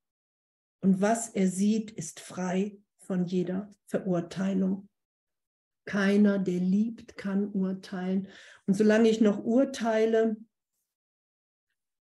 Und 0.81 1.01
was 1.01 1.29
er 1.29 1.47
sieht, 1.47 1.93
ist 1.93 2.19
frei 2.19 2.77
von 2.99 3.25
jeder 3.25 3.71
Verurteilung. 3.87 4.89
Keiner, 5.85 6.39
der 6.39 6.61
liebt, 6.61 7.17
kann 7.17 7.49
urteilen. 7.49 8.29
Und 8.67 8.75
solange 8.75 9.09
ich 9.09 9.21
noch 9.21 9.43
urteile, 9.43 10.37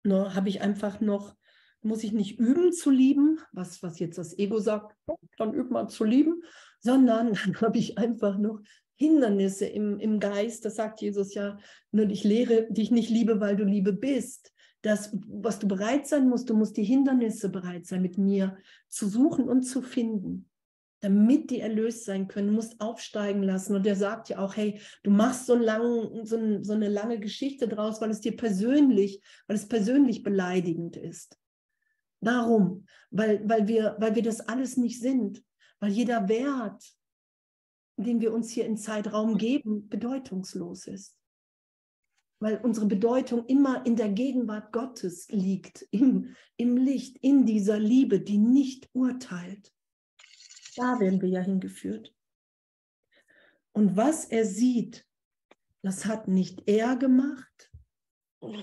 habe 0.09 0.49
ich 0.49 0.61
einfach 0.61 1.01
noch 1.01 1.37
muss 1.87 2.05
ich 2.05 2.13
nicht 2.13 2.39
üben 2.39 2.73
zu 2.73 2.91
lieben, 2.91 3.39
was, 3.53 3.83
was 3.83 3.99
jetzt 3.99 4.19
das 4.19 4.37
Ego 4.37 4.59
sagt, 4.59 4.95
dann 5.39 5.55
üb 5.55 5.71
mal 5.71 5.89
zu 5.89 6.05
lieben, 6.05 6.43
sondern 6.81 7.33
dann 7.45 7.61
habe 7.61 7.79
ich 7.79 7.97
einfach 7.97 8.37
noch 8.37 8.61
Hindernisse 8.97 9.67
im, 9.67 9.99
im 10.01 10.21
Geist. 10.21 10.65
Das 10.65 10.77
sagt 10.77 11.01
Jesus 11.01 11.35
ja, 11.35 11.59
nur 11.93 12.09
ich 12.11 12.25
lehre 12.25 12.67
dich 12.71 12.91
nicht 12.91 13.11
liebe, 13.11 13.41
weil 13.41 13.57
du 13.57 13.65
Liebe 13.65 13.93
bist. 13.93 14.53
Das, 14.83 15.17
was 15.27 15.59
du 15.59 15.67
bereit 15.69 16.07
sein 16.07 16.29
musst, 16.29 16.51
du 16.51 16.55
musst 16.55 16.77
die 16.77 16.85
Hindernisse 16.85 17.49
bereit 17.49 17.87
sein, 17.87 18.03
mit 18.03 18.19
mir 18.19 18.57
zu 18.89 19.09
suchen 19.09 19.49
und 19.49 19.63
zu 19.63 19.83
finden, 19.83 20.49
damit 21.01 21.51
die 21.51 21.61
erlöst 21.61 22.05
sein 22.05 22.29
können. 22.29 22.53
Musst 22.53 22.81
aufsteigen 22.81 23.43
lassen. 23.43 23.75
Und 23.75 23.87
er 23.87 23.97
sagt 23.97 24.29
ja 24.29 24.39
auch, 24.39 24.57
hey, 24.57 24.81
du 25.03 25.11
machst 25.11 25.47
so, 25.47 25.55
lang, 25.55 26.25
so, 26.25 26.63
so 26.63 26.73
eine 26.73 26.89
lange 26.89 27.21
Geschichte 27.21 27.69
draus, 27.69 28.01
weil 28.01 28.11
es 28.11 28.21
dir 28.21 28.37
persönlich, 28.37 29.23
weil 29.47 29.57
es 29.57 29.69
persönlich 29.69 30.23
beleidigend 30.23 30.97
ist. 30.97 31.39
Darum, 32.21 32.87
weil, 33.11 33.47
weil, 33.49 33.69
wir, 33.69 33.97
weil 33.99 34.15
wir 34.15 34.23
das 34.23 34.41
alles 34.41 34.77
nicht 34.77 35.01
sind, 35.01 35.45
weil 35.81 35.93
jeder 35.93 36.29
Wert, 36.29 36.83
den 37.97 38.21
wir 38.21 38.33
uns 38.33 38.51
hier 38.51 38.65
im 38.67 38.77
Zeitraum 38.77 39.37
geben, 39.37 39.89
bedeutungslos 39.89 40.87
ist. 40.87 41.19
Weil 42.41 42.61
unsere 42.63 42.87
Bedeutung 42.87 43.47
immer 43.47 43.85
in 43.87 43.97
der 43.97 44.11
Gegenwart 44.11 44.73
Gottes 44.73 45.29
liegt, 45.31 45.87
im, 45.91 46.35
im 46.57 46.77
Licht, 46.77 47.19
in 47.23 47.47
dieser 47.47 47.79
Liebe, 47.79 48.21
die 48.21 48.39
nicht 48.39 48.89
urteilt. 48.93 49.73
Da 50.77 51.01
werden 51.01 51.21
wir 51.23 51.29
ja 51.29 51.41
hingeführt. 51.41 52.15
Und 53.73 53.97
was 53.97 54.27
er 54.27 54.45
sieht, 54.45 55.07
das 55.83 56.05
hat 56.05 56.29
nicht 56.29 56.69
er 56.69 56.97
gemacht. 56.97 57.73
Oh, 58.41 58.55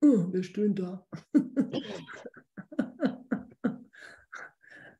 wer 0.00 0.42
stöhnt 0.42 0.78
da? 0.78 1.06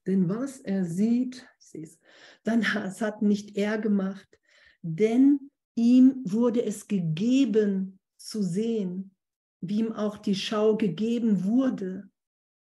denn 0.06 0.28
was 0.28 0.60
er 0.60 0.84
sieht, 0.84 1.48
ich 1.58 1.66
sehe 1.66 1.84
es, 1.84 1.98
dann 2.42 2.60
es 2.60 3.00
hat 3.00 3.22
nicht 3.22 3.56
er 3.56 3.78
gemacht, 3.78 4.38
denn 4.82 5.50
ihm 5.74 6.22
wurde 6.24 6.62
es 6.64 6.86
gegeben 6.88 7.98
zu 8.16 8.42
sehen, 8.42 9.14
wie 9.60 9.78
ihm 9.80 9.92
auch 9.92 10.18
die 10.18 10.34
Schau 10.34 10.76
gegeben 10.76 11.44
wurde, 11.44 12.10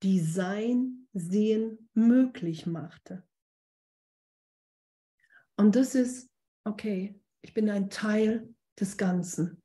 die 0.02 0.20
sein 0.20 1.03
Sehen 1.14 1.90
möglich 1.94 2.66
machte. 2.66 3.24
Und 5.56 5.76
das 5.76 5.96
ist, 5.96 6.32
okay, 6.64 7.20
ich 7.42 7.54
bin 7.54 7.70
ein 7.70 7.90
Teil 7.90 8.54
des 8.80 8.98
Ganzen. 8.98 9.62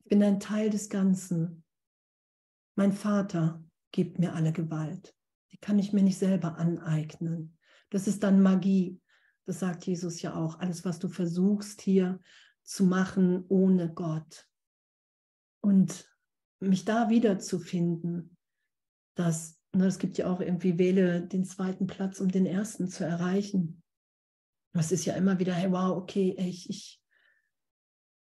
Ich 0.00 0.08
bin 0.08 0.22
ein 0.22 0.40
Teil 0.40 0.70
des 0.70 0.88
Ganzen. 0.88 1.64
Mein 2.74 2.92
Vater 2.92 3.62
gibt 3.92 4.18
mir 4.18 4.34
alle 4.34 4.52
Gewalt. 4.52 5.14
Die 5.52 5.58
kann 5.58 5.78
ich 5.78 5.92
mir 5.92 6.02
nicht 6.02 6.18
selber 6.18 6.56
aneignen. 6.56 7.58
Das 7.90 8.06
ist 8.06 8.22
dann 8.22 8.40
Magie. 8.40 9.00
Das 9.44 9.60
sagt 9.60 9.86
Jesus 9.86 10.22
ja 10.22 10.34
auch. 10.34 10.58
Alles, 10.60 10.84
was 10.84 10.98
du 10.98 11.08
versuchst 11.08 11.80
hier 11.80 12.20
zu 12.62 12.84
machen 12.84 13.44
ohne 13.48 13.92
Gott. 13.92 14.48
Und 15.60 16.08
mich 16.60 16.84
da 16.84 17.08
wiederzufinden, 17.08 18.36
dass, 19.14 19.57
es 19.72 19.98
gibt 19.98 20.18
ja 20.18 20.30
auch 20.30 20.40
irgendwie, 20.40 20.78
wähle 20.78 21.26
den 21.26 21.44
zweiten 21.44 21.86
Platz, 21.86 22.20
um 22.20 22.28
den 22.28 22.46
ersten 22.46 22.88
zu 22.88 23.04
erreichen. 23.04 23.82
Das 24.72 24.92
ist 24.92 25.04
ja 25.04 25.14
immer 25.14 25.38
wieder, 25.38 25.54
hey, 25.54 25.70
wow, 25.70 25.96
okay, 25.96 26.34
ich, 26.38 26.68
ich, 26.70 27.02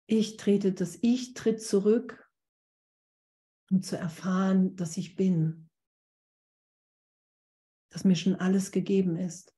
ich 0.07 0.37
trete, 0.37 0.73
das 0.73 0.99
Ich 1.03 1.35
tritt 1.35 1.63
zurück, 1.63 2.31
um 3.71 3.83
zu 3.83 3.97
erfahren, 3.97 4.77
dass 4.77 4.97
ich 4.97 5.17
bin, 5.17 5.69
dass 7.91 8.05
mir 8.05 8.17
schon 8.17 8.37
alles 8.37 8.71
gegeben 8.71 9.17
ist, 9.17 9.55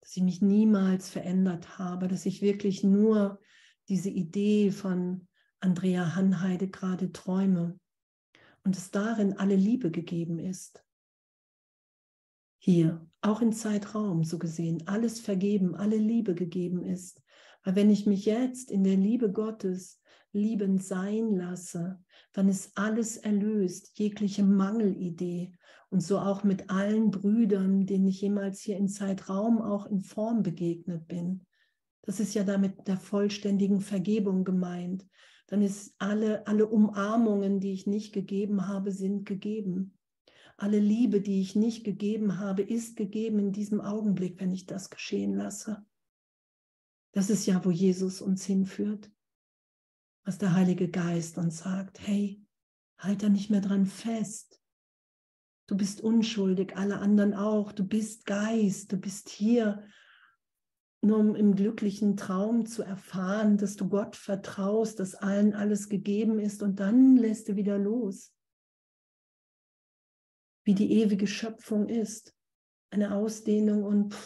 dass 0.00 0.16
ich 0.16 0.22
mich 0.22 0.42
niemals 0.42 1.08
verändert 1.08 1.78
habe, 1.78 2.08
dass 2.08 2.26
ich 2.26 2.42
wirklich 2.42 2.84
nur 2.84 3.40
diese 3.88 4.10
Idee 4.10 4.70
von 4.70 5.28
Andrea 5.60 6.14
Hanheide 6.14 6.68
gerade 6.68 7.10
träume 7.10 7.78
und 8.64 8.76
dass 8.76 8.90
darin 8.90 9.34
alle 9.34 9.56
Liebe 9.56 9.90
gegeben 9.90 10.38
ist. 10.38 10.84
Hier, 12.58 13.06
auch 13.20 13.42
im 13.42 13.52
Zeitraum 13.52 14.24
so 14.24 14.38
gesehen, 14.38 14.84
alles 14.86 15.20
vergeben, 15.20 15.74
alle 15.74 15.98
Liebe 15.98 16.34
gegeben 16.34 16.82
ist. 16.82 17.22
Weil 17.62 17.76
wenn 17.76 17.90
ich 17.90 18.06
mich 18.06 18.24
jetzt 18.24 18.70
in 18.70 18.84
der 18.84 18.96
Liebe 18.96 19.30
Gottes 19.30 20.00
liebend 20.32 20.82
sein 20.82 21.34
lasse, 21.36 22.02
dann 22.32 22.48
ist 22.48 22.76
alles 22.76 23.18
erlöst, 23.18 23.98
jegliche 23.98 24.42
Mangelidee. 24.42 25.52
Und 25.90 26.00
so 26.00 26.18
auch 26.18 26.42
mit 26.42 26.70
allen 26.70 27.10
Brüdern, 27.10 27.86
denen 27.86 28.08
ich 28.08 28.20
jemals 28.20 28.60
hier 28.60 28.76
in 28.76 28.88
Zeitraum 28.88 29.62
auch 29.62 29.86
in 29.86 30.00
Form 30.00 30.42
begegnet 30.42 31.06
bin. 31.06 31.46
Das 32.02 32.20
ist 32.20 32.34
ja 32.34 32.44
damit 32.44 32.88
der 32.88 32.96
vollständigen 32.96 33.80
Vergebung 33.80 34.44
gemeint. 34.44 35.06
Dann 35.46 35.62
ist 35.62 35.94
alle, 35.98 36.46
alle 36.46 36.66
Umarmungen, 36.66 37.60
die 37.60 37.72
ich 37.72 37.86
nicht 37.86 38.12
gegeben 38.12 38.66
habe, 38.66 38.92
sind 38.92 39.26
gegeben. 39.26 39.98
Alle 40.56 40.78
Liebe, 40.78 41.20
die 41.20 41.40
ich 41.40 41.54
nicht 41.56 41.84
gegeben 41.84 42.38
habe, 42.38 42.62
ist 42.62 42.96
gegeben 42.96 43.38
in 43.38 43.52
diesem 43.52 43.80
Augenblick, 43.80 44.40
wenn 44.40 44.52
ich 44.52 44.66
das 44.66 44.90
geschehen 44.90 45.34
lasse. 45.34 45.84
Das 47.12 47.30
ist 47.30 47.46
ja, 47.46 47.64
wo 47.64 47.70
Jesus 47.70 48.20
uns 48.20 48.44
hinführt 48.44 49.10
was 50.24 50.38
der 50.38 50.54
Heilige 50.54 50.88
Geist 50.88 51.38
uns 51.38 51.58
sagt. 51.58 52.00
Hey, 52.00 52.42
halt 52.98 53.22
da 53.22 53.28
nicht 53.28 53.50
mehr 53.50 53.60
dran 53.60 53.86
fest. 53.86 54.60
Du 55.66 55.76
bist 55.76 56.00
unschuldig, 56.00 56.76
alle 56.76 56.98
anderen 56.98 57.34
auch. 57.34 57.72
Du 57.72 57.86
bist 57.86 58.26
Geist, 58.26 58.92
du 58.92 58.96
bist 58.96 59.28
hier, 59.28 59.86
nur 61.04 61.18
um 61.18 61.34
im 61.34 61.54
glücklichen 61.54 62.16
Traum 62.16 62.66
zu 62.66 62.82
erfahren, 62.82 63.56
dass 63.58 63.76
du 63.76 63.88
Gott 63.88 64.16
vertraust, 64.16 65.00
dass 65.00 65.14
allen 65.14 65.54
alles 65.54 65.88
gegeben 65.88 66.38
ist 66.38 66.62
und 66.62 66.80
dann 66.80 67.16
lässt 67.16 67.48
du 67.48 67.56
wieder 67.56 67.78
los. 67.78 68.32
Wie 70.64 70.74
die 70.74 70.92
ewige 70.92 71.26
Schöpfung 71.26 71.88
ist. 71.88 72.34
Eine 72.90 73.14
Ausdehnung 73.14 73.84
und, 73.84 74.16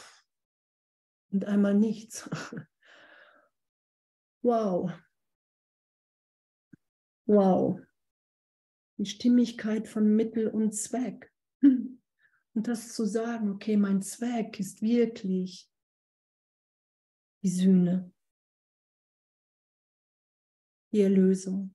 und 1.31 1.45
einmal 1.45 1.75
nichts. 1.75 2.29
Wow, 4.41 4.93
Wow. 7.29 7.79
Die 8.97 9.05
Stimmigkeit 9.05 9.87
von 9.87 10.17
Mittel 10.17 10.49
und 10.49 10.73
Zweck. 10.73 11.31
Und 11.63 12.67
das 12.67 12.93
zu 12.95 13.05
sagen, 13.05 13.51
okay, 13.51 13.77
mein 13.77 14.03
Zweck 14.03 14.59
ist 14.59 14.83
wirklich 14.83 15.68
die 17.43 17.51
Sühne, 17.51 18.13
die 20.93 21.01
Erlösung. 21.01 21.75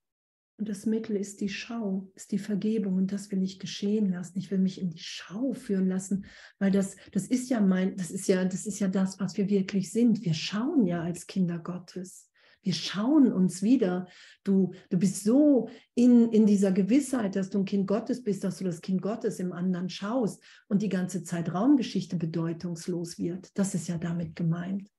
Und 0.60 0.70
das 0.70 0.86
Mittel 0.86 1.16
ist 1.16 1.42
die 1.42 1.50
Schau, 1.50 2.12
ist 2.16 2.32
die 2.32 2.38
Vergebung. 2.38 2.96
Und 2.96 3.12
das 3.12 3.32
will 3.32 3.42
ich 3.42 3.60
geschehen 3.60 4.12
lassen. 4.12 4.38
Ich 4.38 4.52
will 4.52 4.60
mich 4.60 4.80
in 4.80 4.92
die 4.92 5.00
Schau 5.00 5.54
führen 5.54 5.88
lassen, 5.88 6.26
weil 6.60 6.72
das, 6.72 6.96
das 7.12 7.28
ist 7.28 7.50
ja 7.50 7.60
mein, 7.60 7.98
das 7.98 8.12
ist 8.12 8.28
ja, 8.28 8.46
das 8.46 8.66
ist 8.66 8.80
ja 8.80 8.88
das, 8.88 9.20
was 9.20 9.36
wir 9.36 9.50
wirklich 9.50 9.92
sind. 9.92 10.24
Wir 10.24 10.34
schauen 10.34 10.86
ja 10.86 11.02
als 11.02 11.26
Kinder 11.26 11.60
Gottes. 11.60 12.30
Wir 12.62 12.74
schauen 12.74 13.34
uns 13.34 13.62
wieder. 13.62 14.08
Du, 14.44 14.74
du 14.90 14.98
bist 14.98 15.24
so 15.24 15.70
in, 15.96 16.32
in 16.32 16.46
dieser 16.46 16.72
Gewissheit, 16.72 17.36
dass 17.36 17.50
du 17.50 17.60
ein 17.60 17.66
Kind 17.66 17.88
Gottes 17.88 18.24
bist, 18.24 18.44
dass 18.44 18.58
du 18.58 18.64
das 18.64 18.80
Kind 18.80 19.02
Gottes 19.02 19.40
im 19.40 19.52
anderen 19.52 19.90
schaust 19.90 20.42
und 20.70 20.82
die 20.82 20.90
ganze 20.90 21.24
Zeit 21.24 21.54
Raumgeschichte 21.54 22.16
bedeutungslos 22.16 23.18
wird. 23.18 23.50
Das 23.58 23.76
ist 23.76 23.90
ja 23.90 23.98
damit 23.98 24.36
gemeint. 24.36 24.90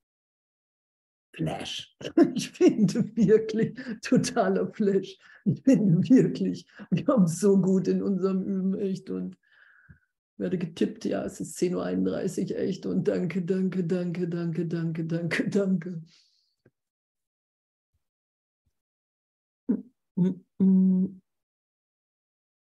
Flash. 1.34 1.96
Ich 2.34 2.50
finde 2.50 3.04
wirklich 3.16 3.78
totaler 4.02 4.72
Flash. 4.72 5.18
Ich 5.44 5.62
finde 5.62 6.08
wirklich, 6.08 6.66
wir 6.90 7.06
haben 7.06 7.26
so 7.26 7.60
gut 7.60 7.88
in 7.88 8.02
unserem 8.02 8.42
Üben, 8.42 8.78
echt. 8.78 9.10
Und 9.10 9.36
werde 10.36 10.58
getippt, 10.58 11.04
ja, 11.04 11.24
es 11.24 11.40
ist 11.40 11.58
10.31 11.58 12.52
Uhr, 12.52 12.58
echt. 12.58 12.86
Und 12.86 13.08
danke, 13.08 13.42
danke, 13.42 13.84
danke, 13.84 14.28
danke, 14.28 14.66
danke, 14.66 15.04
danke, 15.04 15.48
danke. 15.50 16.02
Mm, 20.16 20.44
mm. 20.58 21.23